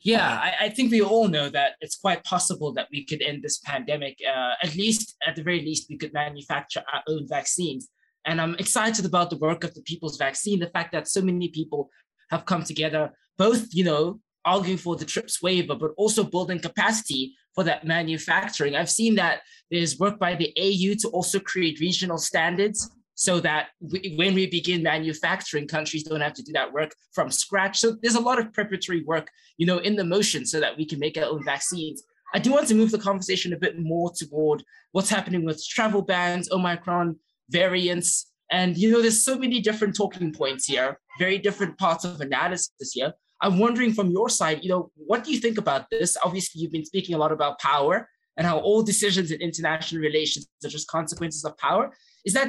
Yeah, 0.00 0.28
I, 0.28 0.66
I, 0.66 0.68
think 0.70 0.90
we 0.90 1.02
all 1.02 1.28
know 1.28 1.48
that 1.50 1.76
it's 1.80 1.96
quite 1.96 2.24
possible 2.24 2.72
that 2.72 2.88
we 2.90 3.04
could 3.04 3.22
end 3.22 3.42
this 3.42 3.58
pandemic. 3.58 4.18
Uh, 4.26 4.54
at 4.60 4.74
least, 4.74 5.16
at 5.24 5.36
the 5.36 5.42
very 5.42 5.60
least, 5.60 5.86
we 5.88 5.96
could 5.96 6.12
manufacture 6.12 6.82
our 6.92 7.02
own 7.08 7.28
vaccines. 7.28 7.88
And 8.24 8.40
I'm 8.40 8.56
excited 8.56 9.04
about 9.04 9.30
the 9.30 9.36
work 9.36 9.62
of 9.62 9.74
the 9.74 9.82
People's 9.82 10.16
Vaccine, 10.16 10.58
the 10.58 10.70
fact 10.70 10.92
that 10.92 11.06
so 11.06 11.22
many 11.22 11.48
people 11.48 11.90
have 12.30 12.44
come 12.44 12.64
together, 12.64 13.12
both, 13.38 13.68
you 13.72 13.84
know, 13.84 14.20
arguing 14.44 14.78
for 14.78 14.96
the 14.96 15.04
TRIPS 15.04 15.42
waiver, 15.42 15.74
but 15.74 15.92
also 15.96 16.24
building 16.24 16.58
capacity 16.58 17.34
for 17.54 17.64
that 17.64 17.86
manufacturing. 17.86 18.74
I've 18.74 18.90
seen 18.90 19.14
that 19.16 19.40
there's 19.70 19.98
work 19.98 20.18
by 20.18 20.34
the 20.34 20.52
AU 20.58 20.94
to 21.00 21.08
also 21.08 21.38
create 21.38 21.80
regional 21.80 22.18
standards 22.18 22.90
so 23.14 23.40
that 23.40 23.68
we, 23.80 24.14
when 24.16 24.34
we 24.34 24.46
begin 24.46 24.82
manufacturing, 24.82 25.66
countries 25.66 26.04
don't 26.04 26.20
have 26.20 26.34
to 26.34 26.42
do 26.42 26.52
that 26.52 26.72
work 26.72 26.94
from 27.12 27.30
scratch. 27.30 27.78
So 27.78 27.96
there's 28.00 28.14
a 28.14 28.20
lot 28.20 28.38
of 28.38 28.52
preparatory 28.52 29.02
work, 29.04 29.28
you 29.56 29.66
know, 29.66 29.78
in 29.78 29.96
the 29.96 30.04
motion 30.04 30.46
so 30.46 30.60
that 30.60 30.76
we 30.76 30.86
can 30.86 30.98
make 30.98 31.18
our 31.18 31.24
own 31.24 31.44
vaccines. 31.44 32.02
I 32.34 32.38
do 32.38 32.52
want 32.52 32.68
to 32.68 32.74
move 32.74 32.90
the 32.90 32.98
conversation 32.98 33.52
a 33.52 33.58
bit 33.58 33.78
more 33.78 34.12
toward 34.12 34.62
what's 34.92 35.10
happening 35.10 35.44
with 35.44 35.66
travel 35.66 36.02
bans, 36.02 36.50
Omicron 36.52 37.16
variants, 37.50 38.30
and 38.50 38.76
you 38.76 38.90
know, 38.90 39.02
there's 39.02 39.22
so 39.22 39.38
many 39.38 39.60
different 39.60 39.94
talking 39.94 40.32
points 40.32 40.66
here, 40.66 40.98
very 41.18 41.38
different 41.38 41.76
parts 41.78 42.04
of 42.04 42.20
analysis 42.20 42.92
here. 42.92 43.12
I'm 43.40 43.58
wondering 43.58 43.92
from 43.92 44.10
your 44.10 44.28
side, 44.28 44.60
you 44.62 44.68
know, 44.68 44.90
what 44.96 45.24
do 45.24 45.32
you 45.32 45.38
think 45.38 45.58
about 45.58 45.86
this? 45.90 46.16
Obviously, 46.24 46.60
you've 46.60 46.72
been 46.72 46.84
speaking 46.84 47.14
a 47.14 47.18
lot 47.18 47.32
about 47.32 47.58
power 47.60 48.08
and 48.36 48.46
how 48.46 48.58
all 48.58 48.82
decisions 48.82 49.30
in 49.30 49.40
international 49.40 50.00
relations 50.02 50.48
are 50.64 50.68
just 50.68 50.88
consequences 50.88 51.44
of 51.44 51.56
power. 51.58 51.92
Is 52.24 52.34
that 52.34 52.48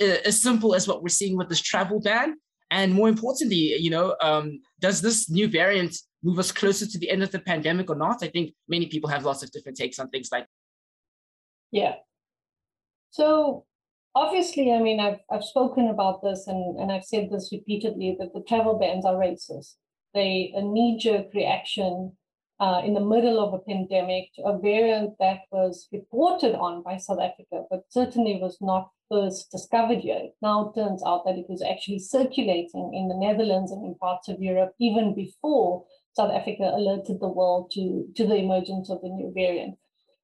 as 0.00 0.40
simple 0.42 0.74
as 0.74 0.88
what 0.88 1.02
we're 1.02 1.08
seeing 1.08 1.36
with 1.36 1.48
this 1.48 1.60
travel 1.60 2.00
ban? 2.00 2.36
And 2.70 2.92
more 2.92 3.08
importantly, 3.08 3.76
you 3.78 3.90
know, 3.90 4.16
um, 4.20 4.60
does 4.80 5.00
this 5.00 5.30
new 5.30 5.48
variant 5.48 5.96
move 6.22 6.38
us 6.38 6.50
closer 6.50 6.86
to 6.86 6.98
the 6.98 7.10
end 7.10 7.22
of 7.22 7.30
the 7.30 7.38
pandemic 7.38 7.88
or 7.88 7.96
not? 7.96 8.22
I 8.22 8.28
think 8.28 8.52
many 8.68 8.86
people 8.86 9.08
have 9.08 9.24
lots 9.24 9.42
of 9.42 9.52
different 9.52 9.78
takes 9.78 9.98
on 9.98 10.08
things 10.10 10.30
like. 10.32 10.46
Yeah. 11.70 11.94
So 13.10 13.64
obviously, 14.16 14.72
I 14.72 14.80
mean, 14.80 14.98
I've, 14.98 15.20
I've 15.30 15.44
spoken 15.44 15.88
about 15.88 16.22
this 16.22 16.46
and, 16.46 16.80
and 16.80 16.90
I've 16.90 17.04
said 17.04 17.28
this 17.30 17.50
repeatedly 17.52 18.16
that 18.18 18.32
the 18.32 18.42
travel 18.48 18.78
bans 18.78 19.04
are 19.04 19.14
racist. 19.14 19.74
They 20.14 20.52
a 20.56 20.62
knee 20.62 20.98
jerk 20.98 21.26
reaction 21.34 22.16
uh, 22.58 22.80
in 22.82 22.94
the 22.94 23.04
middle 23.04 23.38
of 23.38 23.52
a 23.52 23.58
pandemic 23.58 24.32
to 24.34 24.42
a 24.44 24.58
variant 24.58 25.12
that 25.20 25.40
was 25.52 25.86
reported 25.92 26.54
on 26.54 26.82
by 26.82 26.96
South 26.96 27.20
Africa, 27.20 27.64
but 27.70 27.84
certainly 27.90 28.38
was 28.40 28.56
not 28.62 28.90
first 29.10 29.50
discovered 29.50 29.98
here. 29.98 30.16
It 30.16 30.34
now 30.40 30.72
turns 30.74 31.02
out 31.06 31.24
that 31.26 31.36
it 31.36 31.44
was 31.50 31.62
actually 31.62 31.98
circulating 31.98 32.92
in 32.94 33.08
the 33.08 33.14
Netherlands 33.14 33.70
and 33.70 33.84
in 33.84 33.94
parts 33.96 34.28
of 34.28 34.40
Europe 34.40 34.72
even 34.80 35.14
before 35.14 35.84
South 36.14 36.32
Africa 36.32 36.72
alerted 36.74 37.20
the 37.20 37.28
world 37.28 37.70
to, 37.72 38.06
to 38.16 38.26
the 38.26 38.36
emergence 38.36 38.88
of 38.88 39.02
the 39.02 39.10
new 39.10 39.30
variant. 39.34 39.76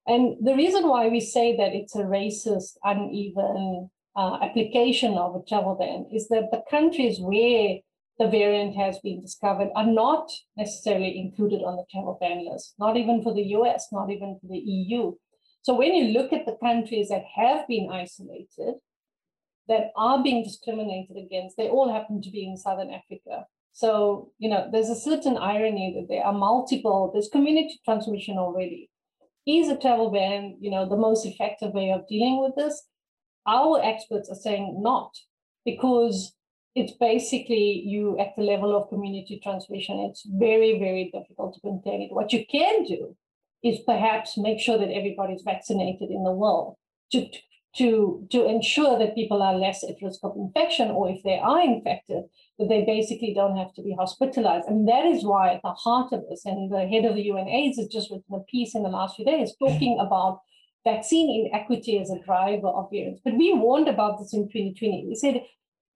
And 0.05 0.35
the 0.45 0.55
reason 0.55 0.87
why 0.87 1.07
we 1.07 1.19
say 1.19 1.55
that 1.57 1.73
it's 1.73 1.95
a 1.95 2.03
racist, 2.03 2.77
uneven 2.83 3.89
uh, 4.15 4.37
application 4.41 5.17
of 5.17 5.35
a 5.35 5.45
travel 5.47 5.75
ban 5.75 6.07
is 6.13 6.27
that 6.27 6.51
the 6.51 6.63
countries 6.69 7.19
where 7.19 7.79
the 8.19 8.27
variant 8.27 8.75
has 8.75 8.99
been 8.99 9.21
discovered 9.21 9.69
are 9.75 9.87
not 9.87 10.29
necessarily 10.55 11.17
included 11.17 11.63
on 11.63 11.77
the 11.77 11.85
travel 11.91 12.17
ban 12.19 12.45
list, 12.45 12.75
not 12.77 12.97
even 12.97 13.23
for 13.23 13.33
the 13.33 13.43
US, 13.57 13.87
not 13.91 14.09
even 14.11 14.37
for 14.39 14.47
the 14.47 14.59
EU. 14.59 15.13
So 15.61 15.73
when 15.73 15.95
you 15.95 16.11
look 16.11 16.33
at 16.33 16.45
the 16.45 16.57
countries 16.61 17.09
that 17.09 17.23
have 17.35 17.67
been 17.67 17.89
isolated, 17.91 18.75
that 19.67 19.91
are 19.95 20.21
being 20.21 20.43
discriminated 20.43 21.15
against, 21.17 21.57
they 21.57 21.69
all 21.69 21.91
happen 21.91 22.21
to 22.21 22.29
be 22.29 22.45
in 22.45 22.57
Southern 22.57 22.91
Africa. 22.91 23.45
So, 23.71 24.31
you 24.37 24.49
know, 24.49 24.67
there's 24.71 24.89
a 24.89 24.95
certain 24.95 25.37
irony 25.37 25.93
that 25.95 26.13
there 26.13 26.23
are 26.23 26.33
multiple, 26.33 27.11
there's 27.13 27.29
community 27.29 27.79
transmission 27.85 28.37
already. 28.37 28.89
Is 29.45 29.67
a 29.67 29.77
travel 29.77 30.09
ban, 30.09 30.57
you 30.61 30.71
know, 30.71 30.87
the 30.87 30.97
most 30.97 31.25
effective 31.25 31.73
way 31.73 31.91
of 31.91 32.07
dealing 32.07 32.41
with 32.41 32.55
this? 32.55 32.83
Our 33.45 33.81
experts 33.83 34.29
are 34.29 34.35
saying 34.35 34.81
not, 34.81 35.11
because 35.65 36.33
it's 36.75 36.93
basically 36.93 37.83
you 37.85 38.17
at 38.19 38.35
the 38.35 38.43
level 38.43 38.75
of 38.75 38.89
community 38.89 39.39
transmission. 39.43 39.99
It's 39.99 40.23
very, 40.25 40.79
very 40.79 41.11
difficult 41.13 41.53
to 41.55 41.61
contain 41.61 42.01
it. 42.03 42.13
What 42.13 42.31
you 42.31 42.45
can 42.45 42.85
do 42.85 43.15
is 43.63 43.79
perhaps 43.85 44.37
make 44.37 44.59
sure 44.59 44.77
that 44.77 44.91
everybody's 44.91 45.43
vaccinated 45.43 46.09
in 46.09 46.23
the 46.23 46.31
world 46.31 46.75
to, 47.11 47.29
to, 47.29 47.37
to 47.77 48.27
to 48.31 48.45
ensure 48.45 48.99
that 48.99 49.15
people 49.15 49.41
are 49.41 49.55
less 49.55 49.83
at 49.83 49.95
risk 50.01 50.19
of 50.23 50.35
infection, 50.35 50.91
or 50.91 51.09
if 51.09 51.23
they 51.23 51.39
are 51.39 51.61
infected, 51.61 52.23
that 52.59 52.69
they 52.69 52.83
basically 52.85 53.33
don't 53.33 53.57
have 53.57 53.73
to 53.73 53.81
be 53.81 53.95
hospitalized. 53.97 54.67
And 54.67 54.87
that 54.87 55.05
is 55.05 55.23
why 55.23 55.53
at 55.53 55.61
the 55.63 55.71
heart 55.71 56.13
of 56.13 56.23
this, 56.29 56.45
and 56.45 56.71
the 56.71 56.87
head 56.87 57.05
of 57.05 57.15
the 57.15 57.27
UNAIDS 57.27 57.77
has 57.77 57.87
just 57.87 58.11
written 58.11 58.35
a 58.35 58.39
piece 58.51 58.75
in 58.75 58.83
the 58.83 58.89
last 58.89 59.15
few 59.15 59.25
days 59.25 59.53
talking 59.59 59.97
about 59.99 60.39
vaccine 60.83 61.47
inequity 61.47 61.99
as 61.99 62.09
a 62.09 62.19
driver 62.19 62.67
of 62.67 62.89
variants. 62.91 63.21
But 63.23 63.37
we 63.37 63.53
warned 63.53 63.87
about 63.87 64.19
this 64.19 64.33
in 64.33 64.43
2020. 64.49 65.05
We 65.07 65.15
said 65.15 65.41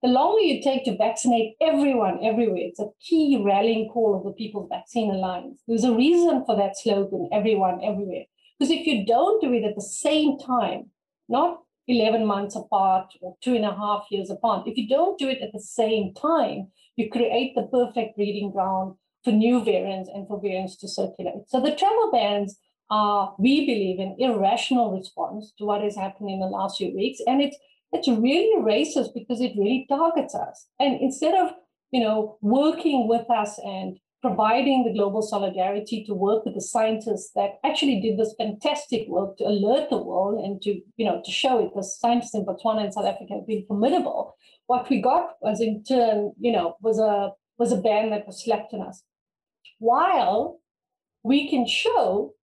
the 0.02 0.08
longer 0.08 0.40
you 0.40 0.62
take 0.62 0.84
to 0.84 0.96
vaccinate 0.96 1.54
everyone 1.60 2.24
everywhere, 2.24 2.62
it's 2.68 2.80
a 2.80 2.90
key 3.00 3.42
rallying 3.44 3.88
call 3.88 4.16
of 4.16 4.24
the 4.24 4.32
People's 4.32 4.68
Vaccine 4.68 5.10
Alliance. 5.10 5.60
There's 5.66 5.84
a 5.84 5.94
reason 5.94 6.44
for 6.46 6.56
that 6.56 6.78
slogan, 6.78 7.28
everyone 7.32 7.80
everywhere. 7.82 8.24
Because 8.58 8.72
if 8.72 8.86
you 8.86 9.04
don't 9.04 9.40
do 9.40 9.52
it 9.52 9.64
at 9.64 9.74
the 9.74 9.82
same 9.82 10.38
time, 10.38 10.90
not 11.28 11.58
11 11.88 12.26
months 12.26 12.54
apart 12.54 13.12
or 13.20 13.36
two 13.42 13.54
and 13.54 13.64
a 13.64 13.74
half 13.74 14.06
years 14.10 14.30
apart. 14.30 14.68
If 14.68 14.76
you 14.76 14.88
don't 14.88 15.18
do 15.18 15.28
it 15.28 15.42
at 15.42 15.52
the 15.52 15.60
same 15.60 16.14
time, 16.14 16.68
you 16.96 17.10
create 17.10 17.54
the 17.54 17.62
perfect 17.62 18.16
breeding 18.16 18.52
ground 18.52 18.94
for 19.24 19.32
new 19.32 19.64
variants 19.64 20.10
and 20.12 20.28
for 20.28 20.40
variants 20.40 20.76
to 20.76 20.88
circulate. 20.88 21.48
So 21.48 21.60
the 21.60 21.74
travel 21.74 22.10
bans 22.12 22.58
are, 22.90 23.34
we 23.38 23.66
believe, 23.66 23.98
an 23.98 24.16
irrational 24.18 24.96
response 24.96 25.52
to 25.58 25.64
what 25.64 25.82
has 25.82 25.96
happened 25.96 26.30
in 26.30 26.40
the 26.40 26.46
last 26.46 26.78
few 26.78 26.94
weeks. 26.94 27.20
And 27.26 27.40
it's 27.40 27.56
it's 27.92 28.08
really 28.08 28.62
racist 28.62 29.14
because 29.14 29.40
it 29.40 29.52
really 29.56 29.86
targets 29.88 30.34
us. 30.34 30.66
And 30.78 31.00
instead 31.00 31.34
of, 31.34 31.52
you 31.90 32.00
know, 32.00 32.36
working 32.42 33.08
with 33.08 33.28
us 33.30 33.58
and 33.64 33.98
providing 34.20 34.84
the 34.84 34.92
global 34.92 35.22
solidarity 35.22 36.04
to 36.04 36.14
work 36.14 36.44
with 36.44 36.54
the 36.54 36.60
scientists 36.60 37.30
that 37.34 37.58
actually 37.64 38.00
did 38.00 38.18
this 38.18 38.34
fantastic 38.36 39.06
work 39.08 39.36
to 39.36 39.44
alert 39.44 39.90
the 39.90 39.98
world 39.98 40.44
and 40.44 40.60
to, 40.62 40.80
you 40.96 41.04
know, 41.04 41.22
to 41.24 41.30
show 41.30 41.64
it. 41.64 41.70
The 41.74 41.84
scientists 41.84 42.34
in 42.34 42.44
Botswana 42.44 42.84
and 42.84 42.92
South 42.92 43.06
Africa 43.06 43.34
have 43.34 43.46
been 43.46 43.64
formidable. 43.66 44.34
What 44.66 44.90
we 44.90 45.00
got 45.00 45.36
was 45.40 45.60
in 45.60 45.84
turn, 45.84 46.32
you 46.40 46.52
know, 46.52 46.76
was 46.80 46.98
a 46.98 47.32
was 47.58 47.72
a 47.72 47.76
ban 47.76 48.10
that 48.10 48.26
was 48.26 48.44
slapped 48.44 48.72
on 48.72 48.86
us. 48.86 49.02
While 49.78 50.60
we 51.22 51.48
can 51.48 51.66
show 51.66 52.34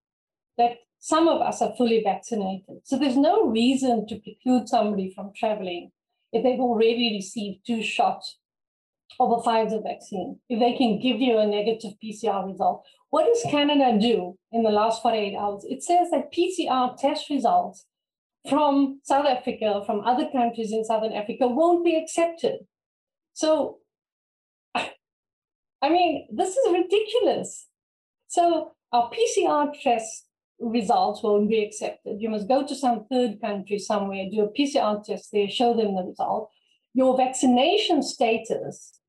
that 0.57 0.77
some 0.99 1.27
of 1.27 1.41
us 1.41 1.61
are 1.61 1.73
fully 1.77 2.01
vaccinated. 2.03 2.77
So 2.83 2.97
there's 2.97 3.17
no 3.17 3.47
reason 3.47 4.07
to 4.07 4.19
preclude 4.19 4.67
somebody 4.67 5.13
from 5.13 5.31
traveling 5.35 5.91
if 6.31 6.43
they've 6.43 6.59
already 6.59 7.13
received 7.13 7.65
two 7.65 7.83
shots 7.83 8.37
of 9.19 9.31
a 9.31 9.41
Pfizer 9.41 9.81
vaccine, 9.81 10.39
if 10.49 10.59
they 10.59 10.77
can 10.77 10.99
give 10.99 11.19
you 11.21 11.37
a 11.37 11.45
negative 11.45 11.93
PCR 12.03 12.45
result. 12.45 12.83
What 13.09 13.25
does 13.25 13.49
Canada 13.49 13.97
do 13.99 14.37
in 14.51 14.63
the 14.63 14.69
last 14.69 15.01
48 15.01 15.35
hours? 15.35 15.65
It 15.69 15.83
says 15.83 16.09
that 16.11 16.33
PCR 16.33 16.97
test 16.97 17.29
results 17.29 17.85
from 18.49 18.99
South 19.03 19.25
Africa, 19.25 19.81
from 19.85 20.01
other 20.01 20.27
countries 20.31 20.71
in 20.71 20.83
Southern 20.83 21.13
Africa, 21.13 21.47
won't 21.47 21.85
be 21.85 21.95
accepted. 21.95 22.59
So, 23.33 23.77
I 24.75 25.89
mean, 25.89 26.27
this 26.31 26.55
is 26.55 26.71
ridiculous. 26.71 27.67
So, 28.27 28.71
our 28.91 29.09
PCR 29.09 29.73
test 29.81 30.25
results 30.59 31.21
won't 31.23 31.49
be 31.49 31.63
accepted. 31.63 32.21
You 32.21 32.29
must 32.29 32.47
go 32.47 32.65
to 32.65 32.75
some 32.75 33.05
third 33.09 33.41
country 33.41 33.79
somewhere, 33.79 34.25
do 34.31 34.41
a 34.41 34.51
PCR 34.51 35.03
test 35.03 35.29
there, 35.31 35.49
show 35.49 35.73
them 35.73 35.95
the 35.95 36.03
result. 36.03 36.49
Your 36.95 37.17
vaccination 37.17 38.01
status 38.01 39.01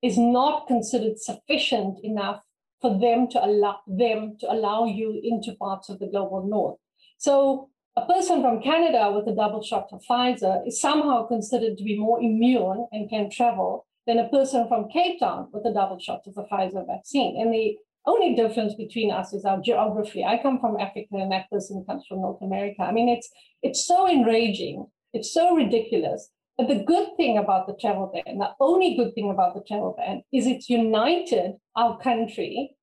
is 0.00 0.16
not 0.16 0.66
considered 0.66 1.18
sufficient 1.18 1.98
enough 2.02 2.42
for 2.80 2.98
them 2.98 3.28
to 3.32 3.44
allow 3.44 3.80
them 3.86 4.36
to 4.40 4.50
allow 4.50 4.86
you 4.86 5.20
into 5.22 5.54
parts 5.56 5.90
of 5.90 5.98
the 5.98 6.06
global 6.06 6.46
north. 6.48 6.78
So 7.18 7.68
a 7.96 8.06
person 8.06 8.40
from 8.40 8.62
Canada 8.62 9.12
with 9.14 9.28
a 9.28 9.36
double 9.36 9.62
shot 9.62 9.88
of 9.92 10.00
Pfizer 10.08 10.66
is 10.66 10.80
somehow 10.80 11.26
considered 11.26 11.76
to 11.76 11.84
be 11.84 11.98
more 11.98 12.18
immune 12.18 12.86
and 12.92 13.10
can 13.10 13.28
travel 13.30 13.86
than 14.06 14.18
a 14.18 14.28
person 14.30 14.66
from 14.66 14.88
Cape 14.88 15.20
Town 15.20 15.48
with 15.52 15.66
a 15.66 15.74
double 15.74 15.98
shot 15.98 16.22
of 16.26 16.34
the 16.34 16.46
Pfizer 16.50 16.86
vaccine. 16.86 17.38
And 17.38 17.52
the 17.52 17.76
only 18.06 18.34
difference 18.34 18.74
between 18.74 19.10
us 19.10 19.34
is 19.34 19.44
our 19.44 19.60
geography. 19.60 20.24
I 20.24 20.40
come 20.40 20.60
from 20.60 20.80
Africa 20.80 21.16
and 21.16 21.30
that 21.32 21.50
person 21.50 21.84
comes 21.86 22.06
from 22.08 22.22
North 22.22 22.40
America. 22.40 22.84
I 22.84 22.92
mean, 22.92 23.10
it's 23.10 23.28
it's 23.62 23.86
so 23.86 24.08
enraging. 24.08 24.86
It's 25.12 25.32
so 25.32 25.54
ridiculous 25.54 26.30
but 26.56 26.68
the 26.68 26.84
good 26.84 27.08
thing 27.16 27.38
about 27.38 27.66
the 27.66 27.74
travel 27.80 28.10
ban, 28.12 28.38
the 28.38 28.50
only 28.60 28.96
good 28.96 29.14
thing 29.14 29.30
about 29.30 29.54
the 29.54 29.62
travel 29.66 29.94
ban, 29.96 30.22
is 30.32 30.46
it's 30.46 30.70
united 30.70 31.54
our 31.76 31.98
country 31.98 32.76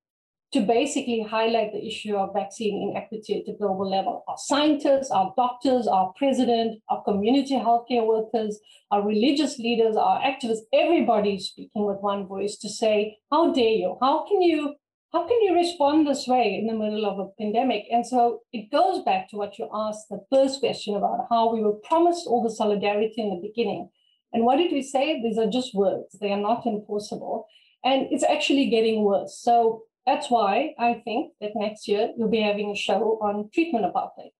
to 0.53 0.59
basically 0.59 1.21
highlight 1.21 1.71
the 1.71 1.85
issue 1.85 2.15
of 2.15 2.33
vaccine 2.33 2.89
inequity 2.89 3.39
at 3.39 3.45
the 3.45 3.57
global 3.57 3.89
level. 3.89 4.23
Our 4.27 4.35
scientists, 4.37 5.09
our 5.09 5.33
doctors, 5.37 5.87
our 5.87 6.11
president, 6.17 6.81
our 6.89 7.01
community 7.03 7.55
healthcare 7.55 8.05
workers, 8.05 8.59
our 8.91 9.01
religious 9.01 9.57
leaders, 9.59 9.95
our 9.95 10.19
activists, 10.19 10.63
everybody 10.73 11.35
is 11.35 11.47
speaking 11.47 11.85
with 11.85 11.97
one 12.01 12.27
voice 12.27 12.57
to 12.57 12.69
say, 12.69 13.17
how 13.31 13.53
dare 13.53 13.69
you? 13.69 13.97
How 14.01 14.27
can 14.27 14.41
you 14.41 14.75
how 15.13 15.27
can 15.27 15.41
you 15.41 15.53
respond 15.53 16.07
this 16.07 16.25
way 16.25 16.57
in 16.57 16.67
the 16.67 16.73
middle 16.73 17.05
of 17.05 17.19
a 17.19 17.29
pandemic? 17.37 17.85
And 17.91 18.05
so 18.05 18.41
it 18.53 18.71
goes 18.71 19.03
back 19.03 19.29
to 19.29 19.35
what 19.35 19.59
you 19.59 19.67
asked 19.73 20.07
the 20.09 20.23
first 20.31 20.61
question 20.61 20.95
about 20.95 21.27
how 21.29 21.53
we 21.53 21.61
were 21.61 21.73
promised 21.73 22.27
all 22.27 22.41
the 22.43 22.55
solidarity 22.55 23.15
in 23.17 23.29
the 23.29 23.41
beginning. 23.41 23.89
And 24.31 24.45
what 24.45 24.57
did 24.57 24.71
we 24.71 24.81
say? 24.81 25.21
These 25.21 25.37
are 25.37 25.49
just 25.49 25.75
words, 25.75 26.17
they 26.19 26.31
are 26.31 26.39
not 26.39 26.65
enforceable. 26.65 27.47
And 27.83 28.07
it's 28.11 28.23
actually 28.23 28.69
getting 28.69 29.03
worse. 29.03 29.37
So 29.41 29.83
that's 30.05 30.29
why 30.29 30.73
I 30.79 31.01
think 31.03 31.33
that 31.41 31.51
next 31.55 31.87
year 31.87 32.11
you'll 32.17 32.29
be 32.29 32.41
having 32.41 32.71
a 32.71 32.75
show 32.75 33.19
on 33.21 33.49
treatment 33.53 33.85
apartheid. 33.85 34.31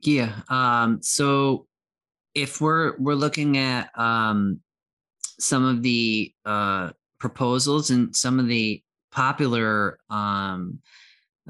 Yeah. 0.00 0.42
Um, 0.48 1.02
so 1.02 1.66
if 2.34 2.60
we're 2.60 2.96
we're 2.98 3.14
looking 3.14 3.58
at 3.58 3.90
um, 3.98 4.60
some 5.40 5.64
of 5.64 5.82
the 5.82 6.32
uh, 6.44 6.90
proposals 7.18 7.90
and 7.90 8.14
some 8.14 8.38
of 8.38 8.46
the 8.46 8.82
popular 9.16 9.98
um, 10.10 10.78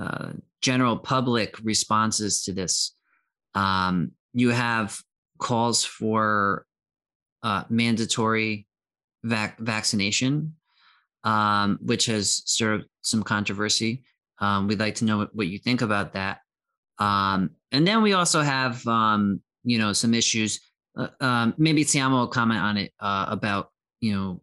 uh, 0.01 0.31
general 0.63 0.97
public 0.97 1.59
responses 1.65 2.45
to 2.45 2.53
this. 2.53 2.95
Um, 3.55 4.13
you 4.33 4.51
have 4.51 4.99
calls 5.39 5.85
for 5.85 6.65
uh, 7.43 7.65
mandatory 7.69 8.67
vac- 9.25 9.59
vaccination, 9.59 10.55
um, 11.25 11.79
which 11.83 12.07
has 12.07 12.43
stirred 12.47 12.85
some 13.03 13.23
controversy. 13.23 14.05
Um, 14.39 14.69
we'd 14.69 14.79
like 14.79 14.95
to 14.97 15.05
know 15.05 15.29
what, 15.33 15.49
you 15.49 15.59
think 15.59 15.83
about 15.83 16.13
that. 16.13 16.39
Um, 16.99 17.51
and 17.73 17.87
then 17.87 18.01
we 18.03 18.13
also 18.13 18.43
have, 18.43 18.87
um, 18.87 19.41
you 19.65 19.79
know, 19.79 19.93
some 19.93 20.15
issues. 20.15 20.61
Uh, 20.97 21.51
maybe 21.59 21.85
Siamo 21.85 22.21
will 22.21 22.27
comment 22.29 22.61
on 22.61 22.77
it 22.77 22.93
uh, 23.01 23.27
about, 23.29 23.71
you 24.01 24.15
know, 24.15 24.41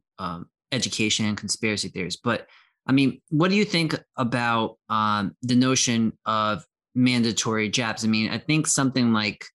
education 0.72 1.26
and 1.26 1.38
conspiracy 1.38 1.90
theories. 1.90 2.18
But 2.18 2.48
I 2.86 2.92
mean, 2.92 3.22
what 3.30 3.50
do 3.50 3.56
you 3.56 3.66
think 3.66 3.96
about 4.18 4.78
um, 4.90 5.36
the 5.42 5.56
notion 5.56 6.14
of 6.26 6.66
mandatory 6.96 7.70
jabs? 7.70 8.04
I 8.04 8.08
mean, 8.08 8.30
I 8.30 8.38
think 8.38 8.68
something 8.68 9.14
like 9.14 9.46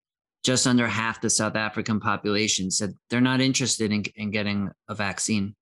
just 0.45 0.67
under 0.67 0.87
half 0.87 1.21
the 1.21 1.31
South 1.31 1.57
African 1.57 2.01
population 2.01 2.71
said 2.71 2.95
they're 3.11 3.21
not 3.21 3.41
interested 3.41 3.93
in, 3.93 4.05
in 4.17 4.31
getting 4.31 4.71
a 4.89 4.95
vaccine. 4.95 5.55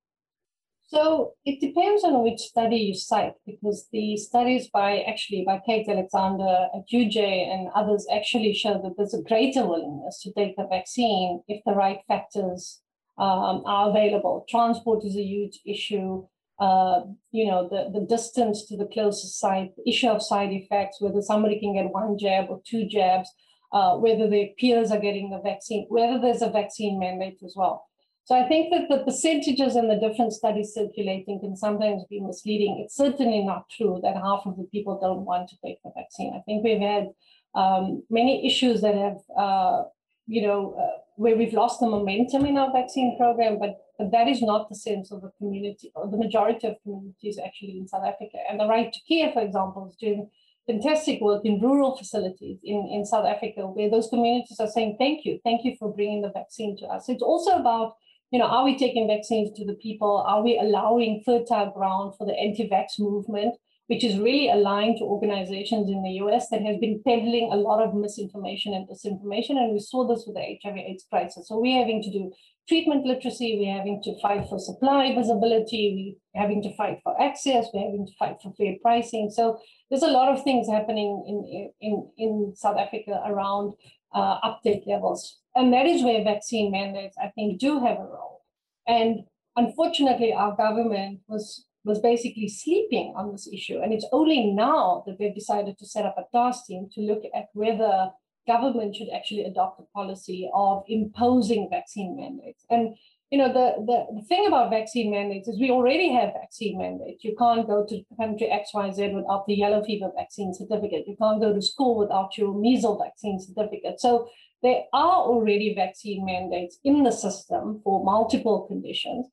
So 0.89 1.33
it 1.45 1.61
depends 1.61 2.05
on 2.05 2.23
which 2.23 2.39
study 2.39 2.77
you 2.77 2.95
cite, 2.95 3.35
because 3.45 3.89
the 3.93 4.17
studies 4.17 4.69
by 4.69 5.01
actually 5.01 5.43
by 5.45 5.61
Kate 5.67 5.89
Alexander 5.89 6.69
at 6.73 6.89
UJ 6.93 7.19
and 7.53 7.69
others 7.75 8.07
actually 8.13 8.53
show 8.53 8.75
that 8.75 8.95
there's 8.97 9.15
a 9.15 9.23
greater 9.23 9.67
willingness 9.67 10.23
to 10.23 10.33
take 10.33 10.55
the 10.57 10.69
vaccine 10.69 11.43
if 11.49 11.61
the 11.67 11.73
right 11.73 11.99
factors 12.07 12.83
um, 13.19 13.65
are 13.67 13.91
available. 13.91 14.47
Transport 14.49 15.05
is 15.05 15.17
a 15.17 15.23
huge 15.23 15.59
issue 15.67 16.25
uh, 16.59 17.01
you 17.33 17.47
know, 17.47 17.69
the, 17.69 17.99
the 17.99 18.07
distance 18.07 18.67
to 18.67 18.77
the 18.77 18.89
closest 18.93 19.39
site, 19.39 19.73
issue 19.87 20.09
of 20.09 20.23
side 20.23 20.53
effects, 20.53 21.01
whether 21.01 21.23
somebody 21.23 21.61
can 21.61 21.75
get 21.75 21.93
one 21.93 22.17
jab 22.19 22.47
or 22.49 22.61
two 22.67 22.87
jabs, 22.87 23.29
uh, 23.73 23.97
whether 23.97 24.29
their 24.29 24.49
peers 24.59 24.91
are 24.91 25.01
getting 25.01 25.31
the 25.31 25.41
vaccine, 25.41 25.87
whether 25.89 26.19
there's 26.19 26.43
a 26.43 26.51
vaccine 26.51 26.99
mandate 26.99 27.39
as 27.45 27.55
well. 27.57 27.87
So 28.25 28.35
I 28.35 28.49
think 28.49 28.73
that 28.73 28.89
the 28.89 29.05
percentages 29.05 29.77
and 29.77 29.89
the 29.89 30.01
different 30.09 30.33
studies 30.33 30.75
circulating 30.75 31.39
can 31.39 31.57
sometimes 31.57 32.03
be 32.11 32.21
misleading. 32.21 32.83
It's 32.85 32.97
certainly 32.97 33.45
not 33.45 33.69
true 33.71 34.01
that 34.03 34.17
half 34.17 34.43
of 34.47 34.57
the 34.57 34.65
people 34.65 34.99
don't 35.01 35.25
want 35.25 35.49
to 35.51 35.57
take 35.65 35.81
the 35.85 35.93
vaccine. 35.95 36.35
I 36.35 36.41
think 36.41 36.65
we've 36.65 36.81
had 36.81 37.11
um, 37.55 38.03
many 38.11 38.45
issues 38.45 38.81
that 38.81 38.97
have, 38.97 39.19
uh, 39.39 39.85
you 40.27 40.43
know, 40.47 40.75
uh, 40.79 41.01
where 41.17 41.37
we've 41.37 41.53
lost 41.53 41.81
the 41.81 41.89
momentum 41.89 42.45
in 42.45 42.59
our 42.59 42.73
vaccine 42.73 43.17
program, 43.17 43.59
but, 43.59 43.77
but 43.99 44.11
that 44.13 44.29
is 44.29 44.43
not 44.43 44.69
the 44.69 44.75
sense 44.75 45.11
of 45.11 45.23
the 45.23 45.31
community, 45.39 45.91
or 45.95 46.11
the 46.11 46.17
majority 46.17 46.67
of 46.67 46.77
communities 46.83 47.39
actually 47.45 47.79
in 47.79 47.89
South 47.89 48.05
Africa. 48.05 48.39
And 48.51 48.61
the 48.61 48.67
right 48.67 48.93
to 48.93 49.01
care, 49.09 49.33
for 49.33 49.43
example, 49.43 49.89
is 49.89 49.97
doing 49.97 50.29
fantastic 50.67 51.21
work 51.21 51.45
in 51.45 51.61
rural 51.61 51.97
facilities 51.97 52.59
in, 52.65 52.89
in 52.93 53.07
South 53.07 53.25
Africa, 53.25 53.67
where 53.67 53.89
those 53.89 54.09
communities 54.09 54.59
are 54.61 54.69
saying, 54.69 54.97
thank 54.99 55.25
you, 55.25 55.39
thank 55.45 55.65
you 55.65 55.77
for 55.79 55.95
bringing 55.95 56.23
the 56.23 56.31
vaccine 56.31 56.77
to 56.79 56.87
us. 56.87 57.09
It's 57.09 57.23
also 57.23 57.53
about 57.53 57.95
you 58.31 58.39
know, 58.41 58.47
are 58.47 58.65
we 58.65 58.77
taking 58.77 59.07
vaccines 59.07 59.57
to 59.57 59.65
the 59.65 59.75
people? 59.75 60.25
Are 60.27 60.43
we 60.43 60.59
allowing 60.59 61.23
fertile 61.25 61.71
ground 61.71 62.15
for 62.19 62.27
the 62.27 62.35
anti-vax 62.35 62.99
movement, 62.99 63.55
which 63.89 64.05
is 64.05 64.19
really 64.19 64.51
aligned 64.51 64.99
to 64.99 65.05
organizations 65.05 65.89
in 65.89 66.03
the 66.03 66.19
US 66.25 66.49
that 66.51 66.63
has 66.63 66.77
been 66.79 67.03
peddling 67.07 67.51
a 67.53 67.57
lot 67.57 67.83
of 67.83 67.95
misinformation 67.95 68.75
and 68.75 68.89
disinformation? 68.89 69.51
And 69.51 69.73
we 69.73 69.81
saw 69.81 70.07
this 70.07 70.25
with 70.27 70.37
the 70.37 70.59
HIV 70.63 70.77
AIDS 70.77 71.05
crisis. 71.09 71.49
So 71.49 71.59
we're 71.59 71.79
having 71.79 72.03
to 72.03 72.11
do 72.11 72.33
treatment 72.69 73.07
literacy, 73.07 73.59
we're 73.61 73.77
having 73.77 74.03
to 74.03 74.21
fight 74.21 74.49
for 74.49 74.59
supply 74.59 75.15
visibility, 75.15 76.17
we're 76.35 76.41
having 76.41 76.63
to 76.63 76.75
fight 76.77 76.99
for 77.05 77.21
access, 77.21 77.67
we're 77.73 77.85
having 77.85 78.07
to 78.07 78.13
fight 78.19 78.37
for 78.43 78.53
fair 78.55 78.75
pricing. 78.83 79.31
So 79.31 79.61
there's 79.89 80.03
a 80.03 80.09
lot 80.09 80.33
of 80.33 80.43
things 80.43 80.69
happening 80.69 81.25
in, 81.29 81.71
in, 81.81 82.11
in 82.19 82.53
South 82.57 82.77
Africa 82.77 83.23
around 83.25 83.75
uh, 84.13 84.39
uptake 84.43 84.83
levels. 84.87 85.39
And 85.55 85.73
that 85.73 85.87
is 85.87 86.03
where 86.03 86.25
vaccine 86.25 86.73
mandates, 86.73 87.17
I 87.23 87.29
think, 87.29 87.61
do 87.61 87.81
have 87.81 87.99
a 87.99 88.05
role. 88.05 88.43
And 88.87 89.21
unfortunately, 89.57 90.33
our 90.33 90.57
government 90.57 91.21
was 91.29 91.66
was 91.87 92.01
basically 92.01 92.49
sleeping 92.49 93.15
on 93.17 93.33
this 93.33 93.49
issue. 93.53 93.79
And 93.81 93.93
it's 93.93 94.07
only 94.13 94.53
now 94.53 95.05
that 95.07 95.19
they've 95.19 95.35
decided 95.35 95.79
to 95.79 95.87
set 95.87 96.05
up 96.05 96.17
a 96.19 96.37
task 96.37 96.67
team 96.67 96.89
to 96.95 97.01
look 97.01 97.23
at 97.35 97.47
whether 97.55 98.11
government 98.47 98.97
should 98.97 99.09
actually 99.15 99.45
adopt 99.45 99.81
a 99.81 99.85
policy 99.95 100.51
of 100.53 100.83
imposing 100.89 101.69
vaccine 101.71 102.17
mandates. 102.17 102.65
And 102.69 102.97
you 103.31 103.39
know, 103.39 103.49
the, 103.49 103.85
the, 103.85 104.21
the 104.21 104.27
thing 104.27 104.47
about 104.47 104.71
vaccine 104.71 105.11
mandates 105.11 105.49
is 105.49 105.59
we 105.59 105.71
already 105.71 106.13
have 106.13 106.33
vaccine 106.33 106.79
mandates. 106.79 107.25
You 107.25 107.35
can't 107.37 107.67
go 107.67 107.85
to 107.89 108.03
country 108.17 108.49
XYZ 108.49 109.15
without 109.15 109.47
the 109.47 109.55
yellow 109.55 109.83
fever 109.83 110.13
vaccine 110.15 110.55
certificate. 110.55 111.09
You 111.09 111.17
can't 111.21 111.41
go 111.41 111.53
to 111.53 111.61
school 111.61 111.99
without 111.99 112.39
your 112.39 112.55
measles 112.55 113.01
vaccine 113.03 113.41
certificate. 113.41 114.01
So 114.01 114.29
there 114.63 114.83
are 114.93 115.23
already 115.23 115.75
vaccine 115.75 116.25
mandates 116.25 116.79
in 116.85 117.03
the 117.03 117.11
system 117.11 117.81
for 117.83 118.05
multiple 118.05 118.67
conditions. 118.69 119.27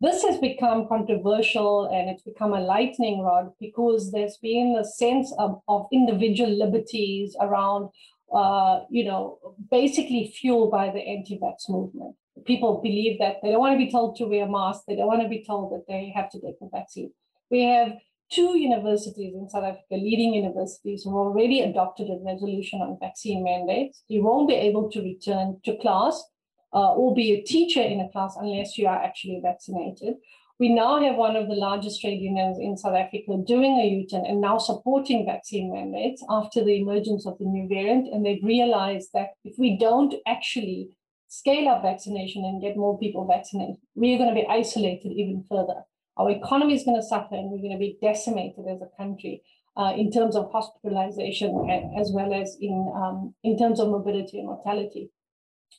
This 0.00 0.22
has 0.22 0.38
become 0.38 0.86
controversial 0.88 1.86
and 1.92 2.08
it's 2.08 2.22
become 2.22 2.52
a 2.52 2.60
lightning 2.60 3.20
rod 3.20 3.52
because 3.60 4.12
there's 4.12 4.36
been 4.36 4.76
a 4.78 4.84
sense 4.84 5.34
of, 5.38 5.60
of 5.66 5.86
individual 5.92 6.50
liberties 6.50 7.36
around, 7.40 7.90
uh, 8.32 8.80
you 8.90 9.04
know, 9.04 9.38
basically 9.70 10.32
fueled 10.40 10.70
by 10.70 10.90
the 10.90 11.00
anti-vax 11.00 11.68
movement 11.68 12.14
people 12.46 12.80
believe 12.82 13.18
that 13.18 13.36
they 13.42 13.50
don't 13.50 13.60
want 13.60 13.78
to 13.78 13.84
be 13.84 13.90
told 13.90 14.16
to 14.16 14.26
wear 14.26 14.44
a 14.44 14.50
mask, 14.50 14.82
they 14.86 14.96
don't 14.96 15.06
want 15.06 15.22
to 15.22 15.28
be 15.28 15.44
told 15.44 15.72
that 15.72 15.84
they 15.88 16.12
have 16.14 16.30
to 16.30 16.40
take 16.40 16.58
the 16.60 16.68
vaccine. 16.72 17.12
We 17.50 17.64
have 17.64 17.92
two 18.30 18.58
universities 18.58 19.34
in 19.34 19.48
South 19.48 19.64
Africa, 19.64 19.94
leading 19.94 20.34
universities, 20.34 21.02
who 21.04 21.16
already 21.16 21.60
adopted 21.60 22.08
a 22.08 22.18
resolution 22.24 22.80
on 22.80 22.98
vaccine 23.00 23.42
mandates. 23.42 24.02
You 24.08 24.22
won't 24.22 24.48
be 24.48 24.54
able 24.54 24.90
to 24.90 25.02
return 25.02 25.60
to 25.64 25.76
class 25.78 26.22
uh, 26.72 26.92
or 26.94 27.14
be 27.14 27.32
a 27.32 27.42
teacher 27.42 27.82
in 27.82 28.00
a 28.00 28.10
class 28.10 28.36
unless 28.38 28.76
you 28.76 28.86
are 28.86 29.02
actually 29.02 29.40
vaccinated. 29.42 30.14
We 30.60 30.74
now 30.74 31.00
have 31.00 31.14
one 31.14 31.36
of 31.36 31.48
the 31.48 31.54
largest 31.54 32.00
trade 32.00 32.20
unions 32.20 32.58
in 32.58 32.76
South 32.76 32.96
Africa 32.96 33.38
doing 33.46 33.78
a 33.78 33.86
U-turn 33.86 34.26
and 34.26 34.40
now 34.40 34.58
supporting 34.58 35.24
vaccine 35.24 35.72
mandates 35.72 36.24
after 36.28 36.64
the 36.64 36.80
emergence 36.80 37.26
of 37.26 37.38
the 37.38 37.44
new 37.44 37.68
variant. 37.68 38.12
And 38.12 38.26
they've 38.26 38.42
realized 38.42 39.10
that 39.14 39.28
if 39.44 39.54
we 39.56 39.78
don't 39.78 40.14
actually 40.26 40.90
scale 41.28 41.68
up 41.68 41.82
vaccination 41.82 42.44
and 42.44 42.60
get 42.60 42.76
more 42.76 42.98
people 42.98 43.24
vaccinated, 43.24 43.76
we 43.94 44.14
are 44.14 44.18
going 44.18 44.34
to 44.34 44.40
be 44.40 44.48
isolated 44.48 45.12
even 45.12 45.44
further. 45.48 45.82
Our 46.16 46.30
economy 46.30 46.74
is 46.74 46.82
going 46.82 47.00
to 47.00 47.06
suffer 47.06 47.36
and 47.36 47.50
we're 47.50 47.62
going 47.62 47.72
to 47.72 47.78
be 47.78 47.96
decimated 48.02 48.64
as 48.68 48.80
a 48.82 48.90
country 49.00 49.42
uh, 49.76 49.92
in 49.96 50.10
terms 50.10 50.34
of 50.34 50.50
hospitalization 50.50 51.94
as 51.96 52.10
well 52.12 52.34
as 52.34 52.56
in, 52.60 52.92
um, 52.96 53.32
in 53.44 53.56
terms 53.56 53.78
of 53.78 53.88
mobility 53.88 54.38
and 54.38 54.48
mortality. 54.48 55.10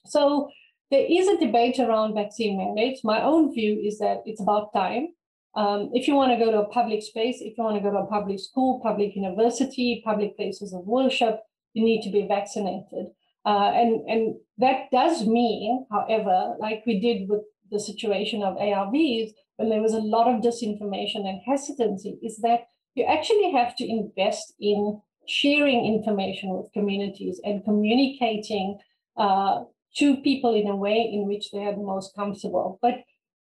So 0.06 0.50
there 0.92 1.06
is 1.08 1.28
a 1.28 1.38
debate 1.38 1.80
around 1.80 2.16
vaccine 2.16 2.58
mandates. 2.58 3.04
My 3.04 3.22
own 3.22 3.54
view 3.54 3.80
is 3.84 4.00
that 4.00 4.22
it's 4.26 4.42
about 4.42 4.74
time. 4.74 5.10
Um, 5.56 5.90
if 5.94 6.08
you 6.08 6.16
want 6.16 6.32
to 6.32 6.44
go 6.44 6.52
to 6.52 6.62
a 6.62 6.70
public 6.70 7.02
space, 7.04 7.38
if 7.42 7.58
you 7.58 7.64
want 7.64 7.78
to 7.78 7.84
go 7.84 7.92
to 7.92 8.00
a 8.00 8.08
public 8.08 8.40
school, 8.40 8.80
public 8.82 9.16
university, 9.16 10.02
public 10.06 10.36
places 10.36 10.74
of 10.74 10.86
worship, 10.86 11.40
you 11.74 11.84
need 11.84 12.02
to 12.04 12.12
be 12.12 12.28
vaccinated. 12.28 13.08
Uh, 13.46 13.72
and, 13.74 14.08
and 14.10 14.36
that 14.58 14.92
does 14.92 15.26
mean, 15.26 15.86
however, 15.92 16.56
like 16.60 16.84
we 16.86 17.00
did 17.00 17.30
with 17.30 17.42
the 17.72 17.80
situation 17.80 18.44
of 18.44 18.58
ARVs, 18.58 19.32
when 19.58 19.70
there 19.70 19.82
was 19.82 19.94
a 19.94 20.00
lot 20.00 20.28
of 20.28 20.42
disinformation 20.42 21.28
and 21.28 21.42
hesitancy, 21.46 22.18
is 22.24 22.38
that 22.38 22.68
you 22.96 23.04
actually 23.06 23.52
have 23.52 23.76
to 23.76 23.88
invest 23.88 24.54
in 24.60 25.02
sharing 25.28 25.86
information 25.86 26.50
with 26.50 26.72
communities 26.74 27.40
and 27.44 27.64
communicating 27.64 28.80
uh, 29.18 29.64
to 29.98 30.18
people 30.18 30.54
in 30.54 30.68
a 30.68 30.76
way 30.76 31.10
in 31.12 31.28
which 31.28 31.52
they 31.52 31.66
are 31.66 31.76
the 31.76 31.84
most 31.84 32.16
comfortable. 32.16 32.80
But 32.82 32.96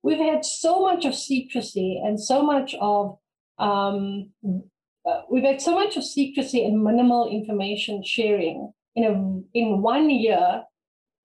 we've 0.03 0.19
had 0.19 0.45
so 0.45 0.83
much 0.83 1.05
of 1.05 1.15
secrecy 1.15 2.01
and 2.05 2.21
so 2.21 2.43
much 2.43 2.75
of 2.81 3.19
um, 3.59 4.31
uh, 5.07 5.23
we've 5.31 5.45
had 5.45 5.61
so 5.61 5.75
much 5.75 5.97
of 5.97 6.05
secrecy 6.05 6.65
and 6.65 6.83
minimal 6.83 7.29
information 7.31 8.03
sharing 8.05 8.73
in 8.95 9.05
a 9.05 9.59
in 9.59 9.83
one 9.83 10.11
year 10.11 10.63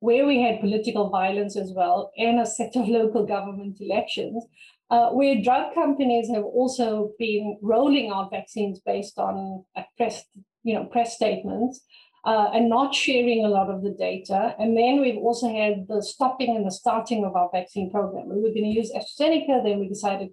where 0.01 0.25
we 0.25 0.41
had 0.41 0.59
political 0.59 1.09
violence 1.09 1.55
as 1.55 1.71
well 1.75 2.11
and 2.17 2.39
a 2.39 2.45
set 2.45 2.75
of 2.75 2.87
local 2.99 3.25
government 3.25 3.77
elections, 3.79 4.43
uh, 4.89 5.09
where 5.09 5.41
drug 5.41 5.73
companies 5.73 6.29
have 6.33 6.43
also 6.43 7.11
been 7.17 7.57
rolling 7.61 8.11
out 8.13 8.31
vaccines 8.31 8.79
based 8.85 9.17
on 9.17 9.63
press, 9.97 10.23
you 10.63 10.73
know, 10.73 10.85
press 10.85 11.15
statements. 11.15 11.81
Uh, 12.23 12.51
and 12.53 12.69
not 12.69 12.93
sharing 12.93 13.43
a 13.43 13.49
lot 13.49 13.67
of 13.67 13.81
the 13.81 13.89
data. 13.89 14.55
And 14.59 14.77
then 14.77 15.01
we've 15.01 15.17
also 15.17 15.49
had 15.49 15.87
the 15.87 16.03
stopping 16.03 16.55
and 16.55 16.63
the 16.63 16.71
starting 16.71 17.25
of 17.25 17.35
our 17.35 17.49
vaccine 17.51 17.89
program. 17.89 18.29
We 18.29 18.35
were 18.35 18.53
going 18.53 18.69
to 18.69 18.79
use 18.79 18.91
AstraZeneca, 18.91 19.63
then 19.63 19.79
we 19.79 19.87
decided 19.87 20.29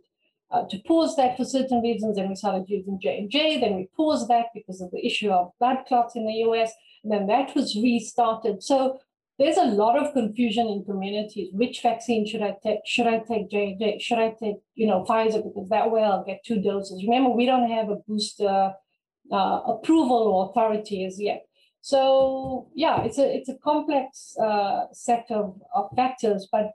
uh, 0.51 0.65
to 0.71 0.79
pause 0.87 1.15
that 1.17 1.37
for 1.37 1.45
certain 1.45 1.81
reasons, 1.81 2.17
and 2.17 2.29
we 2.29 2.35
started 2.35 2.65
using 2.69 2.99
J&J, 3.01 3.61
then 3.61 3.77
we 3.77 3.89
paused 3.95 4.29
that 4.29 4.47
because 4.55 4.81
of 4.81 4.91
the 4.91 5.05
issue 5.05 5.31
of 5.31 5.53
blood 5.59 5.79
clots 5.87 6.17
in 6.17 6.27
the 6.27 6.33
US 6.49 6.73
And 7.05 7.13
then 7.13 7.27
that 7.27 7.55
was 7.55 7.77
restarted. 7.77 8.63
So 8.63 8.99
there's 9.39 9.59
a 9.59 9.65
lot 9.65 9.99
of 9.99 10.15
confusion 10.15 10.67
in 10.67 10.85
communities. 10.85 11.51
Which 11.53 11.83
vaccine 11.83 12.27
should 12.27 12.43
I 12.43 12.57
take? 12.63 12.81
Should 12.87 13.07
I 13.07 13.19
take 13.19 13.51
J&J? 13.51 13.99
Should 14.01 14.19
I 14.19 14.31
take, 14.31 14.57
you 14.75 14.87
know, 14.87 15.05
Pfizer? 15.05 15.45
Because 15.45 15.69
that 15.69 15.91
way 15.91 16.03
I'll 16.03 16.25
get 16.25 16.45
two 16.45 16.61
doses. 16.61 17.05
Remember, 17.05 17.31
we 17.31 17.47
don't 17.47 17.71
have 17.71 17.91
a 17.91 17.97
booster 18.09 18.73
uh, 19.31 19.61
approval 19.67 20.23
or 20.29 20.51
authority 20.51 21.05
as 21.05 21.21
yet. 21.21 21.45
So 21.89 22.69
yeah, 22.75 23.03
it's 23.05 23.17
a 23.17 23.35
it's 23.35 23.49
a 23.49 23.57
complex 23.65 24.37
uh, 24.37 24.93
set 24.93 25.25
of, 25.31 25.59
of 25.75 25.89
factors. 25.97 26.47
But 26.53 26.73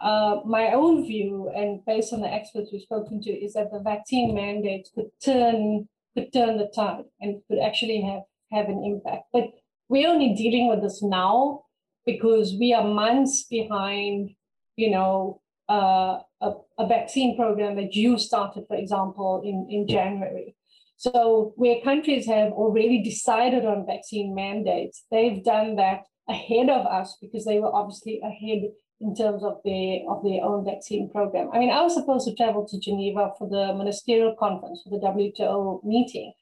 uh, 0.00 0.36
my 0.46 0.70
own 0.70 1.04
view, 1.04 1.50
and 1.52 1.84
based 1.84 2.12
on 2.12 2.20
the 2.20 2.32
experts 2.32 2.70
we've 2.72 2.82
spoken 2.82 3.20
to, 3.22 3.30
is 3.30 3.54
that 3.54 3.72
the 3.72 3.80
vaccine 3.80 4.36
mandates 4.36 4.92
could 4.94 5.10
turn 5.20 5.88
could 6.14 6.32
turn 6.32 6.58
the 6.58 6.70
tide 6.72 7.06
and 7.20 7.42
could 7.48 7.58
actually 7.58 8.00
have 8.02 8.22
have 8.52 8.68
an 8.68 8.84
impact. 8.84 9.24
But 9.32 9.46
we're 9.88 10.08
only 10.08 10.32
dealing 10.34 10.68
with 10.68 10.80
this 10.80 11.02
now 11.02 11.64
because 12.04 12.54
we 12.54 12.72
are 12.72 12.84
months 12.86 13.46
behind, 13.50 14.30
you 14.76 14.90
know, 14.90 15.40
uh, 15.68 16.20
a, 16.40 16.52
a, 16.78 16.86
vaccine 16.86 17.36
program 17.36 17.74
that 17.74 17.96
you 17.96 18.16
started, 18.16 18.64
for 18.68 18.76
example, 18.76 19.42
in, 19.44 19.66
in 19.68 19.88
January. 19.88 20.54
So 20.96 21.52
where 21.56 21.80
countries 21.82 22.26
have 22.26 22.52
already 22.52 23.02
decided 23.02 23.66
on 23.66 23.86
vaccine 23.86 24.34
mandates, 24.34 25.04
they've 25.10 25.44
done 25.44 25.76
that 25.76 26.04
ahead 26.28 26.70
of 26.70 26.86
us 26.86 27.16
because 27.20 27.44
they 27.44 27.60
were 27.60 27.74
obviously 27.74 28.20
ahead 28.24 28.70
in 29.00 29.14
terms 29.14 29.44
of 29.44 29.58
their 29.64 30.00
of 30.08 30.24
their 30.24 30.42
own 30.42 30.64
vaccine 30.64 31.10
program. 31.10 31.50
I 31.52 31.58
mean, 31.58 31.70
I 31.70 31.82
was 31.82 31.94
supposed 31.94 32.26
to 32.26 32.34
travel 32.34 32.66
to 32.66 32.80
Geneva 32.80 33.32
for 33.38 33.48
the 33.48 33.74
ministerial 33.74 34.34
conference 34.38 34.80
for 34.82 34.90
the 34.90 35.06
WTO 35.06 35.84
meeting, 35.84 36.32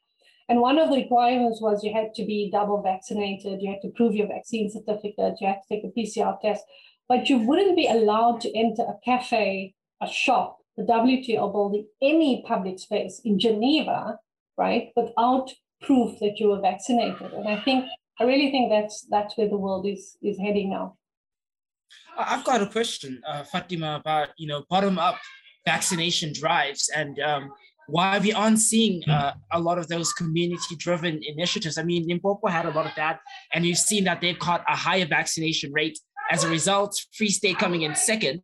and 0.48 0.60
one 0.60 0.78
of 0.78 0.90
the 0.90 0.96
requirements 0.96 1.60
was 1.60 1.82
you 1.82 1.92
had 1.92 2.14
to 2.14 2.24
be 2.24 2.50
double 2.52 2.80
vaccinated, 2.80 3.60
you 3.60 3.70
had 3.70 3.82
to 3.82 3.90
prove 3.96 4.14
your 4.14 4.28
vaccine 4.28 4.70
certificate, 4.70 5.40
you 5.40 5.48
had 5.48 5.60
to 5.62 5.68
take 5.68 5.84
a 5.84 5.98
PCR 5.98 6.40
test, 6.40 6.62
but 7.08 7.28
you 7.28 7.38
wouldn't 7.38 7.76
be 7.76 7.88
allowed 7.88 8.40
to 8.42 8.56
enter 8.56 8.82
a 8.82 8.98
cafe, 9.04 9.74
a 10.00 10.06
shop, 10.06 10.58
the 10.76 10.84
WTO 10.84 11.50
building, 11.50 11.86
any 12.00 12.44
public 12.46 12.78
space 12.78 13.20
in 13.24 13.38
Geneva, 13.38 14.18
right, 14.56 14.90
without 14.96 15.50
proof 15.82 16.18
that 16.20 16.38
you 16.38 16.48
were 16.48 16.60
vaccinated. 16.60 17.32
And 17.32 17.48
I 17.48 17.60
think 17.60 17.86
I 18.20 18.24
really 18.24 18.50
think 18.50 18.70
that's 18.70 19.06
that's 19.10 19.36
where 19.36 19.48
the 19.48 19.56
world 19.56 19.86
is 19.86 20.16
is 20.22 20.38
heading 20.38 20.70
now. 20.70 20.96
I've 22.16 22.44
got 22.44 22.62
a 22.62 22.66
question, 22.66 23.20
uh, 23.26 23.44
Fatima, 23.44 23.96
about 23.96 24.28
you 24.36 24.46
know 24.46 24.64
bottom 24.70 24.98
up 24.98 25.18
vaccination 25.66 26.32
drives 26.32 26.90
and 26.94 27.18
um, 27.20 27.50
why 27.86 28.18
we 28.18 28.32
aren't 28.32 28.58
seeing 28.58 29.02
uh, 29.08 29.32
a 29.52 29.60
lot 29.60 29.78
of 29.78 29.88
those 29.88 30.12
community 30.12 30.76
driven 30.76 31.20
initiatives. 31.22 31.78
I 31.78 31.82
mean, 31.82 32.06
Limpopo 32.06 32.48
had 32.48 32.66
a 32.66 32.70
lot 32.70 32.86
of 32.86 32.94
that, 32.96 33.20
and 33.52 33.64
you've 33.64 33.78
seen 33.78 34.04
that 34.04 34.20
they've 34.20 34.38
caught 34.38 34.64
a 34.68 34.76
higher 34.76 35.06
vaccination 35.06 35.72
rate. 35.72 35.98
As 36.30 36.44
a 36.44 36.48
result, 36.48 36.98
Free 37.12 37.28
State 37.28 37.58
coming 37.58 37.82
in 37.82 37.94
second. 37.94 38.42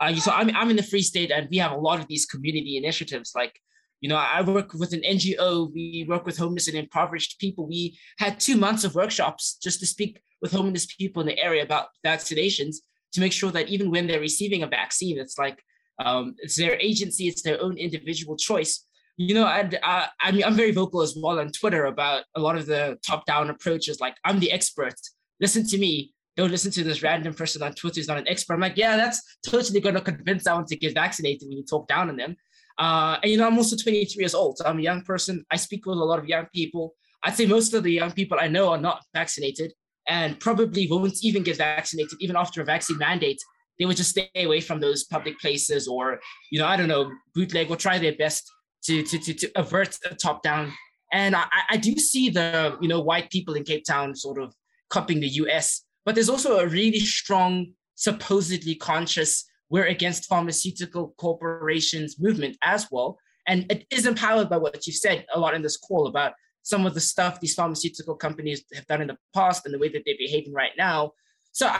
Uh, 0.00 0.14
so 0.16 0.30
I'm, 0.32 0.54
I'm 0.54 0.68
in 0.68 0.76
the 0.76 0.82
Free 0.82 1.02
State, 1.02 1.30
and 1.30 1.48
we 1.50 1.58
have 1.58 1.72
a 1.72 1.76
lot 1.76 2.00
of 2.00 2.06
these 2.08 2.26
community 2.26 2.76
initiatives. 2.76 3.32
Like, 3.34 3.54
you 4.02 4.08
know, 4.08 4.16
I 4.16 4.42
work 4.42 4.74
with 4.74 4.92
an 4.92 5.02
NGO, 5.02 5.72
we 5.72 6.04
work 6.08 6.26
with 6.26 6.36
homeless 6.36 6.66
and 6.66 6.76
impoverished 6.76 7.38
people. 7.38 7.68
We 7.68 7.96
had 8.18 8.40
two 8.40 8.56
months 8.56 8.82
of 8.82 8.96
workshops 8.96 9.56
just 9.62 9.78
to 9.78 9.86
speak 9.86 10.20
with 10.42 10.50
homeless 10.50 10.86
people 10.86 11.22
in 11.22 11.28
the 11.28 11.38
area 11.38 11.62
about 11.62 11.86
vaccinations 12.04 12.78
to 13.12 13.20
make 13.20 13.32
sure 13.32 13.52
that 13.52 13.68
even 13.68 13.92
when 13.92 14.08
they're 14.08 14.18
receiving 14.18 14.64
a 14.64 14.66
vaccine, 14.66 15.20
it's 15.20 15.38
like 15.38 15.62
um, 16.04 16.34
it's 16.38 16.56
their 16.56 16.74
agency, 16.80 17.28
it's 17.28 17.42
their 17.42 17.62
own 17.62 17.78
individual 17.78 18.36
choice. 18.36 18.84
You 19.18 19.34
know, 19.34 19.46
and 19.46 19.78
uh, 19.84 20.06
I 20.20 20.32
mean, 20.32 20.42
I'm 20.42 20.56
very 20.56 20.72
vocal 20.72 21.02
as 21.02 21.16
well 21.16 21.38
on 21.38 21.52
Twitter 21.52 21.84
about 21.84 22.24
a 22.34 22.40
lot 22.40 22.56
of 22.56 22.66
the 22.66 22.98
top-down 23.06 23.50
approaches. 23.50 24.00
Like, 24.00 24.16
I'm 24.24 24.40
the 24.40 24.50
expert. 24.50 24.94
Listen 25.40 25.64
to 25.68 25.78
me. 25.78 26.12
Don't 26.36 26.50
listen 26.50 26.72
to 26.72 26.82
this 26.82 27.02
random 27.02 27.34
person 27.34 27.62
on 27.62 27.74
Twitter 27.74 28.00
who's 28.00 28.08
not 28.08 28.18
an 28.18 28.26
expert. 28.26 28.54
I'm 28.54 28.60
like, 28.60 28.78
yeah, 28.78 28.96
that's 28.96 29.22
totally 29.46 29.80
going 29.80 29.94
to 29.94 30.00
convince 30.00 30.44
someone 30.44 30.64
to 30.66 30.76
get 30.76 30.94
vaccinated 30.94 31.46
when 31.46 31.58
you 31.58 31.62
talk 31.62 31.86
down 31.86 32.08
on 32.08 32.16
them. 32.16 32.36
Uh, 32.82 33.16
and 33.22 33.30
you 33.30 33.38
know, 33.38 33.46
I'm 33.46 33.56
also 33.56 33.76
23 33.76 34.20
years 34.20 34.34
old. 34.34 34.58
So 34.58 34.64
I'm 34.64 34.80
a 34.80 34.82
young 34.82 35.02
person. 35.02 35.44
I 35.52 35.56
speak 35.56 35.86
with 35.86 35.98
a 35.98 36.04
lot 36.04 36.18
of 36.18 36.26
young 36.26 36.46
people. 36.52 36.94
I'd 37.22 37.36
say 37.36 37.46
most 37.46 37.72
of 37.74 37.84
the 37.84 37.92
young 37.92 38.10
people 38.10 38.38
I 38.40 38.48
know 38.48 38.70
are 38.70 38.82
not 38.88 39.04
vaccinated 39.14 39.72
and 40.08 40.38
probably 40.40 40.88
won't 40.90 41.22
even 41.22 41.42
get 41.42 41.58
vaccinated 41.58 42.18
even 42.20 42.36
after 42.36 42.60
a 42.60 42.64
vaccine 42.64 42.98
mandate 42.98 43.40
they 43.78 43.84
would 43.84 43.96
just 43.96 44.10
stay 44.10 44.28
away 44.36 44.60
from 44.60 44.80
those 44.80 45.04
public 45.04 45.38
places 45.38 45.86
or 45.88 46.20
you 46.50 46.58
know 46.58 46.66
i 46.66 46.76
don't 46.76 46.88
know 46.88 47.10
bootleg 47.34 47.70
or 47.70 47.76
try 47.76 47.98
their 47.98 48.16
best 48.16 48.50
to 48.82 49.02
to 49.02 49.18
to, 49.18 49.32
to 49.34 49.50
avert 49.56 49.96
a 50.10 50.14
top 50.14 50.42
down 50.42 50.72
and 51.12 51.36
I, 51.36 51.44
I 51.70 51.76
do 51.76 51.94
see 51.96 52.30
the 52.30 52.76
you 52.80 52.88
know 52.88 53.00
white 53.00 53.30
people 53.30 53.54
in 53.54 53.64
cape 53.64 53.84
town 53.84 54.14
sort 54.14 54.40
of 54.40 54.54
copying 54.90 55.20
the 55.20 55.28
us 55.28 55.84
but 56.04 56.14
there's 56.14 56.28
also 56.28 56.58
a 56.58 56.66
really 56.66 57.00
strong 57.00 57.72
supposedly 57.94 58.74
conscious 58.74 59.44
we're 59.72 59.86
against 59.86 60.28
pharmaceutical 60.28 61.14
corporations 61.16 62.20
movement 62.20 62.58
as 62.62 62.86
well. 62.92 63.18
And 63.48 63.64
it 63.72 63.86
is 63.90 64.04
empowered 64.04 64.50
by 64.50 64.58
what 64.58 64.86
you 64.86 64.92
said 64.92 65.24
a 65.34 65.40
lot 65.40 65.54
in 65.54 65.62
this 65.62 65.78
call 65.78 66.06
about 66.08 66.34
some 66.62 66.84
of 66.84 66.92
the 66.92 67.00
stuff 67.00 67.40
these 67.40 67.54
pharmaceutical 67.54 68.14
companies 68.14 68.62
have 68.74 68.86
done 68.86 69.00
in 69.00 69.08
the 69.08 69.16
past 69.34 69.64
and 69.64 69.72
the 69.72 69.78
way 69.78 69.88
that 69.88 70.02
they're 70.04 70.14
behaving 70.18 70.52
right 70.52 70.72
now. 70.76 71.12
So 71.52 71.74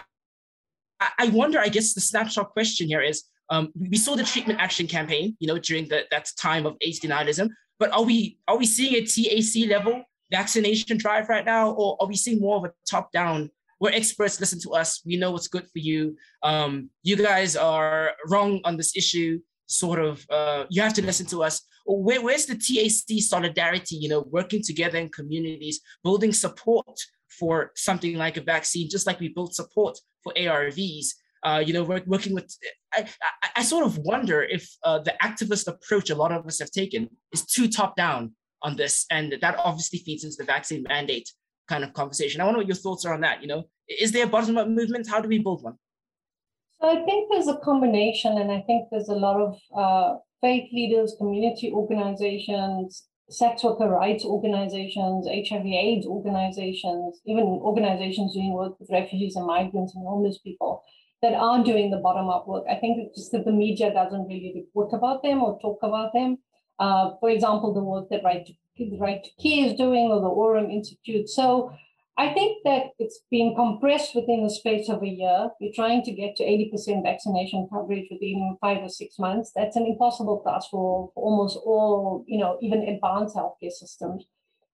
I 1.19 1.29
wonder, 1.29 1.59
I 1.59 1.69
guess 1.69 1.93
the 1.93 2.01
snapshot 2.01 2.53
question 2.53 2.89
here 2.89 3.03
is 3.03 3.25
um, 3.51 3.71
we 3.79 3.99
saw 3.99 4.17
the 4.17 4.25
treatment 4.25 4.59
action 4.59 4.87
campaign, 4.87 5.37
you 5.39 5.47
know, 5.47 5.59
during 5.59 5.87
the, 5.89 6.05
that 6.11 6.31
time 6.39 6.65
of 6.65 6.77
AIDS 6.81 7.01
denialism, 7.01 7.51
but 7.79 7.93
are 7.93 8.05
we 8.05 8.39
are 8.49 8.57
we 8.57 8.65
seeing 8.65 8.95
a 8.95 9.05
TAC 9.05 9.69
level 9.69 10.03
vaccination 10.31 10.97
drive 10.97 11.29
right 11.29 11.45
now, 11.45 11.73
or 11.73 11.99
are 12.01 12.07
we 12.07 12.17
seeing 12.17 12.41
more 12.41 12.57
of 12.57 12.65
a 12.65 12.73
top 12.91 13.13
where 13.83 13.93
experts 13.93 14.39
listen 14.39 14.61
to 14.61 14.71
us, 14.75 15.03
we 15.05 15.17
know 15.17 15.33
what's 15.33 15.49
good 15.49 15.65
for 15.65 15.81
you, 15.81 16.17
um, 16.45 16.89
you 17.03 17.17
guys 17.17 17.57
are 17.57 18.13
wrong 18.29 18.61
on 18.63 18.77
this 18.77 18.97
issue, 18.97 19.41
sort 19.67 19.99
of, 19.99 20.25
uh, 20.31 20.65
you 20.71 20.81
have 20.81 20.95
to 20.95 21.05
listen 21.05 21.27
to 21.27 21.43
us. 21.43 21.63
Where, 21.85 22.23
where's 22.23 22.47
the 22.47 22.55
TAC 22.55 23.21
solidarity, 23.21 23.97
you 23.97 24.09
know, 24.09 24.25
working 24.31 24.63
together 24.63 24.99
in 24.99 25.09
communities, 25.09 25.81
building 26.05 26.33
support 26.33 26.97
for 27.29 27.73
something 27.75 28.15
like 28.15 28.37
a 28.37 28.41
vaccine, 28.41 28.89
just 28.89 29.05
like 29.05 29.19
we 29.19 29.31
built 29.31 29.53
support 29.53 29.99
for 30.23 30.33
ARVs. 30.35 31.07
Uh, 31.43 31.61
you 31.67 31.73
know, 31.73 31.83
we're 31.83 32.05
working 32.07 32.35
with. 32.37 32.57
I, 32.95 33.09
I, 33.43 33.49
I 33.57 33.63
sort 33.65 33.85
of 33.85 33.99
wonder 33.99 34.45
if 34.45 34.65
uh, 34.85 35.01
the 35.01 35.15
activist 35.21 35.67
approach 35.67 36.09
a 36.09 36.15
lot 36.15 36.31
of 36.31 36.47
us 36.47 36.61
have 36.61 36.71
taken 36.71 37.09
is 37.33 37.45
too 37.45 37.67
top 37.67 37.97
down 37.97 38.37
on 38.63 38.77
this, 38.77 39.07
and 39.11 39.37
that 39.41 39.57
obviously 39.59 39.99
feeds 39.99 40.23
into 40.23 40.37
the 40.39 40.45
vaccine 40.45 40.85
mandate 40.85 41.29
kind 41.73 41.85
of 41.85 41.95
conversation. 41.95 42.41
I 42.41 42.45
wonder 42.45 42.59
what 42.61 42.73
your 42.73 42.83
thoughts 42.85 43.05
are 43.07 43.15
on 43.15 43.23
that. 43.23 43.41
You 43.43 43.49
know, 43.49 43.63
is 43.89 44.13
there 44.13 44.27
a 44.27 44.35
bottom 44.35 44.59
up 44.59 44.69
movement? 44.69 45.09
How 45.09 45.21
do 45.21 45.29
we 45.29 45.39
build 45.39 45.63
one? 45.63 45.77
So 46.79 46.89
I 46.95 47.05
think 47.07 47.31
there's 47.31 47.49
a 47.49 47.59
combination, 47.71 48.33
and 48.41 48.51
I 48.53 48.61
think 48.67 48.89
there's 48.91 49.09
a 49.09 49.21
lot 49.27 49.39
of 49.47 49.53
uh, 49.83 50.19
faith 50.43 50.69
leaders, 50.73 51.15
community 51.17 51.71
organizations, 51.73 53.07
sex 53.31 53.65
worker 53.65 53.89
rights 53.89 54.25
organizations, 54.25 55.27
HIV 55.27 55.67
AIDS 55.85 56.07
organizations, 56.07 57.21
even 57.25 57.45
organizations 57.71 58.35
doing 58.35 58.53
work 58.53 58.79
with 58.79 58.91
refugees 58.91 59.37
and 59.37 59.47
migrants 59.47 59.95
and 59.95 60.07
homeless 60.07 60.39
people 60.39 60.83
that 61.23 61.35
are 61.35 61.65
doing 61.65 61.91
the 61.91 62.03
bottom 62.07 62.29
up 62.29 62.47
work. 62.49 62.65
I 62.69 62.75
think 62.81 62.99
it's 62.99 63.17
just 63.19 63.33
that 63.33 63.45
the 63.45 63.53
media 63.65 63.95
doesn't 63.95 64.27
really 64.27 64.53
report 64.57 64.93
about 64.93 65.23
them 65.23 65.43
or 65.43 65.59
talk 65.61 65.79
about 65.83 66.13
them. 66.13 66.39
Uh, 66.79 67.13
for 67.21 67.31
example, 67.31 67.73
the 67.73 67.85
work 67.93 68.09
that 68.11 68.25
Right 68.25 68.45
to, 68.45 68.53
right 68.99 69.23
to 69.23 69.31
Care 69.43 69.67
is 69.67 69.75
doing 69.75 70.11
or 70.11 70.21
the 70.21 70.29
Aurum 70.29 70.71
Institute. 70.71 71.29
So 71.29 71.73
I 72.19 72.33
think 72.35 72.59
that 72.65 72.89
it's 72.99 73.21
been 73.31 73.55
compressed 73.55 74.15
within 74.15 74.45
the 74.45 74.51
space 74.51 74.89
of 74.89 75.03
a 75.03 75.09
year. 75.09 75.51
We're 75.61 75.73
trying 75.75 76.03
to 76.03 76.13
get 76.13 76.37
to 76.37 76.45
80% 76.45 77.03
vaccination 77.03 77.69
coverage 77.73 78.09
within 78.11 78.59
five 78.61 78.83
or 78.83 78.91
six 78.91 79.19
months. 79.19 79.53
That's 79.57 79.77
an 79.77 79.87
impossible 79.87 80.43
task 80.47 80.69
for, 80.71 81.11
for 81.15 81.25
almost 81.25 81.59
all, 81.65 82.25
you 82.29 82.39
know, 82.39 82.59
even 82.61 82.83
advanced 82.83 83.35
healthcare 83.35 83.73
systems. 83.73 84.27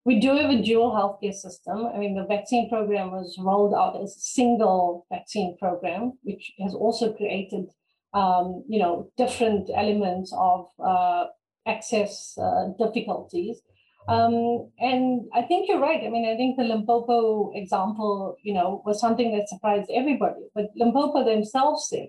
We 0.04 0.20
do 0.20 0.36
have 0.36 0.50
a 0.50 0.62
dual 0.62 0.92
healthcare 0.92 1.34
system. 1.34 1.86
I 1.86 2.00
mean, 2.00 2.16
the 2.16 2.26
vaccine 2.26 2.70
program 2.70 3.12
was 3.12 3.38
rolled 3.40 3.76
out 3.76 4.02
as 4.02 4.16
a 4.16 4.20
single 4.20 5.06
vaccine 5.12 5.58
program, 5.60 6.14
which 6.24 6.54
has 6.60 6.74
also 6.74 7.14
created, 7.14 7.70
um, 8.14 8.64
you 8.68 8.80
know, 8.80 9.12
different 9.16 9.70
elements 9.76 10.34
of 10.36 10.70
uh, 10.84 11.26
access 11.68 12.36
uh, 12.42 12.70
difficulties. 12.80 13.62
Um, 14.08 14.72
and 14.80 15.28
I 15.34 15.42
think 15.42 15.68
you're 15.68 15.82
right. 15.82 16.02
I 16.04 16.10
mean, 16.10 16.26
I 16.26 16.38
think 16.38 16.58
the 16.58 16.64
Limpopo 16.64 17.52
example, 17.54 18.38
you 18.42 18.54
know, 18.54 18.82
was 18.86 19.02
something 19.02 19.36
that 19.36 19.50
surprised 19.50 19.90
everybody. 19.94 20.48
But 20.56 20.68
Limpopo 20.76 21.26
themselves 21.26 21.88
said 21.90 22.08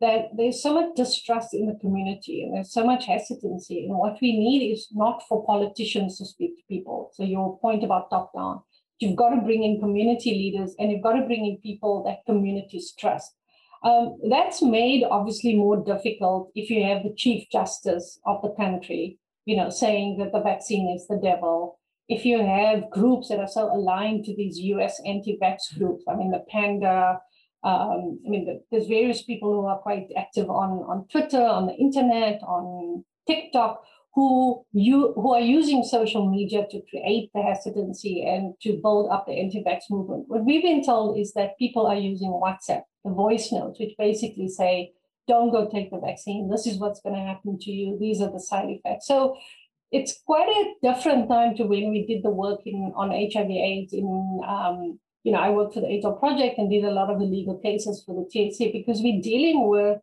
that 0.00 0.28
there's 0.36 0.62
so 0.62 0.74
much 0.74 0.96
distrust 0.96 1.52
in 1.52 1.66
the 1.66 1.78
community 1.80 2.42
and 2.42 2.54
there's 2.54 2.72
so 2.72 2.84
much 2.84 3.06
hesitancy. 3.06 3.84
And 3.84 3.98
what 3.98 4.16
we 4.22 4.38
need 4.38 4.72
is 4.72 4.88
not 4.92 5.22
for 5.28 5.44
politicians 5.44 6.18
to 6.18 6.24
speak 6.24 6.56
to 6.56 6.62
people. 6.68 7.10
So 7.12 7.24
your 7.24 7.58
point 7.58 7.84
about 7.84 8.10
top 8.10 8.32
down, 8.34 8.62
you've 8.98 9.16
got 9.16 9.30
to 9.30 9.42
bring 9.42 9.62
in 9.62 9.80
community 9.80 10.30
leaders 10.30 10.74
and 10.78 10.90
you've 10.90 11.02
got 11.02 11.14
to 11.14 11.26
bring 11.26 11.44
in 11.44 11.58
people 11.58 12.02
that 12.04 12.24
communities 12.26 12.94
trust. 12.98 13.34
Um, 13.82 14.16
that's 14.30 14.62
made 14.62 15.04
obviously 15.04 15.56
more 15.56 15.76
difficult 15.84 16.50
if 16.54 16.70
you 16.70 16.84
have 16.84 17.02
the 17.02 17.14
chief 17.14 17.50
justice 17.52 18.18
of 18.24 18.40
the 18.40 18.54
country 18.58 19.18
you 19.44 19.56
know, 19.56 19.70
saying 19.70 20.18
that 20.18 20.32
the 20.32 20.40
vaccine 20.40 20.94
is 20.94 21.06
the 21.06 21.20
devil. 21.22 21.78
If 22.08 22.24
you 22.24 22.44
have 22.44 22.90
groups 22.90 23.28
that 23.28 23.38
are 23.38 23.48
so 23.48 23.64
aligned 23.72 24.24
to 24.24 24.36
these 24.36 24.58
US 24.58 25.00
anti-vax 25.06 25.78
groups, 25.78 26.04
I 26.08 26.14
mean, 26.16 26.30
the 26.30 26.44
Panda, 26.50 27.18
um, 27.62 28.20
I 28.26 28.28
mean, 28.28 28.44
the, 28.44 28.62
there's 28.70 28.86
various 28.86 29.22
people 29.22 29.52
who 29.52 29.66
are 29.66 29.78
quite 29.78 30.08
active 30.16 30.50
on, 30.50 30.84
on 30.86 31.06
Twitter, 31.10 31.42
on 31.42 31.66
the 31.66 31.74
internet, 31.74 32.40
on 32.42 33.04
TikTok, 33.26 33.82
who 34.14 34.64
you 34.72 35.12
who 35.14 35.34
are 35.34 35.40
using 35.40 35.82
social 35.82 36.30
media 36.30 36.66
to 36.70 36.80
create 36.88 37.30
the 37.34 37.42
hesitancy 37.42 38.24
and 38.24 38.54
to 38.62 38.78
build 38.80 39.10
up 39.10 39.26
the 39.26 39.32
anti-vax 39.32 39.90
movement. 39.90 40.24
What 40.28 40.44
we've 40.44 40.62
been 40.62 40.84
told 40.84 41.18
is 41.18 41.32
that 41.32 41.58
people 41.58 41.86
are 41.86 41.96
using 41.96 42.30
WhatsApp, 42.30 42.82
the 43.04 43.10
voice 43.10 43.50
notes, 43.50 43.80
which 43.80 43.94
basically 43.98 44.48
say, 44.48 44.92
don't 45.26 45.50
go 45.50 45.68
take 45.68 45.90
the 45.90 45.98
vaccine. 45.98 46.50
This 46.50 46.66
is 46.66 46.78
what's 46.78 47.00
going 47.00 47.14
to 47.14 47.22
happen 47.22 47.58
to 47.60 47.70
you. 47.70 47.98
These 47.98 48.20
are 48.20 48.30
the 48.30 48.40
side 48.40 48.68
effects. 48.68 49.06
So 49.06 49.36
it's 49.90 50.20
quite 50.26 50.48
a 50.48 50.74
different 50.82 51.28
time 51.28 51.56
to 51.56 51.64
when 51.64 51.90
we 51.90 52.06
did 52.06 52.22
the 52.22 52.30
work 52.30 52.60
in 52.66 52.92
on 52.96 53.10
HIV 53.10 53.50
AIDS 53.50 53.92
in 53.92 54.40
um, 54.46 54.98
you 55.24 55.32
know, 55.32 55.38
I 55.38 55.50
worked 55.50 55.74
for 55.74 55.80
the 55.80 55.90
AIDS 55.90 56.04
Law 56.04 56.12
project 56.12 56.58
and 56.58 56.70
did 56.70 56.84
a 56.84 56.90
lot 56.90 57.10
of 57.10 57.18
the 57.18 57.24
legal 57.24 57.58
cases 57.58 58.02
for 58.04 58.14
the 58.14 58.28
TAC 58.30 58.72
because 58.72 59.00
we're 59.00 59.22
dealing 59.22 59.68
with 59.68 59.98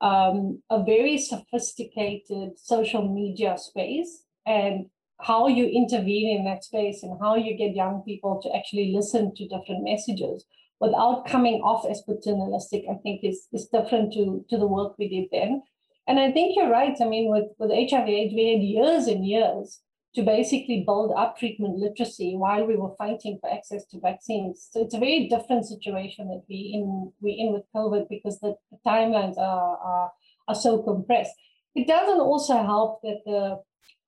um, 0.00 0.60
a 0.68 0.82
very 0.82 1.16
sophisticated 1.16 2.58
social 2.58 3.08
media 3.08 3.56
space 3.56 4.24
and 4.44 4.86
how 5.20 5.46
you 5.46 5.66
intervene 5.66 6.36
in 6.36 6.44
that 6.44 6.64
space 6.64 7.04
and 7.04 7.16
how 7.20 7.36
you 7.36 7.56
get 7.56 7.76
young 7.76 8.02
people 8.04 8.40
to 8.42 8.54
actually 8.54 8.92
listen 8.92 9.32
to 9.36 9.48
different 9.48 9.84
messages 9.84 10.44
without 10.84 11.26
coming 11.26 11.60
off 11.62 11.86
as 11.90 12.02
paternalistic, 12.02 12.84
I 12.90 12.96
think 13.02 13.24
is, 13.24 13.46
is 13.52 13.68
different 13.72 14.12
to, 14.14 14.44
to 14.50 14.58
the 14.58 14.66
work 14.66 14.94
we 14.98 15.08
did 15.08 15.28
then. 15.32 15.62
And 16.06 16.20
I 16.20 16.30
think 16.30 16.54
you're 16.54 16.70
right. 16.70 16.96
I 17.00 17.06
mean, 17.06 17.30
with, 17.30 17.48
with 17.58 17.70
HIV 17.70 18.08
AIDS, 18.08 18.34
we 18.34 18.52
had 18.52 18.62
years 18.62 19.06
and 19.06 19.26
years 19.26 19.80
to 20.14 20.22
basically 20.22 20.84
build 20.86 21.12
up 21.16 21.36
treatment 21.38 21.76
literacy 21.76 22.36
while 22.36 22.64
we 22.66 22.76
were 22.76 22.94
fighting 22.96 23.38
for 23.40 23.50
access 23.52 23.84
to 23.86 24.00
vaccines. 24.00 24.68
So 24.70 24.82
it's 24.82 24.94
a 24.94 24.98
very 24.98 25.28
different 25.28 25.66
situation 25.66 26.28
that 26.28 26.42
we 26.48 26.70
in 26.74 27.12
we 27.20 27.32
in 27.32 27.52
with 27.52 27.64
COVID 27.74 28.08
because 28.08 28.38
the, 28.40 28.54
the 28.70 28.78
timelines 28.86 29.36
are, 29.38 29.76
are 29.78 30.12
are 30.46 30.54
so 30.54 30.82
compressed. 30.82 31.34
It 31.74 31.88
doesn't 31.88 32.20
also 32.20 32.62
help 32.62 33.02
that 33.02 33.22
the 33.26 33.60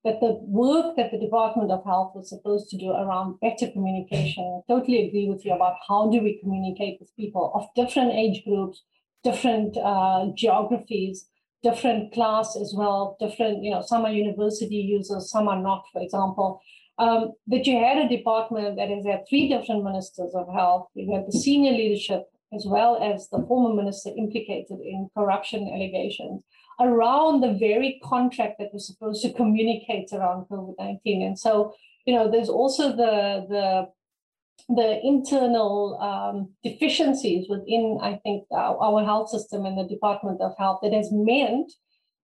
that 0.07 0.21
the 0.21 0.39
work 0.43 0.95
that 0.97 1.11
the 1.11 1.19
Department 1.19 1.73
of 1.73 1.85
Health 1.85 2.13
was 2.15 2.29
supposed 2.29 2.71
to 2.71 2.79
do 2.79 2.91
around 2.93 3.41
better 3.41 3.69
communication, 3.73 4.63
totally 4.69 5.09
agree 5.09 5.29
with 5.29 5.45
you 5.45 5.53
about 5.53 5.75
how 5.89 6.09
do 6.09 6.23
we 6.23 6.39
communicate 6.41 6.99
with 7.01 7.15
people 7.17 7.51
of 7.55 7.67
different 7.75 8.13
age 8.13 8.45
groups, 8.45 8.85
different 9.25 9.77
uh, 9.77 10.27
geographies, 10.37 11.29
different 11.65 12.15
class 12.15 12.57
as 12.57 12.73
well, 12.77 13.17
different, 13.19 13.65
you 13.65 13.73
know, 13.73 13.83
some 13.85 14.05
are 14.05 14.13
university 14.13 14.77
users, 14.77 15.29
some 15.29 15.49
are 15.49 15.61
not, 15.61 15.83
for 15.93 16.01
example. 16.01 16.61
Um, 16.99 17.33
that 17.49 17.67
you 17.67 17.77
had 17.85 17.99
a 17.99 18.09
department 18.09 18.77
that 18.77 18.89
has 18.89 19.05
had 19.05 19.25
three 19.29 19.49
different 19.49 19.83
ministers 19.83 20.31
of 20.37 20.47
health. 20.55 20.87
You 20.95 21.13
had 21.13 21.27
the 21.27 21.37
senior 21.37 21.73
leadership 21.73 22.31
as 22.55 22.65
well 22.67 22.99
as 23.03 23.29
the 23.31 23.45
former 23.47 23.75
minister 23.75 24.11
implicated 24.17 24.79
in 24.81 25.09
corruption 25.17 25.69
allegations 25.75 26.43
around 26.81 27.41
the 27.41 27.55
very 27.55 28.01
contract 28.05 28.57
that 28.59 28.73
was 28.73 28.87
supposed 28.87 29.23
to 29.23 29.33
communicate 29.33 30.09
around 30.13 30.47
COVID-19. 30.51 31.27
And 31.27 31.39
so, 31.39 31.73
you 32.05 32.15
know, 32.15 32.31
there's 32.31 32.49
also 32.49 32.91
the 32.91 33.47
the 33.49 33.89
the 34.69 35.01
internal 35.05 35.99
um, 36.01 36.53
deficiencies 36.65 37.47
within, 37.49 37.99
I 38.03 38.19
think, 38.25 38.45
our, 38.51 38.77
our 38.79 39.05
health 39.05 39.29
system 39.31 39.65
and 39.65 39.79
the 39.79 39.87
Department 39.87 40.41
of 40.41 40.57
Health 40.59 40.81
that 40.83 40.93
has 40.93 41.11
meant 41.13 41.71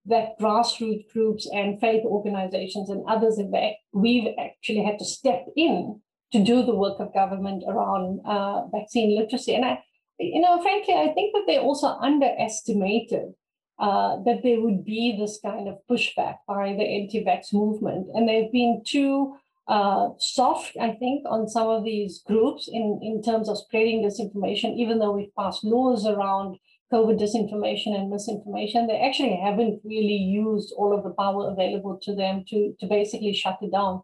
that 0.06 0.38
grassroots 0.40 1.12
groups 1.12 1.48
and 1.52 1.80
faith 1.80 2.04
organizations 2.04 2.90
and 2.90 3.04
others 3.06 3.38
have 3.38 3.52
we've 3.92 4.34
actually 4.38 4.82
had 4.82 4.98
to 4.98 5.04
step 5.04 5.44
in 5.56 6.00
to 6.32 6.42
do 6.42 6.64
the 6.64 6.74
work 6.74 6.98
of 6.98 7.14
government 7.14 7.62
around 7.68 8.20
uh, 8.26 8.66
vaccine 8.68 9.16
literacy. 9.16 9.54
And 9.54 9.64
I, 9.64 9.78
you 10.22 10.40
know, 10.40 10.60
frankly, 10.62 10.94
I 10.94 11.12
think 11.14 11.32
that 11.34 11.44
they 11.46 11.58
also 11.58 11.88
underestimated 11.88 13.34
uh, 13.78 14.22
that 14.24 14.42
there 14.42 14.60
would 14.60 14.84
be 14.84 15.16
this 15.18 15.38
kind 15.44 15.68
of 15.68 15.78
pushback 15.90 16.36
by 16.46 16.72
the 16.72 16.84
anti-vax 16.84 17.52
movement, 17.52 18.08
and 18.14 18.28
they've 18.28 18.52
been 18.52 18.82
too 18.86 19.34
uh, 19.68 20.08
soft, 20.18 20.76
I 20.80 20.92
think, 20.92 21.24
on 21.28 21.48
some 21.48 21.68
of 21.68 21.84
these 21.84 22.22
groups 22.26 22.68
in, 22.70 23.00
in 23.02 23.22
terms 23.22 23.48
of 23.48 23.58
spreading 23.58 24.02
disinformation, 24.02 24.76
even 24.76 24.98
though 24.98 25.12
we've 25.12 25.34
passed 25.38 25.64
laws 25.64 26.06
around 26.06 26.58
COVID 26.92 27.18
disinformation 27.18 27.94
and 27.98 28.10
misinformation, 28.10 28.86
they 28.86 29.00
actually 29.00 29.36
haven't 29.36 29.80
really 29.84 30.16
used 30.16 30.74
all 30.76 30.96
of 30.96 31.04
the 31.04 31.10
power 31.10 31.50
available 31.50 31.98
to 32.02 32.14
them 32.14 32.44
to, 32.48 32.74
to 32.80 32.86
basically 32.86 33.32
shut 33.32 33.58
it 33.62 33.72
down. 33.72 34.02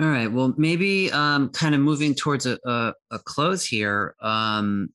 All 0.00 0.08
right. 0.08 0.26
Well, 0.26 0.54
maybe 0.56 1.12
um, 1.12 1.50
kind 1.50 1.74
of 1.74 1.80
moving 1.80 2.14
towards 2.14 2.46
a, 2.46 2.58
a, 2.64 2.94
a 3.12 3.18
close 3.20 3.64
here. 3.64 4.16
Um, 4.20 4.88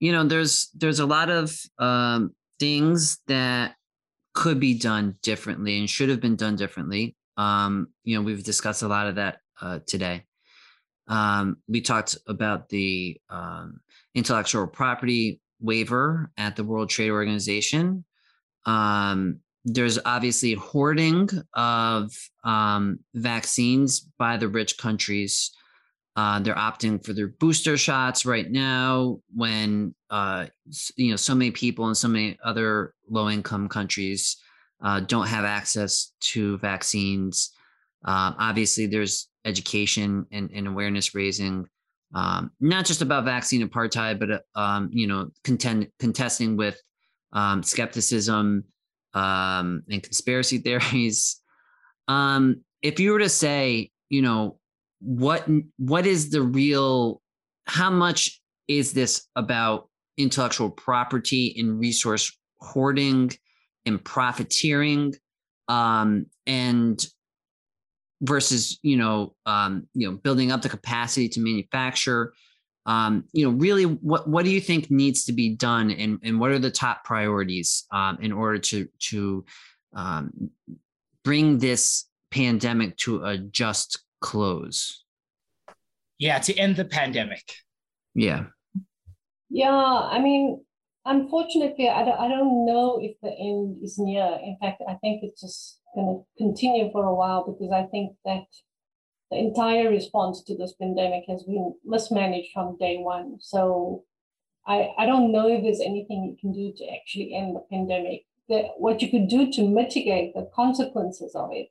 you 0.00 0.12
know, 0.12 0.24
there's 0.24 0.70
there's 0.74 0.98
a 0.98 1.06
lot 1.06 1.30
of 1.30 1.56
um, 1.78 2.34
things 2.58 3.18
that 3.28 3.76
could 4.34 4.58
be 4.58 4.78
done 4.78 5.16
differently 5.22 5.78
and 5.78 5.88
should 5.88 6.08
have 6.08 6.20
been 6.20 6.36
done 6.36 6.56
differently. 6.56 7.14
Um, 7.36 7.88
you 8.04 8.16
know, 8.16 8.22
we've 8.22 8.42
discussed 8.42 8.82
a 8.82 8.88
lot 8.88 9.06
of 9.06 9.16
that 9.16 9.38
uh, 9.60 9.80
today. 9.86 10.24
Um, 11.06 11.56
we 11.68 11.80
talked 11.80 12.16
about 12.26 12.68
the 12.68 13.20
um, 13.28 13.80
intellectual 14.14 14.66
property 14.66 15.40
waiver 15.60 16.30
at 16.36 16.56
the 16.56 16.64
World 16.64 16.88
Trade 16.88 17.10
Organization. 17.10 18.04
Um, 18.64 19.40
there's 19.64 19.98
obviously 20.04 20.54
hoarding 20.54 21.28
of 21.54 22.12
um, 22.44 23.00
vaccines 23.14 24.00
by 24.18 24.36
the 24.36 24.48
rich 24.48 24.78
countries. 24.78 25.50
Uh, 26.20 26.38
they're 26.38 26.54
opting 26.54 27.02
for 27.02 27.14
their 27.14 27.28
booster 27.28 27.78
shots 27.78 28.26
right 28.26 28.50
now 28.50 29.18
when 29.34 29.94
uh, 30.10 30.44
you 30.96 31.08
know 31.08 31.16
so 31.16 31.34
many 31.34 31.50
people 31.50 31.88
in 31.88 31.94
so 31.94 32.08
many 32.08 32.38
other 32.44 32.92
low-income 33.08 33.66
countries 33.70 34.36
uh, 34.82 35.00
don't 35.00 35.28
have 35.28 35.46
access 35.46 36.12
to 36.20 36.58
vaccines. 36.58 37.52
Uh, 38.04 38.34
obviously, 38.38 38.84
there's 38.84 39.30
education 39.46 40.26
and, 40.30 40.50
and 40.52 40.68
awareness 40.68 41.14
raising, 41.14 41.66
um, 42.14 42.50
not 42.60 42.84
just 42.84 43.00
about 43.00 43.24
vaccine 43.24 43.66
apartheid, 43.66 44.18
but 44.18 44.30
uh, 44.30 44.40
um, 44.54 44.90
you 44.92 45.06
know, 45.06 45.30
contend, 45.42 45.88
contesting 45.98 46.54
with 46.54 46.78
um, 47.32 47.62
skepticism 47.62 48.62
um, 49.14 49.82
and 49.88 50.02
conspiracy 50.02 50.58
theories. 50.66 51.40
Um, 52.08 52.60
if 52.82 53.00
you 53.00 53.12
were 53.12 53.20
to 53.20 53.30
say, 53.30 53.90
you 54.10 54.20
know, 54.20 54.59
what 55.00 55.46
what 55.78 56.06
is 56.06 56.30
the 56.30 56.42
real? 56.42 57.20
How 57.66 57.90
much 57.90 58.40
is 58.68 58.92
this 58.92 59.26
about 59.36 59.88
intellectual 60.16 60.70
property 60.70 61.54
and 61.58 61.78
resource 61.78 62.36
hoarding? 62.60 63.32
and 63.86 64.02
profiteering 64.04 65.14
um, 65.68 66.26
and 66.46 67.04
versus 68.22 68.78
you 68.82 68.96
know 68.96 69.34
um, 69.46 69.86
you 69.94 70.08
know 70.08 70.16
building 70.16 70.52
up 70.52 70.62
the 70.62 70.68
capacity 70.68 71.28
to 71.28 71.40
manufacture 71.40 72.32
um, 72.86 73.24
you 73.32 73.44
know 73.44 73.56
really 73.56 73.84
what 73.84 74.28
what 74.28 74.44
do 74.44 74.50
you 74.50 74.60
think 74.60 74.90
needs 74.90 75.24
to 75.24 75.32
be 75.32 75.54
done 75.54 75.90
and, 75.90 76.18
and 76.22 76.38
what 76.38 76.50
are 76.50 76.58
the 76.58 76.70
top 76.70 77.04
priorities 77.04 77.86
um, 77.92 78.18
in 78.20 78.32
order 78.32 78.58
to 78.58 78.88
to 78.98 79.44
um, 79.94 80.50
bring 81.24 81.58
this 81.58 82.06
pandemic 82.30 82.96
to 82.96 83.24
a 83.24 83.38
just 83.38 84.04
close 84.20 85.04
yeah 86.18 86.38
to 86.38 86.54
end 86.56 86.76
the 86.76 86.84
pandemic 86.84 87.52
yeah 88.14 88.44
yeah 89.48 89.70
i 89.70 90.18
mean 90.18 90.60
unfortunately, 91.04 91.88
I 91.88 92.04
don't, 92.04 92.18
I 92.18 92.28
don't 92.28 92.66
know 92.66 92.98
if 93.02 93.16
the 93.22 93.30
end 93.30 93.78
is 93.82 93.98
near. 93.98 94.38
In 94.42 94.56
fact, 94.60 94.82
I 94.88 94.94
think 94.94 95.22
it's 95.22 95.40
just 95.40 95.80
going 95.94 96.06
to 96.06 96.42
continue 96.42 96.90
for 96.92 97.04
a 97.04 97.14
while 97.14 97.44
because 97.44 97.72
I 97.72 97.86
think 97.90 98.12
that 98.24 98.44
the 99.30 99.38
entire 99.38 99.88
response 99.90 100.42
to 100.44 100.56
this 100.56 100.74
pandemic 100.80 101.24
has 101.28 101.44
been 101.44 101.74
mismanaged 101.84 102.50
from 102.52 102.76
day 102.78 102.98
one. 102.98 103.38
So 103.40 104.04
I, 104.66 104.90
I 104.98 105.06
don't 105.06 105.32
know 105.32 105.48
if 105.48 105.62
there's 105.62 105.80
anything 105.80 106.24
you 106.24 106.36
can 106.40 106.52
do 106.52 106.72
to 106.76 106.92
actually 106.92 107.34
end 107.34 107.56
the 107.56 107.64
pandemic. 107.70 108.22
The, 108.48 108.68
what 108.78 109.00
you 109.00 109.10
could 109.10 109.28
do 109.28 109.50
to 109.52 109.68
mitigate 109.68 110.34
the 110.34 110.50
consequences 110.54 111.34
of 111.34 111.50
it 111.52 111.68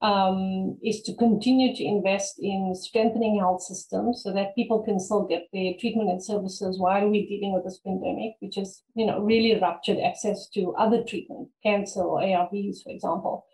um, 0.00 0.78
is 0.82 1.02
to 1.02 1.14
continue 1.16 1.74
to 1.74 1.84
invest 1.84 2.36
in 2.38 2.72
strengthening 2.74 3.38
health 3.38 3.62
systems 3.62 4.22
so 4.22 4.32
that 4.32 4.54
people 4.54 4.82
can 4.82 5.00
still 5.00 5.26
get 5.26 5.48
their 5.52 5.72
treatment 5.80 6.08
and 6.08 6.24
services 6.24 6.78
while 6.78 7.08
we're 7.08 7.26
dealing 7.26 7.52
with 7.52 7.64
this 7.64 7.80
pandemic, 7.84 8.34
which 8.40 8.54
has 8.56 8.82
you 8.94 9.06
know, 9.06 9.20
really 9.20 9.58
ruptured 9.60 9.98
access 9.98 10.48
to 10.50 10.72
other 10.74 11.02
treatment, 11.02 11.48
cancer 11.64 12.00
or 12.00 12.20
ARVs, 12.20 12.82
for 12.84 12.90
example. 12.90 13.46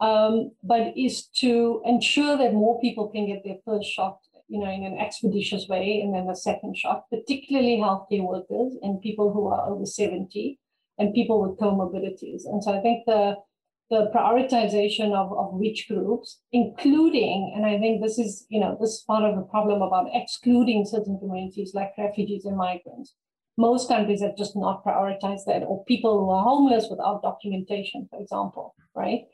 Um, 0.00 0.50
but 0.64 0.92
is 0.96 1.26
to 1.36 1.80
ensure 1.84 2.36
that 2.36 2.54
more 2.54 2.80
people 2.80 3.08
can 3.08 3.28
get 3.28 3.44
their 3.44 3.58
first 3.64 3.88
shot, 3.88 4.18
you 4.48 4.58
know, 4.58 4.68
in 4.68 4.82
an 4.82 4.98
expeditious 4.98 5.68
way, 5.68 6.00
and 6.02 6.12
then 6.12 6.28
a 6.28 6.34
second 6.34 6.76
shot, 6.76 7.04
particularly 7.10 7.76
healthcare 7.76 8.26
workers 8.26 8.74
and 8.82 9.00
people 9.00 9.32
who 9.32 9.46
are 9.46 9.70
over 9.70 9.86
70 9.86 10.58
and 10.98 11.14
people 11.14 11.40
with 11.40 11.58
comorbidities. 11.60 12.42
And 12.44 12.62
so 12.64 12.76
I 12.76 12.80
think 12.80 13.04
the 13.06 13.36
the 13.92 14.10
prioritization 14.14 15.12
of, 15.12 15.36
of 15.36 15.52
which 15.52 15.86
groups, 15.86 16.40
including, 16.50 17.52
and 17.54 17.66
I 17.66 17.78
think 17.78 18.00
this 18.00 18.18
is, 18.18 18.46
you 18.48 18.58
know, 18.58 18.74
this 18.80 18.88
is 18.88 19.04
part 19.06 19.22
of 19.22 19.36
the 19.36 19.42
problem 19.42 19.82
about 19.82 20.08
excluding 20.14 20.86
certain 20.86 21.18
communities 21.18 21.72
like 21.74 21.92
refugees 21.98 22.46
and 22.46 22.56
migrants. 22.56 23.14
Most 23.58 23.88
countries 23.88 24.22
have 24.22 24.34
just 24.34 24.56
not 24.56 24.82
prioritized 24.82 25.44
that, 25.46 25.62
or 25.62 25.84
people 25.84 26.18
who 26.18 26.30
are 26.30 26.42
homeless 26.42 26.86
without 26.90 27.20
documentation, 27.20 28.08
for 28.10 28.18
example, 28.18 28.74
right? 28.96 29.24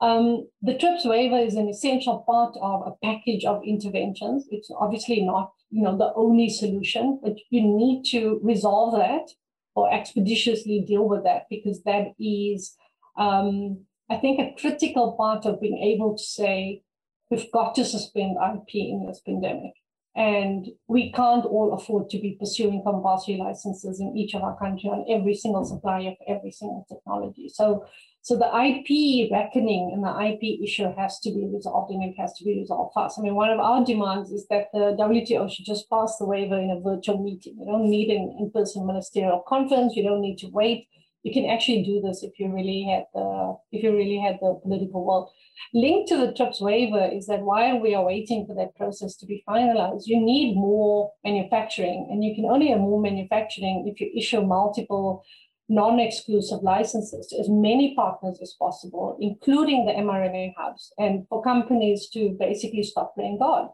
Um, 0.00 0.48
the 0.60 0.76
TRIPS 0.76 1.04
waiver 1.04 1.38
is 1.38 1.54
an 1.54 1.68
essential 1.68 2.24
part 2.26 2.56
of 2.60 2.82
a 2.88 3.06
package 3.06 3.44
of 3.44 3.62
interventions. 3.64 4.48
It's 4.50 4.72
obviously 4.76 5.22
not, 5.22 5.52
you 5.70 5.82
know, 5.82 5.96
the 5.96 6.12
only 6.16 6.48
solution, 6.48 7.20
but 7.22 7.36
you 7.50 7.62
need 7.62 8.02
to 8.10 8.40
resolve 8.42 8.98
that 8.98 9.28
or 9.76 9.92
expeditiously 9.92 10.84
deal 10.84 11.08
with 11.08 11.22
that 11.22 11.44
because 11.48 11.84
that 11.84 12.08
is 12.18 12.74
um, 13.16 13.84
I 14.10 14.16
think 14.16 14.40
a 14.40 14.60
critical 14.60 15.12
part 15.12 15.46
of 15.46 15.60
being 15.60 15.78
able 15.78 16.16
to 16.16 16.22
say, 16.22 16.82
we've 17.30 17.50
got 17.52 17.76
to 17.76 17.84
suspend 17.84 18.36
IP 18.36 18.74
in 18.74 19.06
this 19.06 19.20
pandemic. 19.24 19.72
And 20.16 20.66
we 20.88 21.12
can't 21.12 21.44
all 21.44 21.72
afford 21.72 22.10
to 22.10 22.18
be 22.18 22.36
pursuing 22.38 22.82
compulsory 22.84 23.36
licenses 23.36 24.00
in 24.00 24.16
each 24.16 24.34
of 24.34 24.42
our 24.42 24.58
country 24.58 24.90
on 24.90 25.06
every 25.08 25.36
single 25.36 25.64
supplier 25.64 26.16
for 26.18 26.36
every 26.36 26.50
single 26.50 26.84
technology. 26.88 27.48
So, 27.48 27.86
so 28.20 28.36
the 28.36 28.50
IP 28.50 29.30
reckoning 29.30 29.92
and 29.94 30.02
the 30.02 30.10
IP 30.10 30.60
issue 30.60 30.92
has 30.98 31.20
to 31.20 31.30
be 31.30 31.48
resolved 31.54 31.92
and 31.92 32.02
it 32.02 32.20
has 32.20 32.32
to 32.34 32.44
be 32.44 32.58
resolved 32.58 32.92
fast. 32.92 33.20
I 33.20 33.22
mean, 33.22 33.36
one 33.36 33.50
of 33.50 33.60
our 33.60 33.84
demands 33.84 34.32
is 34.32 34.48
that 34.50 34.66
the 34.72 34.96
WTO 34.98 35.48
should 35.48 35.64
just 35.64 35.88
pass 35.88 36.16
the 36.18 36.26
waiver 36.26 36.58
in 36.58 36.70
a 36.70 36.80
virtual 36.80 37.22
meeting. 37.22 37.56
You 37.60 37.66
don't 37.66 37.88
need 37.88 38.10
an 38.10 38.36
in-person 38.40 38.84
ministerial 38.84 39.44
conference. 39.46 39.94
You 39.94 40.02
don't 40.02 40.20
need 40.20 40.38
to 40.38 40.48
wait 40.48 40.88
you 41.22 41.32
can 41.32 41.48
actually 41.48 41.82
do 41.82 42.00
this 42.00 42.22
if 42.22 42.38
you 42.38 42.52
really 42.52 42.86
had 42.90 43.04
the 43.14 43.56
if 43.72 43.82
you 43.82 43.94
really 43.94 44.18
had 44.18 44.38
the 44.40 44.58
political 44.62 45.04
will. 45.04 45.32
Linked 45.74 46.08
to 46.08 46.16
the 46.16 46.32
TRIPS 46.32 46.60
waiver 46.60 47.08
is 47.12 47.26
that 47.26 47.42
while 47.42 47.78
we 47.78 47.94
are 47.94 48.04
waiting 48.04 48.46
for 48.46 48.54
that 48.54 48.74
process 48.76 49.16
to 49.16 49.26
be 49.26 49.44
finalized, 49.48 50.06
you 50.06 50.18
need 50.20 50.54
more 50.54 51.12
manufacturing, 51.24 52.08
and 52.10 52.24
you 52.24 52.34
can 52.34 52.46
only 52.46 52.68
have 52.68 52.80
more 52.80 53.00
manufacturing 53.00 53.86
if 53.86 54.00
you 54.00 54.10
issue 54.16 54.40
multiple 54.40 55.22
non-exclusive 55.68 56.62
licenses 56.62 57.28
to 57.28 57.38
as 57.38 57.48
many 57.48 57.94
partners 57.94 58.38
as 58.42 58.54
possible, 58.58 59.16
including 59.20 59.86
the 59.86 59.92
mRNA 59.92 60.52
hubs, 60.56 60.92
and 60.98 61.26
for 61.28 61.42
companies 61.42 62.08
to 62.08 62.36
basically 62.40 62.82
stop 62.82 63.14
playing 63.14 63.38
God. 63.38 63.68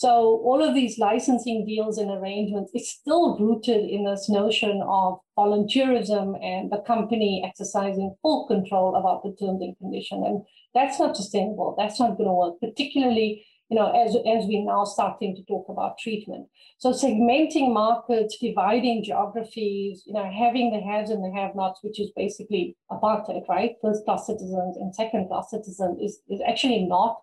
So 0.00 0.40
all 0.46 0.66
of 0.66 0.74
these 0.74 0.98
licensing 0.98 1.66
deals 1.66 1.98
and 1.98 2.10
arrangements 2.10 2.72
is 2.74 2.90
still 2.90 3.38
rooted 3.38 3.84
in 3.84 4.06
this 4.06 4.30
notion 4.30 4.80
of 4.88 5.18
volunteerism 5.36 6.42
and 6.42 6.72
the 6.72 6.80
company 6.86 7.44
exercising 7.46 8.16
full 8.22 8.46
control 8.46 8.96
about 8.96 9.22
the 9.22 9.36
terms 9.38 9.60
and 9.60 9.76
conditions. 9.76 10.24
And 10.26 10.42
that's 10.72 10.98
not 10.98 11.18
sustainable. 11.18 11.74
That's 11.76 12.00
not 12.00 12.16
going 12.16 12.30
to 12.30 12.32
work, 12.32 12.54
particularly 12.60 13.44
you 13.68 13.76
know, 13.76 13.92
as, 13.92 14.16
as 14.16 14.48
we're 14.48 14.64
now 14.64 14.84
starting 14.84 15.36
to 15.36 15.44
talk 15.44 15.66
about 15.68 15.98
treatment. 15.98 16.48
So 16.78 16.92
segmenting 16.92 17.70
markets, 17.70 18.38
dividing 18.40 19.04
geographies, 19.04 20.02
you 20.06 20.14
know, 20.14 20.24
having 20.24 20.72
the 20.72 20.80
haves 20.80 21.10
and 21.10 21.22
the 21.22 21.38
have-nots, 21.38 21.80
which 21.82 22.00
is 22.00 22.10
basically 22.16 22.74
apartheid, 22.90 23.46
right? 23.50 23.72
First 23.82 24.06
class 24.06 24.26
citizens 24.26 24.78
and 24.78 24.94
second 24.94 25.28
class 25.28 25.50
citizens 25.50 26.00
is, 26.00 26.20
is 26.30 26.40
actually 26.48 26.86
not 26.86 27.20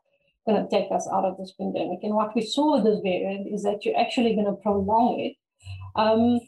going 0.48 0.64
to 0.64 0.70
take 0.70 0.91
us 0.91 1.08
out 1.14 1.26
of 1.26 1.38
this 1.38 1.54
pandemic. 1.60 2.00
And 2.02 2.16
what 2.16 2.36
we 2.36 2.41
saw 2.41 2.76
with 2.76 2.86
this 2.86 3.02
variant 3.04 3.54
is 3.54 3.64
that 3.64 3.86
you're 3.86 4.00
actually 4.00 4.34
going 4.34 4.48
to 4.48 4.62
prolong 4.64 5.20
it. 5.20 5.36
Um, 5.95 6.39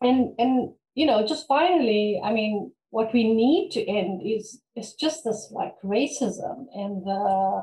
and 0.00 0.34
and 0.38 0.72
you 0.94 1.06
know, 1.06 1.26
just 1.26 1.46
finally, 1.46 2.20
I 2.24 2.32
mean, 2.32 2.72
what 2.90 3.12
we 3.12 3.22
need 3.32 3.70
to 3.72 3.86
end 3.86 4.22
is 4.24 4.60
is 4.74 4.94
just 4.94 5.22
this 5.24 5.50
like 5.52 5.74
racism 5.84 6.66
and 6.74 7.06
the 7.06 7.62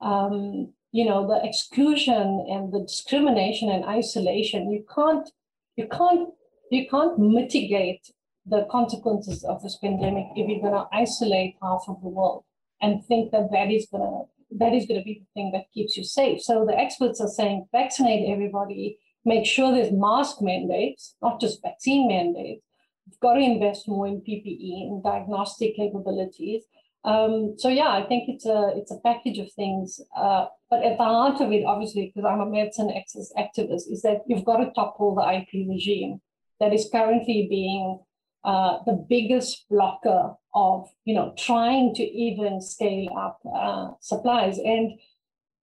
um, 0.00 0.72
you 0.92 1.04
know 1.04 1.26
the 1.26 1.40
exclusion 1.48 2.46
and 2.50 2.72
the 2.72 2.80
discrimination 2.80 3.70
and 3.70 3.84
isolation. 3.84 4.70
You 4.70 4.84
can't 4.94 5.28
you 5.76 5.88
can't 5.88 6.28
you 6.70 6.86
can't 6.88 7.18
mitigate 7.18 8.10
the 8.46 8.66
consequences 8.70 9.44
of 9.44 9.62
this 9.62 9.78
pandemic 9.82 10.26
if 10.36 10.48
you're 10.48 10.60
going 10.60 10.74
to 10.74 10.88
isolate 10.92 11.56
half 11.62 11.84
of 11.88 12.00
the 12.02 12.08
world 12.08 12.44
and 12.82 13.04
think 13.04 13.32
that 13.32 13.48
that 13.50 13.70
is 13.70 13.86
going 13.90 14.02
to 14.02 14.33
that 14.58 14.72
is 14.72 14.86
going 14.86 15.00
to 15.00 15.04
be 15.04 15.20
the 15.20 15.26
thing 15.34 15.52
that 15.52 15.72
keeps 15.72 15.96
you 15.96 16.04
safe. 16.04 16.40
So 16.40 16.64
the 16.64 16.78
experts 16.78 17.20
are 17.20 17.28
saying 17.28 17.66
vaccinate 17.72 18.30
everybody, 18.30 18.98
make 19.24 19.46
sure 19.46 19.72
there's 19.72 19.92
mask 19.92 20.36
mandates, 20.40 21.16
not 21.22 21.40
just 21.40 21.62
vaccine 21.62 22.08
mandates. 22.08 22.62
You've 23.06 23.20
got 23.20 23.34
to 23.34 23.40
invest 23.40 23.88
more 23.88 24.06
in 24.06 24.20
PPE 24.20 24.88
and 24.88 25.02
diagnostic 25.02 25.76
capabilities. 25.76 26.64
Um, 27.04 27.54
so 27.58 27.68
yeah, 27.68 27.90
I 27.90 28.04
think 28.04 28.24
it's 28.28 28.46
a 28.46 28.72
it's 28.76 28.90
a 28.90 28.98
package 29.04 29.38
of 29.38 29.52
things. 29.52 30.00
Uh, 30.16 30.46
but 30.70 30.82
at 30.82 30.96
the 30.96 31.04
heart 31.04 31.40
of 31.40 31.52
it, 31.52 31.64
obviously, 31.66 32.06
because 32.06 32.26
I'm 32.26 32.40
a 32.40 32.50
medicine 32.50 32.90
access 32.96 33.30
activist, 33.36 33.92
is 33.92 34.00
that 34.02 34.22
you've 34.26 34.44
got 34.44 34.56
to 34.58 34.70
topple 34.70 35.14
the 35.14 35.30
IP 35.38 35.68
regime 35.68 36.22
that 36.60 36.72
is 36.72 36.88
currently 36.90 37.46
being 37.50 38.00
uh, 38.44 38.78
the 38.84 39.04
biggest 39.08 39.64
blocker 39.70 40.34
of 40.54 40.88
you 41.04 41.14
know 41.14 41.34
trying 41.38 41.94
to 41.94 42.02
even 42.02 42.60
scale 42.60 43.08
up 43.16 43.40
uh, 43.54 43.92
supplies. 44.00 44.58
And 44.58 44.92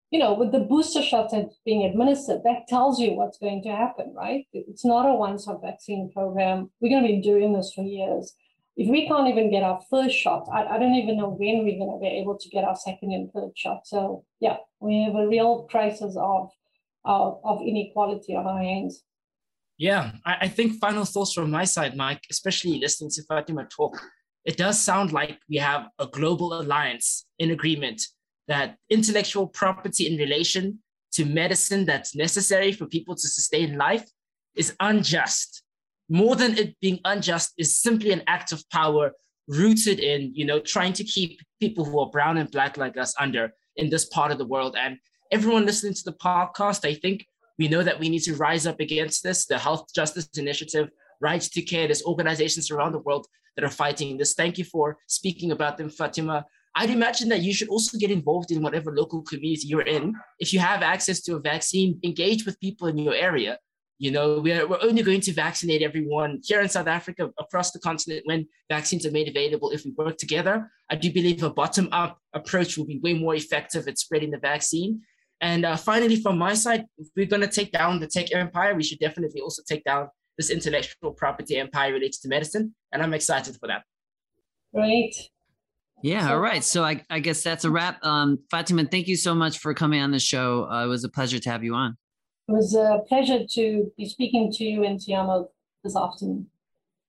you 0.09 0.19
know 0.19 0.33
with 0.33 0.51
the 0.51 0.59
booster 0.59 1.01
shots 1.01 1.33
being 1.63 1.85
administered 1.85 2.41
that 2.43 2.67
tells 2.67 2.99
you 2.99 3.13
what's 3.13 3.37
going 3.37 3.63
to 3.63 3.69
happen 3.69 4.13
right? 4.15 4.45
It's 4.53 4.83
not 4.83 5.07
a 5.07 5.13
one-shot 5.13 5.61
vaccine 5.61 6.11
program. 6.11 6.71
We're 6.79 6.89
going 6.89 7.03
to 7.03 7.15
be 7.15 7.21
doing 7.21 7.53
this 7.53 7.71
for 7.73 7.83
years. 7.83 8.33
If 8.77 8.89
we 8.89 9.07
can't 9.07 9.27
even 9.27 9.51
get 9.51 9.63
our 9.63 9.79
first 9.89 10.15
shot 10.15 10.47
I, 10.51 10.65
I 10.65 10.79
don't 10.79 10.95
even 10.95 11.17
know 11.17 11.29
when 11.29 11.63
we're 11.63 11.77
going 11.77 11.93
to 11.93 12.01
be 12.01 12.19
able 12.19 12.37
to 12.37 12.49
get 12.49 12.63
our 12.63 12.75
second 12.75 13.13
and 13.13 13.31
third 13.31 13.51
shot. 13.55 13.85
So 13.85 14.25
yeah 14.39 14.57
we 14.79 15.03
have 15.03 15.15
a 15.15 15.27
real 15.27 15.63
crisis 15.69 16.15
of 16.17 16.49
of, 17.05 17.39
of 17.43 17.61
inequality 17.61 18.35
on 18.35 18.47
our 18.47 18.61
hands 18.61 19.03
yeah, 19.81 20.11
I, 20.27 20.37
I 20.41 20.47
think 20.47 20.79
final 20.79 21.05
thoughts 21.05 21.33
from 21.33 21.49
my 21.49 21.63
side, 21.63 21.97
Mike, 21.97 22.21
especially 22.29 22.77
listening 22.77 23.09
to 23.15 23.23
Fatima 23.23 23.65
talk, 23.65 23.99
it 24.45 24.55
does 24.55 24.79
sound 24.79 25.11
like 25.11 25.39
we 25.49 25.57
have 25.57 25.87
a 25.97 26.05
global 26.05 26.53
alliance 26.53 27.25
in 27.39 27.49
agreement 27.49 27.99
that 28.47 28.77
intellectual 28.91 29.47
property 29.47 30.05
in 30.05 30.19
relation 30.19 30.77
to 31.13 31.25
medicine 31.25 31.83
that's 31.83 32.15
necessary 32.15 32.71
for 32.71 32.85
people 32.85 33.15
to 33.15 33.27
sustain 33.27 33.75
life 33.75 34.07
is 34.55 34.75
unjust. 34.79 35.63
More 36.09 36.35
than 36.35 36.59
it 36.59 36.79
being 36.79 36.99
unjust 37.03 37.53
is 37.57 37.81
simply 37.81 38.11
an 38.11 38.21
act 38.27 38.51
of 38.51 38.63
power 38.69 39.13
rooted 39.47 39.99
in, 39.99 40.31
you 40.35 40.45
know, 40.45 40.59
trying 40.59 40.93
to 40.93 41.03
keep 41.03 41.39
people 41.59 41.85
who 41.85 41.99
are 42.01 42.09
brown 42.11 42.37
and 42.37 42.51
black 42.51 42.77
like 42.77 42.97
us 42.97 43.15
under 43.19 43.51
in 43.77 43.89
this 43.89 44.05
part 44.05 44.31
of 44.31 44.37
the 44.37 44.45
world. 44.45 44.75
And 44.77 44.99
everyone 45.31 45.65
listening 45.65 45.95
to 45.95 46.03
the 46.03 46.13
podcast, 46.13 46.87
I 46.87 46.93
think 46.93 47.25
we 47.57 47.67
know 47.67 47.83
that 47.83 47.99
we 47.99 48.09
need 48.09 48.23
to 48.23 48.35
rise 48.35 48.65
up 48.65 48.79
against 48.79 49.23
this. 49.23 49.45
The 49.45 49.57
Health 49.57 49.87
Justice 49.93 50.29
Initiative, 50.37 50.89
Rights 51.19 51.49
to 51.49 51.61
Care, 51.61 51.87
there's 51.87 52.03
organizations 52.03 52.71
around 52.71 52.93
the 52.93 52.99
world 52.99 53.27
that 53.55 53.65
are 53.65 53.69
fighting 53.69 54.17
this. 54.17 54.33
Thank 54.33 54.57
you 54.57 54.63
for 54.63 54.97
speaking 55.07 55.51
about 55.51 55.77
them, 55.77 55.89
Fatima. 55.89 56.45
I'd 56.75 56.89
imagine 56.89 57.27
that 57.29 57.41
you 57.41 57.53
should 57.53 57.67
also 57.67 57.97
get 57.97 58.11
involved 58.11 58.51
in 58.51 58.61
whatever 58.61 58.95
local 58.95 59.21
community 59.23 59.67
you're 59.67 59.81
in. 59.81 60.15
If 60.39 60.53
you 60.53 60.59
have 60.59 60.81
access 60.81 61.21
to 61.23 61.35
a 61.35 61.39
vaccine, 61.39 61.99
engage 62.03 62.45
with 62.45 62.59
people 62.59 62.87
in 62.87 62.97
your 62.97 63.13
area. 63.13 63.59
You 63.99 64.09
know, 64.09 64.39
we're, 64.39 64.65
we're 64.67 64.81
only 64.81 65.03
going 65.03 65.21
to 65.21 65.33
vaccinate 65.33 65.83
everyone 65.83 66.39
here 66.43 66.61
in 66.61 66.69
South 66.69 66.87
Africa, 66.87 67.29
across 67.37 67.71
the 67.71 67.79
continent, 67.79 68.23
when 68.25 68.47
vaccines 68.67 69.05
are 69.05 69.11
made 69.11 69.27
available. 69.27 69.69
If 69.69 69.85
we 69.85 69.91
work 69.91 70.17
together, 70.17 70.71
I 70.89 70.95
do 70.95 71.11
believe 71.11 71.43
a 71.43 71.51
bottom 71.51 71.87
up 71.91 72.17
approach 72.33 72.77
will 72.77 72.87
be 72.87 72.99
way 72.99 73.13
more 73.13 73.35
effective 73.35 73.87
at 73.87 73.99
spreading 73.99 74.31
the 74.31 74.39
vaccine. 74.39 75.01
And 75.41 75.65
uh, 75.65 75.75
finally, 75.75 76.17
from 76.17 76.37
my 76.37 76.53
side, 76.53 76.85
if 76.97 77.07
we're 77.15 77.25
going 77.25 77.41
to 77.41 77.47
take 77.47 77.71
down 77.71 77.99
the 77.99 78.07
tech 78.07 78.33
empire, 78.33 78.75
we 78.75 78.83
should 78.83 78.99
definitely 78.99 79.41
also 79.41 79.63
take 79.67 79.83
down 79.83 80.07
this 80.37 80.51
intellectual 80.51 81.11
property 81.11 81.57
empire 81.57 81.91
related 81.93 82.21
to 82.21 82.27
medicine. 82.27 82.75
And 82.91 83.01
I'm 83.01 83.13
excited 83.13 83.57
for 83.59 83.67
that. 83.67 83.83
Great. 84.73 85.15
Yeah, 86.03 86.31
all 86.31 86.39
right. 86.39 86.63
So 86.63 86.83
I, 86.83 87.03
I 87.09 87.19
guess 87.19 87.43
that's 87.43 87.65
a 87.65 87.71
wrap. 87.71 88.03
Um, 88.03 88.39
Fatima, 88.49 88.85
thank 88.85 89.07
you 89.07 89.15
so 89.15 89.35
much 89.35 89.57
for 89.57 89.73
coming 89.73 90.01
on 90.01 90.11
the 90.11 90.19
show. 90.19 90.69
Uh, 90.69 90.85
it 90.85 90.87
was 90.87 91.03
a 91.03 91.09
pleasure 91.09 91.39
to 91.39 91.49
have 91.49 91.63
you 91.63 91.73
on. 91.75 91.97
It 92.47 92.53
was 92.53 92.75
a 92.75 92.99
pleasure 93.07 93.45
to 93.53 93.91
be 93.97 94.07
speaking 94.07 94.51
to 94.53 94.63
you 94.63 94.83
and 94.83 94.99
Tiamo 94.99 95.47
this 95.83 95.95
afternoon. 95.95 96.47